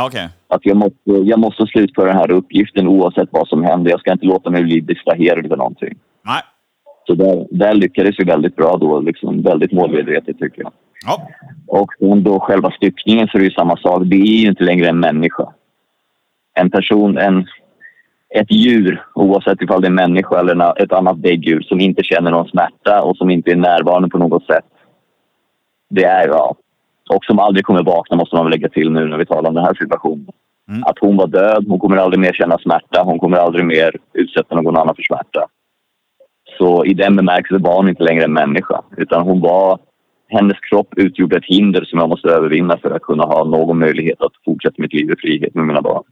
[0.06, 0.30] Okej.
[0.50, 3.92] Att jag måste, jag måste slutföra den här uppgiften oavsett vad som händer.
[3.92, 5.98] Jag ska inte låta mig bli distraherad av någonting.
[6.26, 6.42] Nej.
[7.08, 9.00] Så där, där lyckades vi väldigt bra då.
[9.00, 10.72] Liksom väldigt målmedvetet tycker jag.
[11.06, 11.28] Ja.
[11.68, 14.02] Och sen då själva styckningen så är det ju samma sak.
[14.06, 15.54] Det är ju inte längre en människa.
[16.54, 17.48] En person, en,
[18.30, 22.32] ett djur, oavsett ifall det är en människa eller ett annat däggdjur som inte känner
[22.32, 24.66] någon smärta och som inte är närvarande på något sätt.
[25.90, 26.56] Det är ja.
[27.10, 29.56] Och som aldrig kommer vakna måste man väl lägga till nu när vi talar om
[29.56, 30.32] den här situationen.
[30.70, 30.84] Mm.
[30.84, 34.56] Att hon var död, hon kommer aldrig mer känna smärta, hon kommer aldrig mer utsätta
[34.56, 35.48] någon annan för smärta.
[36.58, 38.82] Så i den bemärkelsen var hon inte längre en människa.
[38.98, 39.80] Utan hon var,
[40.28, 44.22] hennes kropp utgjorde ett hinder som jag måste övervinna för att kunna ha någon möjlighet
[44.22, 46.04] att fortsätta mitt liv i frihet med mina barn.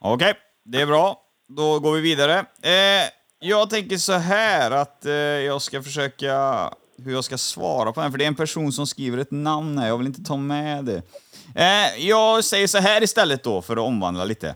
[0.00, 0.32] Okej,
[0.64, 1.16] det är bra.
[1.48, 2.38] Då går vi vidare.
[2.62, 3.06] Eh,
[3.40, 6.34] jag tänker så här att eh, jag ska försöka
[7.04, 9.78] hur jag ska svara på den, för det är en person som skriver ett namn
[9.78, 9.88] här.
[9.88, 11.02] Jag vill inte ta med det.
[11.54, 14.54] Eh, jag säger så här istället då, för att omvandla lite.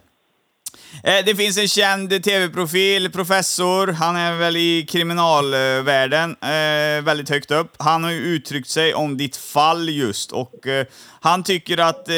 [1.05, 7.51] Eh, det finns en känd tv-profil, professor, han är väl i kriminalvärlden, eh, väldigt högt
[7.51, 7.75] upp.
[7.79, 10.87] Han har ju uttryckt sig om ditt fall just och eh,
[11.21, 12.15] han tycker att, eh,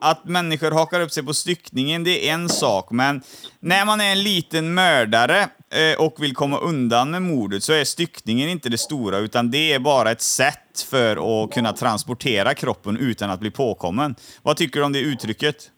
[0.00, 3.22] att människor hakar upp sig på styckningen, det är en sak, men
[3.60, 7.84] när man är en liten mördare eh, och vill komma undan med mordet så är
[7.84, 12.96] styckningen inte det stora, utan det är bara ett sätt för att kunna transportera kroppen
[12.96, 14.14] utan att bli påkommen.
[14.42, 15.70] Vad tycker du om det uttrycket?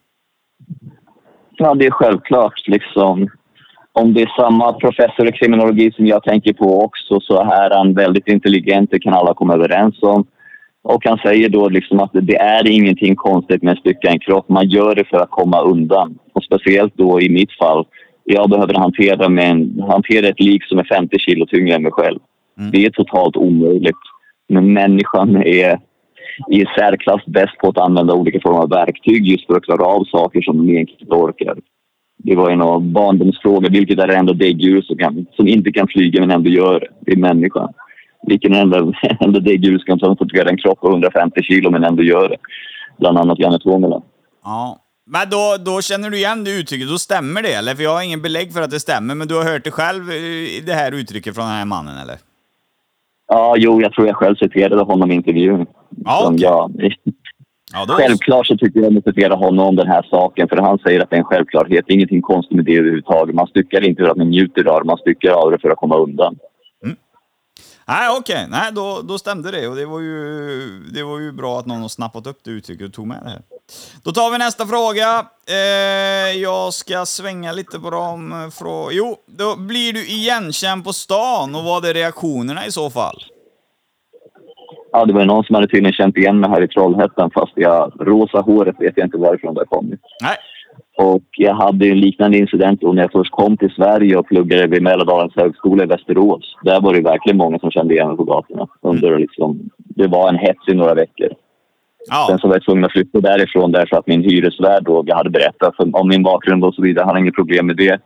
[1.61, 2.69] Det är självklart.
[2.69, 3.29] Liksom,
[3.93, 7.95] om det är samma professor i kriminologi som jag tänker på också så är han
[7.95, 10.27] väldigt intelligent, det kan alla komma överens om.
[10.83, 14.49] Och han säger då liksom att det är ingenting konstigt med att stycka en kropp.
[14.49, 16.19] Man gör det för att komma undan.
[16.33, 17.87] Och speciellt då i mitt fall.
[18.25, 22.19] Jag behöver hantera, med hantera ett lik som är 50 kilo tyngre än mig själv.
[22.73, 24.05] Det är totalt omöjligt.
[24.49, 25.79] Men människan är
[26.49, 30.05] i särklass bäst på att använda olika former av verktyg just för att klara av
[30.05, 31.57] saker som de egentligen inte orkar.
[32.17, 33.71] Det var en av barndomsfrågor.
[33.71, 36.89] Vilket är det enda däggdjur som, kan, som inte kan flyga men ändå gör det?
[37.01, 37.73] Det är människan.
[38.27, 38.79] Vilken enda,
[39.21, 42.37] enda däggdjur som kan transportera en kropp på 150 kilo men ändå gör det?
[42.99, 43.59] Bland annat Janne.
[44.45, 44.79] Ja.
[45.07, 47.75] Men då, då känner du igen det uttrycket, då stämmer det eller?
[47.75, 50.03] För jag har ingen belägg för att det stämmer, men du har hört det själv,
[50.67, 52.17] det här uttrycket från den här mannen eller?
[53.29, 55.67] Ja, jo, jag tror jag själv citerade honom i intervjun.
[56.05, 56.43] Ja, okej.
[56.43, 56.93] jag,
[57.73, 57.95] Ja, då...
[57.95, 61.11] Självklart så tycker jag att citera honom om den här saken för han säger att
[61.11, 61.85] det är en självklarhet.
[61.87, 63.35] Det är ingenting konstigt med det överhuvudtaget.
[63.35, 65.77] Man styckar inte för att man njuter av det, man styckar av det för att
[65.77, 66.37] komma undan.
[67.89, 68.47] Nej, okej.
[68.51, 71.81] Nej, då, då stämde det och det var, ju, det var ju bra att någon
[71.81, 73.43] har snappat upp det uttrycket och tog med det här.
[74.03, 75.27] Då tar vi nästa fråga.
[75.49, 78.51] Eh, jag ska svänga lite på dem.
[78.55, 78.89] Frå...
[78.93, 83.25] Jo, då blir du igenkänd på stan och vad är reaktionerna i så fall?
[84.93, 87.93] Ja, det var någon som hade tydligen känt igen mig här i Trollhättan fast jag,
[88.01, 89.87] rosa håret vet jag inte varifrån det kom.
[90.23, 90.37] Nej.
[90.97, 94.83] Och jag hade en liknande incident när jag först kom till Sverige och pluggade vid
[94.83, 96.57] Mälardalens högskola i Västerås.
[96.63, 98.67] Där var det verkligen många som kände igen mig på gatorna.
[98.81, 101.29] Under liksom, det var en hets i några veckor.
[102.11, 102.27] Ja.
[102.29, 105.31] Sen så var jag tvungen att flytta därifrån därför att min hyresvärd då, jag hade
[105.31, 107.03] berättat om min bakgrund och så vidare.
[107.03, 108.01] Han hade inget problem med det.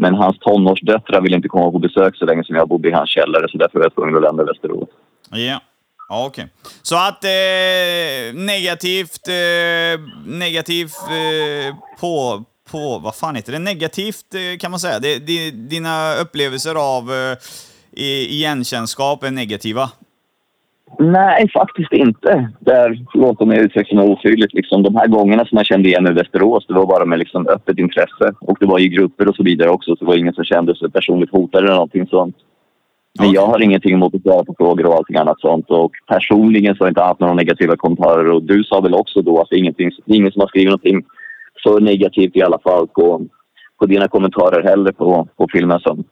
[0.00, 3.10] Men hans tonårsdöttrar ville inte komma på besök så länge som jag bodde i hans
[3.10, 4.88] källare så därför var jag tvungen att lämna Västerås.
[5.30, 5.60] Ja.
[6.08, 6.46] Ja, okej.
[6.82, 13.58] Så att eh, negativt, eh, negativt eh, på, på, vad fan heter det?
[13.58, 14.98] Negativt eh, kan man säga.
[14.98, 17.38] Det, det, dina upplevelser av eh,
[17.96, 19.90] igenkännskap är negativa.
[20.98, 22.50] Nej, faktiskt inte.
[22.60, 24.52] Där, förlåt om jag uttrycker mig otydligt.
[24.52, 27.18] Liksom, de här gångerna som jag kände igen mig i Västerås, det var bara med
[27.18, 28.34] liksom, öppet intresse.
[28.40, 30.76] Och det var i grupper och så vidare också, så det var ingen som kände
[30.76, 32.36] sig personligt hotad eller någonting sånt.
[33.18, 33.34] Men Okej.
[33.34, 35.70] jag har ingenting emot att svara på frågor och allting annat sånt.
[35.70, 38.30] Och personligen så har jag inte haft några negativa kommentarer.
[38.30, 41.04] Och du sa väl också då att det är, ingen som har skrivit någonting
[41.62, 43.26] så negativt i alla fall på,
[43.78, 46.04] på dina kommentarer heller på, på filmen som,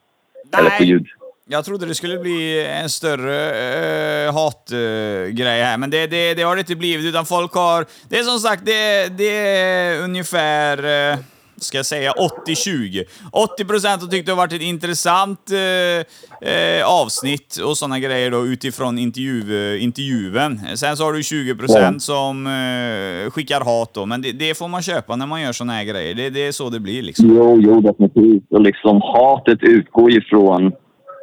[0.58, 1.06] eller på ljud.
[1.48, 6.56] Jag trodde det skulle bli en större uh, hatgrej här, men det, det, det har
[6.56, 7.86] det inte blivit, utan folk har...
[8.08, 11.18] Det är som sagt, det, det är ungefär, eh,
[11.64, 12.12] ska jag säga,
[12.46, 13.04] 80-20.
[13.32, 18.46] 80 procent har tyckt det varit ett intressant eh, eh, avsnitt och sådana grejer då
[18.46, 20.60] utifrån intervju, intervjun.
[20.74, 24.68] Sen så har du 20 procent som eh, skickar hat då, men det, det får
[24.68, 26.14] man köpa när man gör sådana här grejer.
[26.14, 27.34] Det, det är så det blir liksom.
[27.36, 28.52] Jo, jo, definitivt.
[28.52, 30.72] Och liksom hatet utgår ju från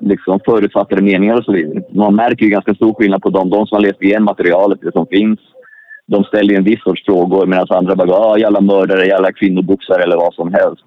[0.02, 1.82] liksom förutfattade meningar och så vidare.
[1.94, 3.50] Man märker ju ganska stor skillnad på dem.
[3.50, 5.40] De som har läst igen materialet, det som finns,
[6.10, 10.04] de ställer en viss sorts frågor medan andra bara går ah, jävla mördare, jävla kvinnoboxare
[10.04, 10.86] eller vad som helst.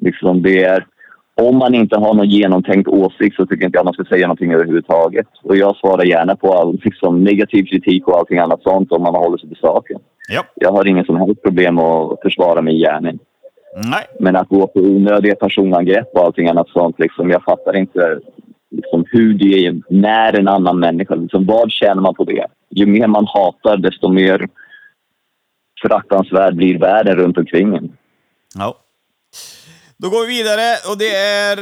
[0.00, 0.86] Liksom det är,
[1.34, 4.52] om man inte har någon genomtänkt åsikt så tycker inte jag man ska säga någonting
[4.52, 5.26] överhuvudtaget.
[5.42, 9.14] Och jag svarar gärna på all liksom, negativ kritik och allting annat sånt om man
[9.14, 10.00] håller sig till saken.
[10.32, 10.42] Ja.
[10.54, 13.18] Jag har ingen som helst problem att försvara min gärning.
[13.76, 14.04] Nej.
[14.20, 18.18] Men att gå på onödiga personangrepp och allting annat sånt, liksom, jag fattar inte
[18.70, 21.14] liksom, hur det är när en annan människa.
[21.14, 22.46] Liksom, vad tjänar man på det?
[22.70, 24.48] Ju mer man hatar, desto mer
[25.82, 27.96] föraktansvärd blir världen runt omkring en.
[28.54, 28.78] Ja.
[29.96, 31.56] Då går vi vidare och det är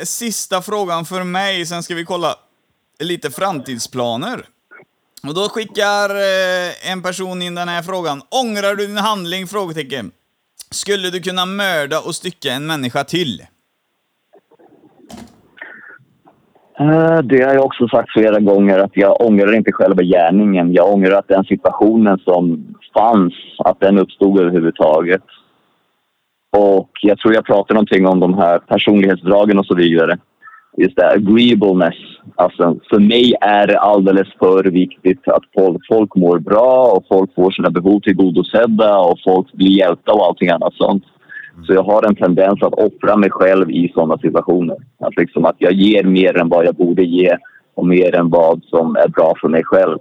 [0.00, 2.36] eh, sista frågan för mig, sen ska vi kolla
[2.98, 4.44] lite framtidsplaner.
[5.22, 8.22] Och då skickar eh, en person in den här frågan.
[8.28, 9.46] Ångrar du din handling?
[9.46, 10.12] Frågetecken.
[10.70, 13.40] Skulle du kunna mörda och stycka en människa till?
[13.40, 13.46] Eh,
[16.80, 20.72] Eh, det har jag också sagt flera gånger att jag ångrar inte själva gärningen.
[20.72, 25.22] Jag ångrar att den situationen som fanns, att den uppstod överhuvudtaget.
[26.56, 30.18] Och jag tror jag pratade någonting om de här personlighetsdragen och så vidare.
[30.76, 31.94] Just det, agreeableness.
[32.34, 37.34] Alltså, för mig är det alldeles för viktigt att folk, folk mår bra och folk
[37.34, 41.04] får sina behov tillgodosedda och folk blir hjälpta och allting annat sånt.
[41.66, 44.76] Så jag har en tendens att offra mig själv i sådana situationer.
[44.98, 47.36] Att, liksom att jag ger mer än vad jag borde ge
[47.74, 49.98] och mer än vad som är bra för mig själv.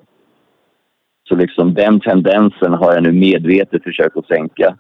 [1.29, 4.75] Så liksom den tendensen har jag nu medvetet försökt att sänka.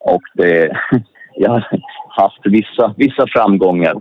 [0.00, 0.76] Och det,
[1.36, 3.94] jag har haft vissa, vissa framgångar.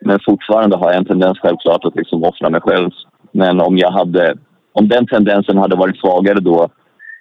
[0.00, 2.90] Men fortfarande har jag en tendens självklart att liksom offra mig själv.
[3.32, 4.34] Men om, jag hade,
[4.72, 6.68] om den tendensen hade varit svagare då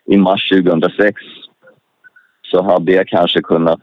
[0.05, 1.21] i mars 2006
[2.51, 3.81] så hade jag kanske kunnat...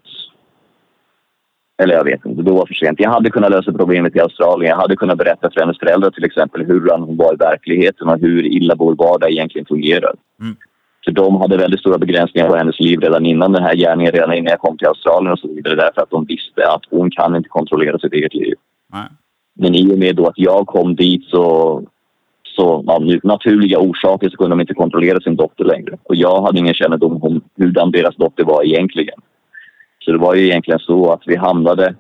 [1.83, 3.01] Eller jag vet inte, då var det för sent.
[3.01, 4.71] Jag hade kunnat lösa problemet i Australien.
[4.71, 8.21] Jag hade kunnat berätta för hennes föräldrar till exempel hur hon var i verkligheten och
[8.21, 10.15] hur illa vår vardag egentligen fungerar.
[10.41, 10.57] Mm.
[11.05, 14.33] För de hade väldigt stora begränsningar på hennes liv redan innan den här gärningen, redan
[14.33, 15.75] innan jag kom till Australien och så vidare.
[15.75, 18.55] Därför att de visste att hon kan inte kontrollera sitt eget liv.
[18.93, 19.09] Nej.
[19.55, 21.83] Men i och med då att jag kom dit så,
[22.57, 25.99] så av naturliga orsaker så kunde de inte kontrollera sin dotter längre.
[26.03, 29.21] Och jag hade ingen kännedom om hurdan deras dotter var egentligen.
[30.07, 31.95] Så det var ju egentligen så att vi hamnade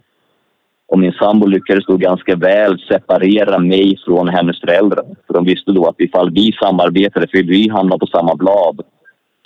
[0.88, 5.04] och min sambo lyckades då ganska väl separera mig från hennes föräldrar.
[5.26, 8.80] För de visste då att ifall vi samarbetade, för vi hamnade på samma blad,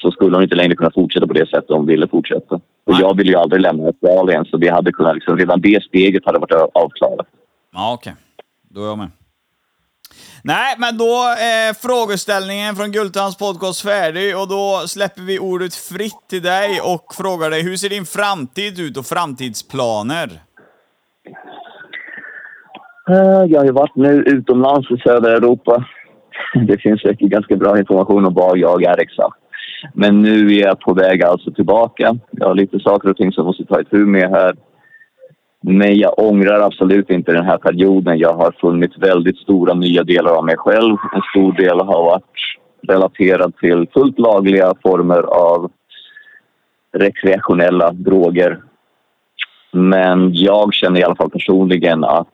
[0.02, 2.60] så skulle hon inte längre kunna fortsätta på det sättet de ville fortsätta.
[2.86, 6.26] Och jag ville ju aldrig lämna Australien, så vi hade kunnat, liksom, redan det steget
[6.26, 7.26] hade varit avklarat.
[7.72, 8.14] Ja, okej.
[8.68, 9.10] Då är jag med.
[10.44, 16.28] Nej, men då är frågeställningen från Gultans podcast färdig och då släpper vi ordet fritt
[16.30, 20.28] till dig och frågar dig hur ser din framtid ut och framtidsplaner?
[23.10, 25.84] Eh, jag har ju varit nu utomlands i södra Europa.
[26.66, 29.36] Det finns säkert ganska bra information om var jag är exakt.
[29.94, 32.16] Men nu är jag på väg alltså tillbaka.
[32.30, 34.54] Jag har lite saker och ting som jag måste ta itu med här.
[35.62, 38.18] Men jag ångrar absolut inte den här perioden.
[38.18, 40.96] Jag har funnit väldigt stora nya delar av mig själv.
[41.14, 42.24] En stor del har varit
[42.88, 45.70] relaterad till fullt lagliga former av
[46.92, 48.62] rekreationella droger.
[49.72, 52.28] Men jag känner i alla fall personligen att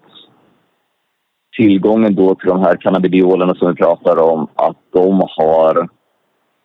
[1.57, 5.89] tillgången då till de här cannabidiolerna som vi pratar om, att de har,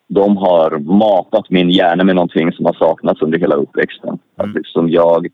[0.08, 4.18] de har matat min hjärna med någonting som har saknats under hela uppväxten.
[4.36, 5.26] Att liksom jag,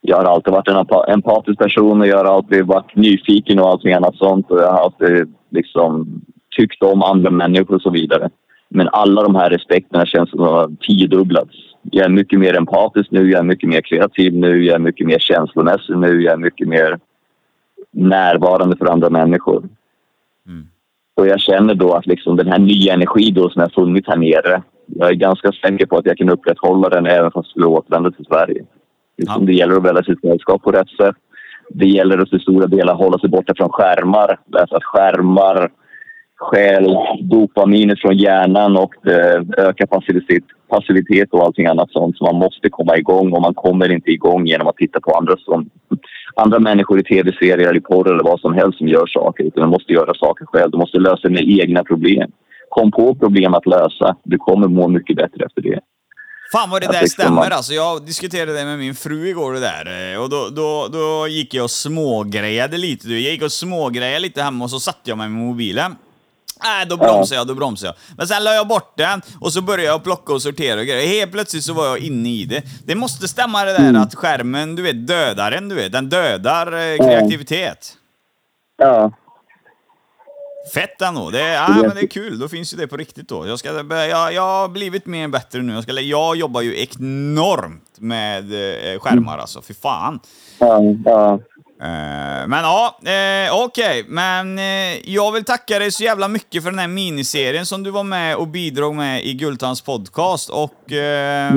[0.00, 3.68] jag har alltid varit en empa- empatisk person och jag har alltid varit nyfiken och
[3.68, 6.22] allting annat sånt och jag har alltid liksom
[6.56, 8.30] tyckt om andra människor och så vidare.
[8.68, 11.54] Men alla de här respekterna känns som att de har tiodubblats.
[11.82, 15.06] Jag är mycket mer empatisk nu, jag är mycket mer kreativ nu, jag är mycket
[15.06, 16.98] mer känslomässig nu, jag är mycket mer
[17.90, 19.68] närvarande för andra människor.
[21.14, 24.16] Och jag känner då att liksom den här nya energin då som jag funnit här
[24.16, 27.66] nere, jag är ganska säker på att jag kan upprätthålla den även fast jag skulle
[27.66, 28.64] återvända till Sverige.
[29.20, 29.46] Liksom.
[29.46, 31.16] Det gäller att välja sitt sällskap på rätt sätt.
[31.68, 34.38] Det gäller att till stora delar hålla sig borta från skärmar.
[34.46, 35.70] Därför att skärmar
[36.38, 42.16] stjäl dopaminet från hjärnan och det ökar passivitet, passivitet och allting annat sånt.
[42.16, 45.36] Så man måste komma igång och man kommer inte igång genom att titta på andra,
[45.36, 45.70] som,
[46.34, 49.44] andra människor i tv-serier eller porr eller vad som helst som gör saker.
[49.44, 50.70] Utan du måste göra saker själv.
[50.70, 52.30] Du måste lösa dina egna problem.
[52.68, 54.16] Kom på problem att lösa.
[54.22, 55.80] Du kommer må mycket bättre efter det.
[56.52, 57.72] Fan vad det där stämmer man- alltså.
[57.74, 60.12] Jag diskuterade det med min fru igår det där.
[60.14, 63.08] eh, Och då, då, då gick jag och smågrejade lite.
[63.08, 63.20] du.
[63.20, 65.96] Jag gick och smågrejade lite hemma och så satte jag mig med mobilen.
[66.64, 68.16] Nej, då bromsade jag, då bromsade jag.
[68.16, 71.08] Men sen la jag bort den och så började jag plocka och sortera och grejer.
[71.08, 72.62] Helt plötsligt så var jag inne i det.
[72.86, 75.92] Det måste stämma det där att skärmen, du vet, dödar en, du vet.
[75.92, 77.96] Den dödar eh, kreativitet.
[78.76, 79.12] Ja,
[80.74, 81.30] Fett ändå.
[81.30, 82.38] Det är, ja, men det är kul.
[82.38, 83.46] Då finns ju det på riktigt då.
[83.46, 85.72] Jag, ska, jag, jag har blivit mer bättre nu.
[85.72, 88.44] Jag, ska, jag jobbar ju enormt med
[88.92, 89.62] eh, skärmar alltså.
[89.62, 90.20] Fy fan.
[90.58, 91.38] Ja, ja.
[91.82, 94.04] Eh, men ja, eh, okej.
[94.08, 97.90] Men eh, jag vill tacka dig så jävla mycket för den här miniserien som du
[97.90, 100.50] var med och bidrog med i Gultans podcast.
[100.50, 101.54] Och eh,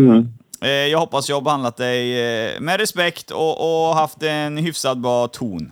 [0.61, 5.27] eh, jag hoppas jag har behandlat dig med respekt och, och haft en hyfsat bra
[5.27, 5.71] ton.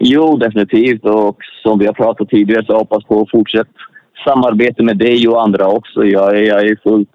[0.00, 1.04] Jo, definitivt.
[1.04, 3.68] Och som vi har pratat tidigare så hoppas på fortsatt
[4.24, 6.04] samarbete med dig och andra också.
[6.04, 7.10] Jag är, jag är fullt,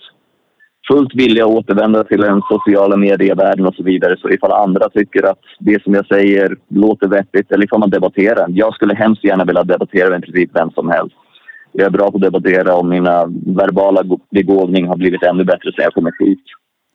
[0.91, 4.17] fullt villig att återvända till den sociala medievärlden och så vidare.
[4.17, 8.45] Så ifall andra tycker att det som jag säger låter vettigt eller ifall man debatterar.
[8.49, 11.15] Jag skulle hemskt gärna vilja debattera med i princip vem som helst.
[11.73, 15.83] Jag är bra på att debattera och mina verbala begåvning har blivit ännu bättre sedan
[15.83, 16.43] jag kommit hit.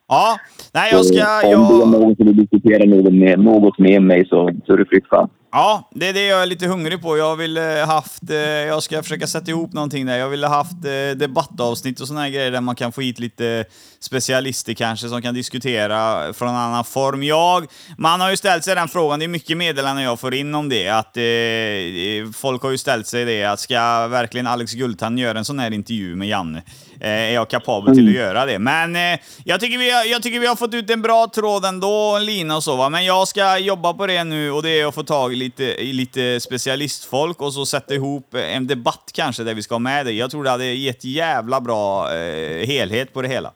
[0.07, 0.37] Ja,
[0.73, 1.23] nej jag ska...
[1.41, 4.77] Så Om Jag, någon som vill diskutera något med, något med mig så, så är
[4.77, 5.29] det fritt fram.
[5.57, 7.17] Ja, det är det jag är lite hungrig på.
[7.17, 8.29] Jag ville haft...
[8.29, 10.17] eh, Jag ska försöka sätta ihop någonting där.
[10.17, 13.65] Jag ville haft eh, debattavsnitt och såna här grejer där man kan få hit lite
[13.99, 17.23] specialister kanske som kan diskutera från en annan form.
[17.23, 17.65] Jag...
[17.97, 20.69] Man har ju ställt sig den frågan, det är mycket meddelanden jag får in om
[20.69, 25.37] det, att eh, folk har ju ställt sig det att ska verkligen Alex Gultan göra
[25.37, 26.61] en sån här intervju med Janne?
[26.99, 28.59] Eh, är jag kapabel till att göra det?
[28.59, 31.65] Men eh, jag, tycker vi har, jag tycker vi har fått ut en bra tråd
[31.65, 32.89] ändå, en lina och så va.
[32.89, 35.83] Men jag ska jobba på det nu och det är att få tag i lite,
[35.83, 40.17] lite specialistfolk och så sätta ihop en debatt kanske där vi ska ha med dig.
[40.17, 43.51] Jag tror det hade gett jävla bra eh, helhet på det hela.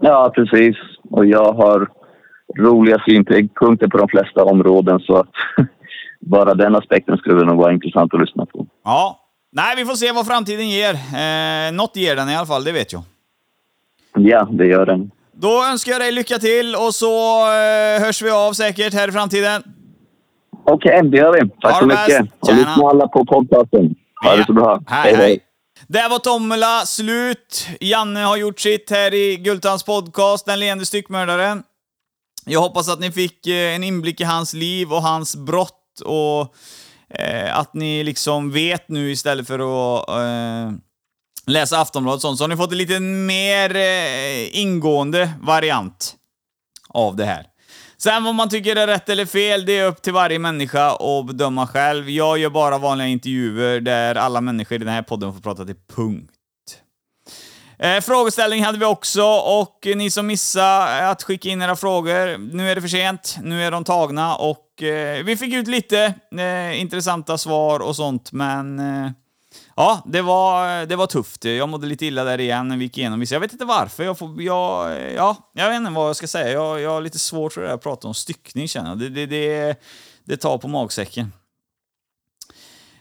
[0.00, 0.76] Ja, precis.
[1.10, 1.88] Och jag har
[2.58, 5.30] roliga synpunkter på de flesta områden så att
[6.20, 8.66] bara den aspekten skulle nog vara intressant att lyssna på.
[8.84, 9.16] Ja.
[9.52, 10.94] Nej, vi får se vad framtiden ger.
[10.94, 13.02] Eh, något ger den i alla fall, det vet jag.
[14.14, 15.10] Ja, det gör den.
[15.32, 19.12] Då önskar jag dig lycka till och så eh, hörs vi av säkert här i
[19.12, 19.62] framtiden.
[20.64, 21.50] Okej, det gör vi.
[21.60, 22.06] Tack så mycket.
[22.06, 22.32] bäst.
[22.40, 23.94] Och lyssna alla på podcasten.
[24.24, 24.80] Ha det så bra.
[24.86, 25.40] Hej, hej.
[25.86, 27.68] Där var Tomela slut.
[27.80, 31.62] Janne har gjort sitt här i Gultans podcast, Den leende styckmördaren.
[32.46, 36.54] Jag hoppas att ni fick eh, en inblick i hans liv och hans brott och
[37.18, 40.72] eh, att ni liksom vet nu istället för att eh,
[41.46, 46.14] läsa Aftonbladet och sånt, så har ni fått en lite mer eh, ingående variant
[46.88, 47.46] av det här.
[48.02, 51.26] Sen vad man tycker är rätt eller fel, det är upp till varje människa att
[51.26, 52.10] bedöma själv.
[52.10, 55.76] Jag gör bara vanliga intervjuer där alla människor i den här podden får prata till
[55.96, 56.30] punkt.
[57.78, 62.38] Eh, frågeställning hade vi också och ni som missade eh, att skicka in era frågor,
[62.38, 66.14] nu är det för sent, nu är de tagna och eh, vi fick ut lite
[66.38, 69.10] eh, intressanta svar och sånt men eh,
[69.80, 71.44] Ja, det var, det var tufft.
[71.44, 73.34] Jag mådde lite illa där igen när vi gick igenom vissa.
[73.34, 74.04] Jag vet inte varför.
[74.04, 76.52] Jag, får, jag, ja, jag vet inte vad jag ska säga.
[76.52, 78.98] Jag, jag har lite svårt för det här att prata om styckning känner jag.
[78.98, 79.80] Det, det, det,
[80.24, 81.32] det tar på magsäcken.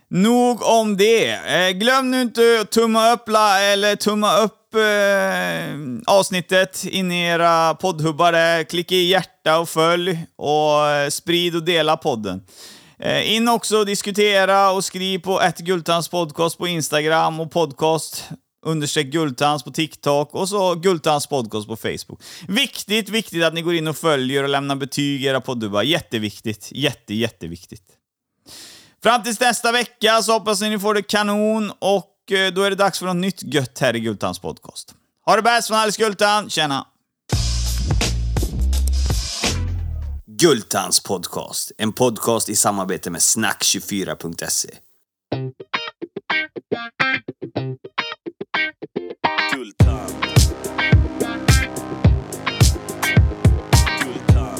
[0.07, 1.31] Nog om det.
[1.31, 7.25] Eh, glöm nu inte att tumma upp, la, eller tumma upp eh, avsnittet in i
[7.25, 8.63] era poddhubbar där.
[8.63, 12.43] Klicka i hjärta och följ och eh, sprid och dela podden.
[12.99, 18.29] Eh, in också och diskutera och skriv på ett Gultans podcast på Instagram och podcast
[18.65, 22.23] understreck Gultans på TikTok och så Gultans podcast på Facebook.
[22.47, 25.83] Viktigt, viktigt att ni går in och följer och lämnar betyg i era poddubbar.
[25.83, 26.69] Jätteviktigt.
[26.71, 27.83] Jätte, jätteviktigt.
[29.03, 32.75] Fram tills nästa vecka så hoppas ni får det kanon och eh, då är det
[32.75, 34.95] dags för något nytt gött här i Gultans podcast.
[35.25, 36.85] Ha det bäst från Alice Gultan, tjena!
[40.41, 41.71] Gultans podcast.
[41.77, 44.69] En podcast i samarbete med snack24.se.
[49.53, 50.09] Gultan.
[54.03, 54.59] Gultan.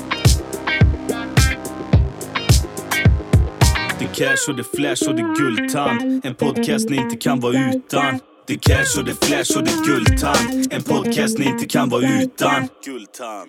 [3.99, 6.22] Det är cash och det är flash och det är Gultan.
[6.23, 8.19] En podcast ni inte kan vara utan.
[8.47, 10.65] Det är cash och det är flash och det är Gultan.
[10.72, 12.68] En podcast ni inte kan vara utan.
[12.85, 13.47] Gultan.